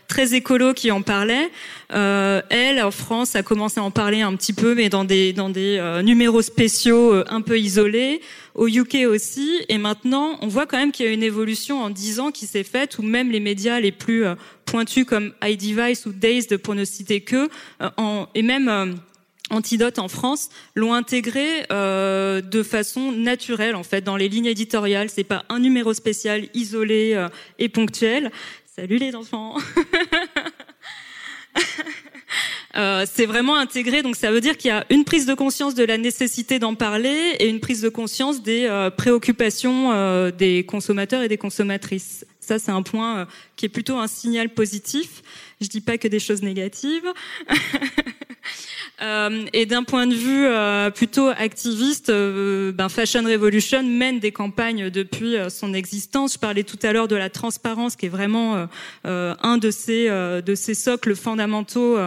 très 0.09 0.34
écolos 0.34 0.74
qui 0.74 0.90
en 0.90 1.02
parlaient. 1.02 1.50
Elle, 1.90 2.82
en 2.82 2.90
France, 2.90 3.36
a 3.36 3.42
commencé 3.42 3.80
à 3.80 3.82
en 3.82 3.90
parler 3.90 4.22
un 4.22 4.34
petit 4.34 4.52
peu, 4.52 4.74
mais 4.74 4.88
dans 4.88 5.04
des 5.04 5.32
dans 5.32 5.50
des 5.50 5.80
numéros 6.02 6.42
spéciaux 6.42 7.14
un 7.28 7.40
peu 7.40 7.59
isolés. 7.59 8.20
Au 8.54 8.68
UK 8.68 9.04
aussi, 9.07 9.61
et 9.68 9.76
maintenant, 9.76 10.38
on 10.40 10.48
voit 10.48 10.64
quand 10.64 10.78
même 10.78 10.90
qu'il 10.90 11.04
y 11.04 11.09
a 11.11 11.12
une 11.12 11.22
évolution 11.22 11.82
en 11.82 11.90
dix 11.90 12.20
ans 12.20 12.30
qui 12.30 12.46
s'est 12.46 12.64
faite, 12.64 12.98
où 12.98 13.02
même 13.02 13.30
les 13.30 13.40
médias 13.40 13.80
les 13.80 13.92
plus 13.92 14.24
pointus 14.64 15.04
comme 15.04 15.32
iDevice 15.44 16.07
ou 16.07 16.12
Dazed, 16.12 16.57
pour 16.59 16.74
ne 16.74 16.84
citer 16.84 17.20
que, 17.20 17.48
et 18.34 18.42
même 18.42 18.96
Antidote 19.51 20.01
en 20.01 20.09
France 20.09 20.49
l'ont 20.74 20.92
intégré 20.92 21.66
euh, 21.70 22.40
de 22.40 22.62
façon 22.64 23.12
naturelle 23.12 23.76
en 23.76 23.84
fait 23.84 24.03
dans 24.03 24.16
les 24.16 24.28
lignes 24.28 24.47
éditoriales. 24.47 25.09
C'est 25.09 25.24
pas 25.24 25.44
un 25.49 25.61
numéro 25.61 25.94
spécial 25.94 26.49
isolé 26.53 27.12
euh, 27.14 27.28
et 27.59 27.68
ponctuel. 27.68 28.32
Salut 28.66 28.99
les 28.99 29.14
enfants. 29.14 29.57
Euh, 32.76 33.07
c'est 33.11 33.24
vraiment 33.24 33.57
intégré, 33.57 34.03
donc 34.03 34.16
ça 34.16 34.30
veut 34.30 34.42
dire 34.42 34.59
qu'il 34.59 34.68
y 34.68 34.72
a 34.72 34.84
une 34.90 35.05
prise 35.05 35.24
de 35.24 35.32
conscience 35.32 35.74
de 35.74 35.82
la 35.82 35.97
nécessité 35.97 36.59
d'en 36.59 36.74
parler 36.74 37.34
et 37.38 37.49
une 37.49 37.61
prise 37.61 37.80
de 37.80 37.88
conscience 37.88 38.42
des 38.42 38.66
euh, 38.66 38.90
préoccupations 38.90 39.92
euh, 39.92 40.30
des 40.30 40.64
consommateurs 40.66 41.22
et 41.22 41.28
des 41.28 41.38
consommatrices. 41.38 42.26
Ça, 42.40 42.59
c'est 42.59 42.70
un 42.70 42.82
point 42.82 43.26
qui 43.57 43.64
est 43.64 43.70
plutôt 43.70 43.97
un 43.97 44.07
signal 44.07 44.51
positif. 44.51 45.22
Je 45.61 45.68
dis 45.68 45.80
pas 45.80 45.97
que 45.97 46.07
des 46.07 46.20
choses 46.20 46.42
négatives. 46.42 47.11
Euh, 49.03 49.44
et 49.53 49.66
d'un 49.66 49.82
point 49.82 50.07
de 50.07 50.14
vue 50.14 50.47
euh, 50.47 50.90
plutôt 50.90 51.28
activiste, 51.28 52.09
euh, 52.09 52.72
ben 52.72 52.88
Fashion 52.88 53.22
Revolution 53.22 53.82
mène 53.82 54.20
des 54.20 54.32
campagnes 54.32 54.88
depuis 54.88 55.36
son 55.51 55.74
existence. 55.74 56.34
Je 56.34 56.38
parlais 56.38 56.64
tout 56.64 56.78
à 56.82 56.92
l'heure 56.92 57.09
de 57.09 57.16
la 57.16 57.28
transparence, 57.28 57.97
qui 57.97 58.07
est 58.07 58.11
vraiment 58.11 58.68
un 59.05 59.59
de 59.59 59.70
ces 59.70 60.09
de 60.09 60.55
ces 60.55 60.74
socles 60.74 61.14
fondamentaux, 61.14 61.99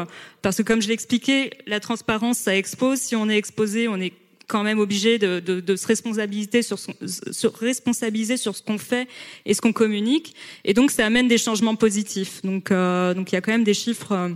parce 0.42 0.58
que 0.58 0.64
comme 0.64 0.82
je 0.82 0.88
l'expliquais, 0.88 1.52
la 1.68 1.80
transparence 1.80 2.38
ça 2.38 2.56
expose. 2.56 3.00
Si 3.00 3.16
on 3.16 3.30
est 3.30 3.38
exposé, 3.38 3.88
on 3.88 3.98
est 3.98 4.14
quand 4.50 4.64
même 4.64 4.80
obligé 4.80 5.18
de, 5.18 5.40
de, 5.40 5.62
de 5.62 5.76
se 5.78 5.88
responsabiliser 5.88 6.62
sur, 6.62 6.80
son, 6.80 6.94
se 7.06 7.48
responsabiliser 7.48 8.36
sur 8.36 8.56
ce 8.56 8.62
qu'on 8.62 8.80
fait 8.80 9.08
et 9.46 9.54
ce 9.54 9.62
qu'on 9.62 9.72
communique. 9.72 10.36
Et 10.66 10.74
donc, 10.74 10.92
ça 10.92 11.06
amène 11.06 11.28
des 11.30 11.38
changements 11.38 11.76
positifs. 11.76 12.42
Donc, 12.44 12.72
euh, 12.72 13.14
donc 13.14 13.32
il 13.32 13.36
y 13.36 13.38
a 13.38 13.42
quand 13.42 13.52
même 13.52 13.64
des 13.64 13.76
chiffres. 13.76 14.32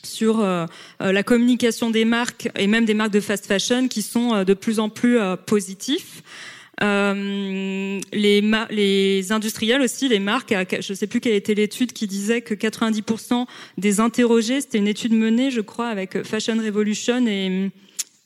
Euh, 0.00 0.06
sur 0.06 0.40
euh, 0.40 0.66
la 1.00 1.22
communication 1.22 1.90
des 1.90 2.04
marques 2.04 2.48
et 2.56 2.66
même 2.66 2.84
des 2.84 2.94
marques 2.94 3.12
de 3.12 3.20
fast 3.20 3.46
fashion 3.46 3.88
qui 3.88 4.02
sont 4.02 4.34
euh, 4.34 4.44
de 4.44 4.54
plus 4.54 4.78
en 4.78 4.88
plus 4.88 5.18
euh, 5.18 5.36
positifs. 5.36 6.22
Euh, 6.82 8.00
les, 8.12 8.42
les 8.70 9.32
industriels 9.32 9.82
aussi, 9.82 10.08
les 10.08 10.18
marques, 10.18 10.54
je 10.80 10.92
ne 10.92 10.96
sais 10.96 11.06
plus 11.06 11.20
quelle 11.20 11.34
était 11.34 11.54
l'étude 11.54 11.92
qui 11.92 12.06
disait 12.06 12.40
que 12.40 12.54
90% 12.54 13.46
des 13.76 14.00
interrogés, 14.00 14.62
c'était 14.62 14.78
une 14.78 14.88
étude 14.88 15.12
menée, 15.12 15.50
je 15.50 15.60
crois, 15.60 15.88
avec 15.88 16.22
Fashion 16.22 16.56
Revolution 16.56 17.26
et 17.26 17.70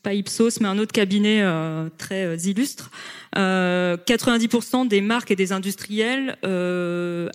pas 0.05 0.15
Ipsos, 0.15 0.61
mais 0.61 0.69
un 0.69 0.79
autre 0.79 0.93
cabinet 0.93 1.41
euh, 1.43 1.89
très 1.99 2.27
euh, 2.27 2.37
illustre. 2.37 2.91
90% 3.35 4.87
des 4.87 5.01
marques 5.01 5.33
et 5.33 5.37
des 5.37 5.51
industriels 5.51 6.37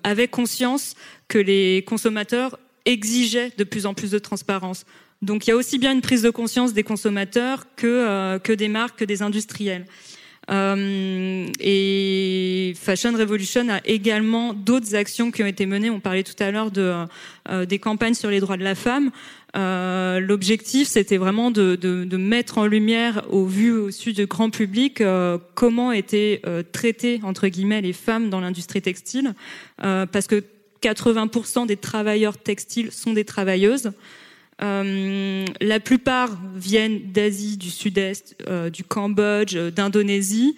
avaient 0.05 0.29
conscience 0.29 0.95
que 1.27 1.37
les 1.37 1.83
consommateurs 1.85 2.57
exigeaient 2.85 3.51
de 3.57 3.63
plus 3.63 3.85
en 3.85 3.93
plus 3.93 4.11
de 4.11 4.19
transparence. 4.19 4.85
Donc 5.21 5.47
il 5.47 5.49
y 5.49 5.53
a 5.53 5.55
aussi 5.55 5.77
bien 5.77 5.91
une 5.91 6.01
prise 6.01 6.21
de 6.21 6.29
conscience 6.29 6.73
des 6.73 6.83
consommateurs 6.83 7.65
que, 7.75 8.37
que 8.37 8.53
des 8.53 8.69
marques, 8.69 8.99
que 8.99 9.05
des 9.05 9.21
industriels. 9.21 9.85
Euh, 10.49 11.47
et 11.59 12.73
Fashion 12.75 13.11
Revolution 13.13 13.69
a 13.69 13.81
également 13.85 14.53
d'autres 14.53 14.95
actions 14.95 15.31
qui 15.31 15.43
ont 15.43 15.47
été 15.47 15.65
menées. 15.65 15.89
On 15.89 15.99
parlait 15.99 16.23
tout 16.23 16.41
à 16.41 16.49
l'heure 16.51 16.71
de, 16.71 17.05
euh, 17.49 17.65
des 17.65 17.79
campagnes 17.79 18.15
sur 18.15 18.29
les 18.29 18.39
droits 18.39 18.57
de 18.57 18.63
la 18.63 18.75
femme. 18.75 19.11
Euh, 19.55 20.19
L'objectif, 20.19 20.87
c'était 20.87 21.17
vraiment 21.17 21.51
de, 21.51 21.75
de, 21.75 22.03
de, 22.03 22.17
mettre 22.17 22.57
en 22.57 22.65
lumière, 22.65 23.25
au 23.29 23.45
vu 23.45 23.71
au 23.71 23.91
sud 23.91 24.15
du 24.15 24.25
grand 24.25 24.49
public, 24.49 25.01
euh, 25.01 25.37
comment 25.55 25.91
étaient 25.91 26.41
euh, 26.45 26.63
traitées 26.71 27.19
entre 27.23 27.47
guillemets 27.47 27.81
les 27.81 27.93
femmes 27.93 28.29
dans 28.29 28.41
l'industrie 28.41 28.81
textile, 28.81 29.33
parce 29.77 30.27
que 30.27 30.43
80% 30.81 31.67
des 31.67 31.77
travailleurs 31.77 32.37
textiles 32.37 32.91
sont 32.91 33.13
des 33.13 33.25
travailleuses. 33.25 33.91
Euh, 34.61 35.45
la 35.61 35.79
plupart 35.79 36.37
viennent 36.55 37.11
d'Asie, 37.11 37.57
du 37.57 37.69
Sud-Est, 37.69 38.35
euh, 38.47 38.69
du 38.69 38.83
Cambodge, 38.83 39.55
euh, 39.55 39.71
d'Indonésie. 39.71 40.55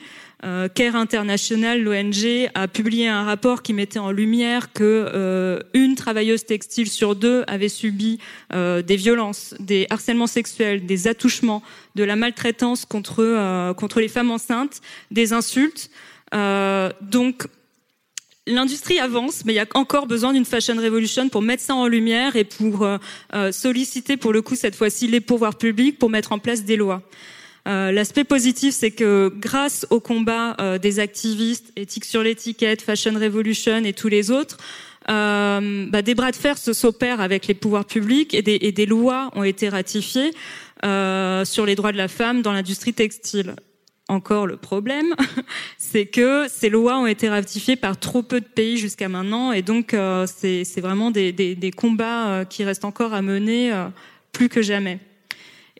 Care 0.74 0.95
International, 0.95 1.84
l'ONG, 1.84 2.49
a 2.55 2.67
publié 2.67 3.07
un 3.07 3.24
rapport 3.26 3.61
qui 3.61 3.74
mettait 3.74 3.99
en 3.99 4.09
lumière 4.09 4.74
que 4.74 5.61
une 5.76 5.93
travailleuse 5.93 6.45
textile 6.45 6.89
sur 6.89 7.15
deux 7.15 7.43
avait 7.45 7.69
subi 7.69 8.17
des 8.51 8.95
violences, 8.95 9.53
des 9.59 9.86
harcèlements 9.91 10.26
sexuels, 10.26 10.88
des 10.88 11.07
attouchements, 11.07 11.61
de 11.93 12.03
la 12.03 12.15
maltraitance 12.15 12.86
contre 12.86 13.72
contre 13.78 13.99
les 13.99 14.07
femmes 14.07 14.32
enceintes, 14.32 14.82
des 15.11 15.32
insultes. 15.32 15.91
donc 16.32 17.45
l'industrie 18.47 18.99
avance, 18.99 19.43
mais 19.45 19.53
il 19.53 19.57
y 19.57 19.59
a 19.59 19.67
encore 19.75 20.07
besoin 20.07 20.33
d'une 20.33 20.45
fashion 20.45 20.75
revolution 20.75 21.29
pour 21.29 21.41
mettre 21.41 21.63
ça 21.63 21.75
en 21.75 21.87
lumière 21.87 22.35
et 22.35 22.43
pour 22.43 22.83
euh, 22.83 22.97
euh, 23.33 23.51
solliciter, 23.51 24.17
pour 24.17 24.33
le 24.33 24.41
coup, 24.41 24.55
cette 24.55 24.75
fois-ci, 24.75 25.07
les 25.07 25.21
pouvoirs 25.21 25.57
publics 25.57 25.99
pour 25.99 26.09
mettre 26.09 26.31
en 26.31 26.39
place 26.39 26.63
des 26.63 26.75
lois. 26.75 27.03
Euh, 27.67 27.91
L'aspect 27.91 28.23
positif, 28.23 28.73
c'est 28.73 28.91
que 28.91 29.31
grâce 29.37 29.85
au 29.91 29.99
combat 29.99 30.57
des 30.79 30.99
activistes, 30.99 31.71
éthique 31.75 32.05
sur 32.05 32.23
l'étiquette, 32.23 32.81
Fashion 32.81 33.13
Revolution 33.13 33.83
et 33.83 33.93
tous 33.93 34.07
les 34.07 34.31
autres, 34.31 34.57
bah, 35.07 36.01
des 36.01 36.15
bras 36.15 36.31
de 36.31 36.35
fer 36.35 36.57
se 36.57 36.73
s'opèrent 36.73 37.21
avec 37.21 37.47
les 37.47 37.53
pouvoirs 37.53 37.85
publics 37.85 38.33
et 38.33 38.41
des 38.71 38.85
lois 38.85 39.29
ont 39.35 39.43
été 39.43 39.69
ratifiées 39.69 40.31
sur 40.83 41.65
les 41.65 41.75
droits 41.75 41.91
de 41.91 41.97
la 41.97 42.07
femme 42.07 42.41
dans 42.41 42.53
l'industrie 42.53 42.93
textile 42.93 43.55
encore 44.12 44.45
le 44.45 44.57
problème, 44.57 45.16
c'est 45.78 46.05
que 46.05 46.47
ces 46.49 46.70
lois 46.70 46.99
ont 46.99 47.07
été 47.07 47.30
ratifiées 47.30 47.78
par 47.78 47.97
trop 47.97 48.22
peu 48.22 48.41
de 48.41 48.45
pays 48.45 48.78
jusqu'à 48.78 49.07
maintenant, 49.07 49.51
et 49.53 49.62
donc 49.62 49.93
euh, 49.93 50.28
c'est 50.28 50.82
vraiment 50.82 51.12
des, 51.12 51.74
combats 51.76 52.28
euh, 52.28 52.45
qui 52.45 52.64
restent 52.64 52.86
encore 52.86 53.14
à 53.14 53.22
mener 53.22 53.72
euh, 53.72 53.88
plus 54.34 54.49
que 54.49 54.62
jamais. 54.62 54.99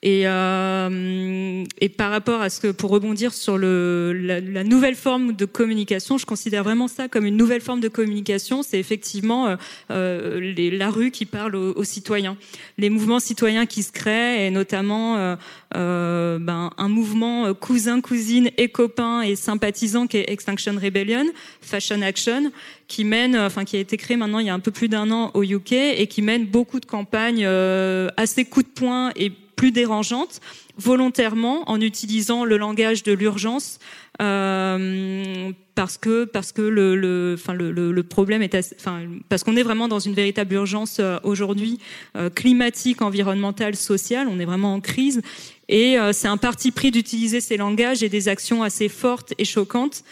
Et, 0.04 0.24
euh, 0.26 1.64
et 1.80 1.90
par 1.90 2.10
rapport 2.10 2.42
à 2.42 2.50
ce 2.50 2.60
que, 2.60 2.72
pour 2.72 2.90
rebondir 2.90 3.34
sur 3.34 3.60
le, 3.60 4.14
la, 4.14 4.40
la, 4.40 4.64
nouvelle 4.64 4.96
forme 4.96 5.34
de 5.34 5.46
communication, 5.46 6.18
je 6.18 6.26
considère 6.26 6.64
vraiment 6.64 6.88
ça 6.88 7.08
comme 7.08 7.28
une 7.28 7.38
nouvelle 7.38 7.62
forme 7.62 7.82
de 7.82 7.88
communication. 7.88 8.64
C'est 8.64 8.80
effectivement 8.80 9.48
euh, 9.48 9.56
euh 9.92 10.40
les, 10.40 10.72
la 10.72 10.90
rue 10.90 11.12
qui 11.12 11.28
parle 11.28 11.56
aux, 11.56 11.74
aux, 11.74 11.84
citoyens, 11.84 12.36
les 12.80 12.90
mouvements 12.90 13.20
citoyens 13.20 13.68
qui 13.68 13.84
se 13.84 13.92
créent, 13.92 14.48
et 14.48 14.50
notamment 14.50 15.18
euh, 15.18 15.36
euh 15.76 16.40
ben, 16.40 16.72
un 16.78 16.90
mouvement 16.90 17.54
cousin, 17.54 18.02
cousine 18.02 18.50
et 18.58 18.70
copain 18.70 19.22
et 19.22 19.36
sympathisant 19.36 20.08
qui 20.08 20.18
est 20.18 20.32
Extinction 20.32 20.74
Rebellion, 20.82 21.26
Fashion 21.62 22.02
Action, 22.02 22.52
qui 22.92 23.06
mène, 23.06 23.38
enfin 23.38 23.64
qui 23.64 23.78
a 23.78 23.80
été 23.80 23.96
créé 23.96 24.18
maintenant 24.18 24.40
il 24.40 24.48
y 24.48 24.50
a 24.50 24.54
un 24.54 24.60
peu 24.60 24.72
plus 24.72 24.90
d'un 24.90 25.12
an 25.12 25.32
au 25.34 25.44
UK 25.44 25.72
et 25.72 26.08
qui 26.08 26.22
mène 26.22 26.46
beaucoup 26.46 26.82
de 26.82 26.86
campagnes 26.86 27.46
euh, 27.46 28.10
assez 28.18 28.44
coup 28.44 28.64
de 28.64 28.68
poing 28.68 29.12
et 29.16 29.32
plus 29.56 29.72
dérangeante, 29.72 30.40
volontairement 30.78 31.70
en 31.70 31.80
utilisant 31.80 32.46
le 32.46 32.58
langage 32.58 33.04
de 33.04 33.14
l'urgence. 33.14 33.80
Euh, 34.22 35.52
parce 35.74 35.98
que 35.98 36.26
parce 36.26 36.52
que 36.52 36.62
le, 36.62 36.96
le, 36.96 37.36
enfin 37.40 37.54
le, 37.54 37.72
le, 37.72 38.04
problème 38.04 38.44
est 38.44 38.54
enfin 38.76 39.04
parce 39.30 39.44
qu'on 39.44 39.56
est 39.56 39.64
vraiment 39.64 39.88
dans 39.88 40.00
une 40.00 40.14
véritable 40.14 40.54
urgence 40.54 40.98
euh, 41.00 41.18
aujourd'hui 41.24 41.80
euh, 42.16 42.30
climatique, 42.30 43.02
environnementale, 43.02 43.76
sociale. 43.76 44.28
On 44.30 44.40
est 44.40 44.46
vraiment 44.46 44.76
en 44.76 44.82
crise 44.82 45.22
et 45.70 45.96
c'est 46.12 46.28
un 46.28 46.38
parti 46.38 46.72
pris 46.72 46.92
d'utiliser 46.92 47.40
ces 47.40 47.56
langages 47.56 48.04
et 48.04 48.10
des 48.10 48.28
actions 48.28 48.62
assez 48.62 48.90
fortes 48.90 49.34
et 49.38 49.46
choquantes 49.46 50.04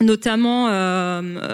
Notamment, 0.00 0.64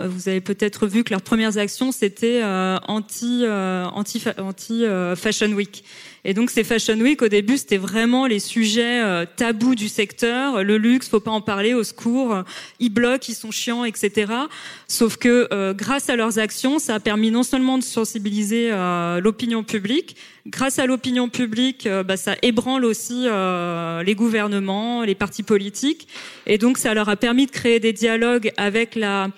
vous 0.08 0.28
avez 0.28 0.40
peut-être 0.40 0.86
vu 0.86 1.04
que 1.04 1.11
leurs 1.11 1.22
premières 1.22 1.58
actions 1.58 1.92
c'était 1.92 2.42
anti 2.42 3.44
anti 3.46 4.24
anti 4.38 4.84
Fashion 5.14 5.52
Week. 5.52 5.84
Et 6.24 6.34
donc 6.34 6.50
ces 6.50 6.64
Fashion 6.64 6.98
Week. 6.98 7.22
Au 7.22 7.28
début 7.28 7.56
c'était 7.56 7.76
vraiment 7.76 8.26
les 8.26 8.40
sujets 8.40 9.02
euh, 9.02 9.24
tabous 9.36 9.74
du 9.74 9.88
secteur, 9.88 10.62
le 10.62 10.76
luxe, 10.76 11.08
faut 11.08 11.20
pas 11.20 11.30
en 11.30 11.40
parler, 11.40 11.74
au 11.74 11.82
secours, 11.82 12.42
ils 12.78 12.90
bloquent, 12.90 13.26
ils 13.28 13.34
sont 13.34 13.50
chiants, 13.50 13.84
etc. 13.84 14.32
Sauf 14.86 15.16
que 15.16 15.72
grâce 15.72 16.08
à 16.10 16.16
leurs 16.16 16.38
actions, 16.38 16.78
ça 16.78 16.96
a 16.96 17.00
permis 17.00 17.30
non 17.30 17.42
seulement 17.42 17.78
de 17.78 17.82
sensibiliser 17.82 18.70
l'opinion 19.22 19.62
publique, 19.62 20.16
grâce 20.46 20.78
à 20.78 20.86
l'opinion 20.86 21.28
publique, 21.28 21.88
bah, 22.06 22.16
ça 22.16 22.36
ébranle 22.42 22.84
aussi 22.84 23.26
les 24.04 24.14
gouvernements, 24.14 25.02
les 25.02 25.14
partis 25.14 25.42
politiques, 25.42 26.08
et 26.46 26.58
donc 26.58 26.78
ça 26.78 26.94
leur 26.94 27.08
a 27.08 27.16
permis 27.16 27.46
de 27.46 27.50
créer 27.50 27.80
des 27.80 27.92
dialogues 27.92 28.52
avec 28.56 28.94
la 28.94 29.28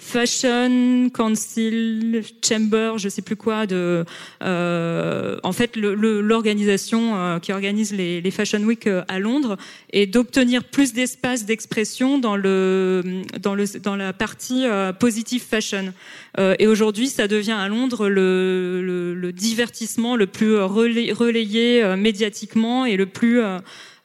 Fashion 0.00 1.10
Council 1.10 2.22
Chamber, 2.42 2.94
je 2.96 3.08
sais 3.10 3.20
plus 3.20 3.36
quoi, 3.36 3.66
de, 3.66 4.04
euh, 4.42 5.36
en 5.42 5.52
fait, 5.52 5.76
l'organisation 5.76 7.16
euh, 7.16 7.38
qui 7.38 7.52
organise 7.52 7.92
les, 7.92 8.22
les, 8.22 8.30
Fashion 8.30 8.60
Week 8.60 8.86
euh, 8.86 9.04
à 9.08 9.18
Londres, 9.18 9.58
et 9.92 10.06
d'obtenir 10.06 10.64
plus 10.64 10.94
d'espace 10.94 11.44
d'expression 11.44 12.18
dans 12.18 12.34
le, 12.34 13.22
dans 13.40 13.54
le, 13.54 13.66
dans 13.78 13.94
la 13.94 14.14
partie 14.14 14.64
euh, 14.64 14.94
positive 14.94 15.42
fashion. 15.42 15.92
Euh, 16.38 16.56
et 16.58 16.66
aujourd'hui, 16.66 17.08
ça 17.08 17.28
devient 17.28 17.52
à 17.52 17.68
Londres 17.68 18.08
le, 18.08 18.80
le, 18.82 19.14
le 19.14 19.32
divertissement 19.32 20.16
le 20.16 20.26
plus 20.26 20.56
relayé 20.56 21.84
médiatiquement 21.96 22.86
et 22.86 22.96
le 22.96 23.06
plus, 23.06 23.40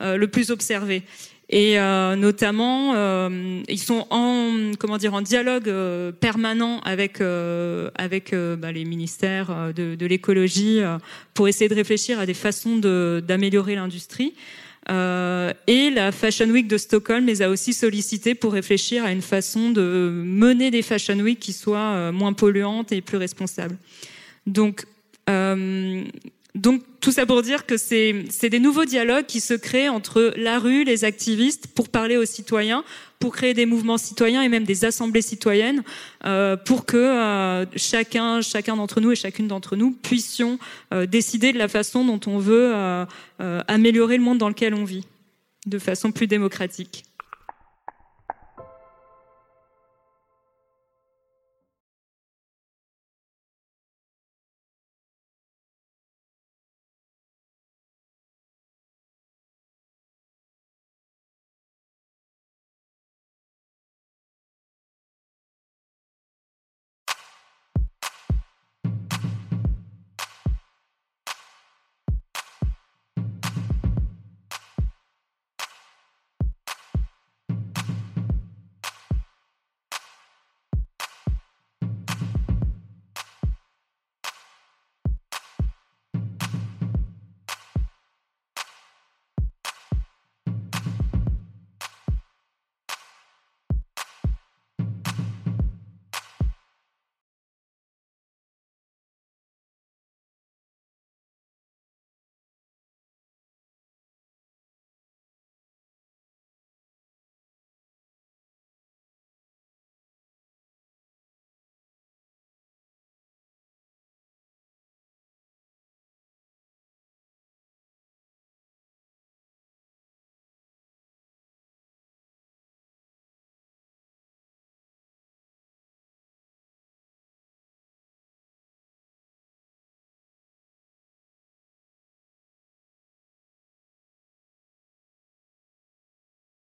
le 0.02 0.26
plus 0.26 0.52
observé 0.52 1.04
et 1.50 1.80
euh, 1.80 2.16
notamment 2.16 2.94
euh, 2.96 3.62
ils 3.70 3.80
sont 3.80 4.08
en 4.10 4.72
comment 4.80 4.98
dire 4.98 5.14
en 5.14 5.22
dialogue 5.22 5.70
euh, 5.70 6.12
permanent 6.12 6.80
avec 6.80 7.22
euh, 7.22 7.92
avec 7.96 8.34
euh, 8.34 8.56
bah, 8.56 8.72
les 8.72 8.84
ministères 8.84 9.72
de, 9.76 9.94
de 9.96 10.06
l'écologie 10.08 10.80
pour 11.34 11.48
essayer 11.48 11.70
de 11.70 11.76
réfléchir 11.76 12.20
à 12.20 12.26
des 12.26 12.34
façons 12.34 12.78
d'améliorer 12.78 13.76
l'industrie. 13.76 14.34
et 14.90 15.90
la 15.90 16.12
Fashion 16.12 16.50
Week 16.50 16.68
de 16.68 16.78
Stockholm 16.78 17.26
les 17.26 17.42
a 17.42 17.50
aussi 17.50 17.74
sollicités 17.74 18.36
pour 18.36 18.54
réfléchir 18.54 19.04
à 19.04 19.12
une 19.12 19.22
façon 19.22 19.70
de 19.70 20.10
mener 20.24 20.72
des 20.72 20.82
Fashion 20.82 21.20
Week 21.20 21.40
qui 21.40 21.54
soient 21.54 22.12
moins 22.12 22.34
polluantes 22.34 22.92
et 22.92 23.02
plus 23.02 23.18
responsables. 23.18 23.78
Donc 24.48 24.86
donc 26.56 26.84
tout 27.02 27.12
ça 27.12 27.26
pour 27.26 27.42
dire 27.42 27.66
que 27.66 27.78
c'est 27.78 28.50
des 28.50 28.60
nouveaux 28.60 28.86
dialogues 28.86 29.26
qui 29.26 29.42
se 29.42 29.54
créent 29.54 29.90
entre 29.90 30.34
la 30.38 30.58
rue, 30.58 30.86
les 30.86 31.04
activistes, 31.04 31.68
pour 31.68 31.90
parler 31.90 32.18
aux 32.18 32.26
citoyens, 32.26 32.84
pour 33.20 33.36
créer 33.36 33.54
des 33.54 33.66
mouvements 33.66 33.98
citoyens 33.98 34.42
et 34.42 34.50
même 34.50 34.64
des 34.64 34.86
assemblées 34.86 35.22
citoyennes, 35.22 35.84
euh, 36.26 36.56
pour 36.56 36.86
que 36.86 36.98
euh, 36.98 37.66
chacun, 37.76 38.42
chacun 38.42 38.78
d'entre 38.78 39.02
nous 39.02 39.12
et 39.12 39.16
chacune 39.16 39.48
d'entre 39.48 39.76
nous 39.76 39.92
puissions 39.92 40.58
euh, 40.94 41.06
décider 41.06 41.54
de 41.54 41.58
la 41.58 41.68
façon 41.68 42.06
dont 42.06 42.22
on 42.26 42.40
veut 42.40 42.74
améliorer 43.68 44.18
le 44.18 44.24
monde 44.24 44.38
dans 44.38 44.50
lequel 44.50 44.74
on 44.74 44.86
vit, 44.86 45.06
de 45.66 45.78
façon 45.78 46.12
plus 46.12 46.28
démocratique. 46.28 47.05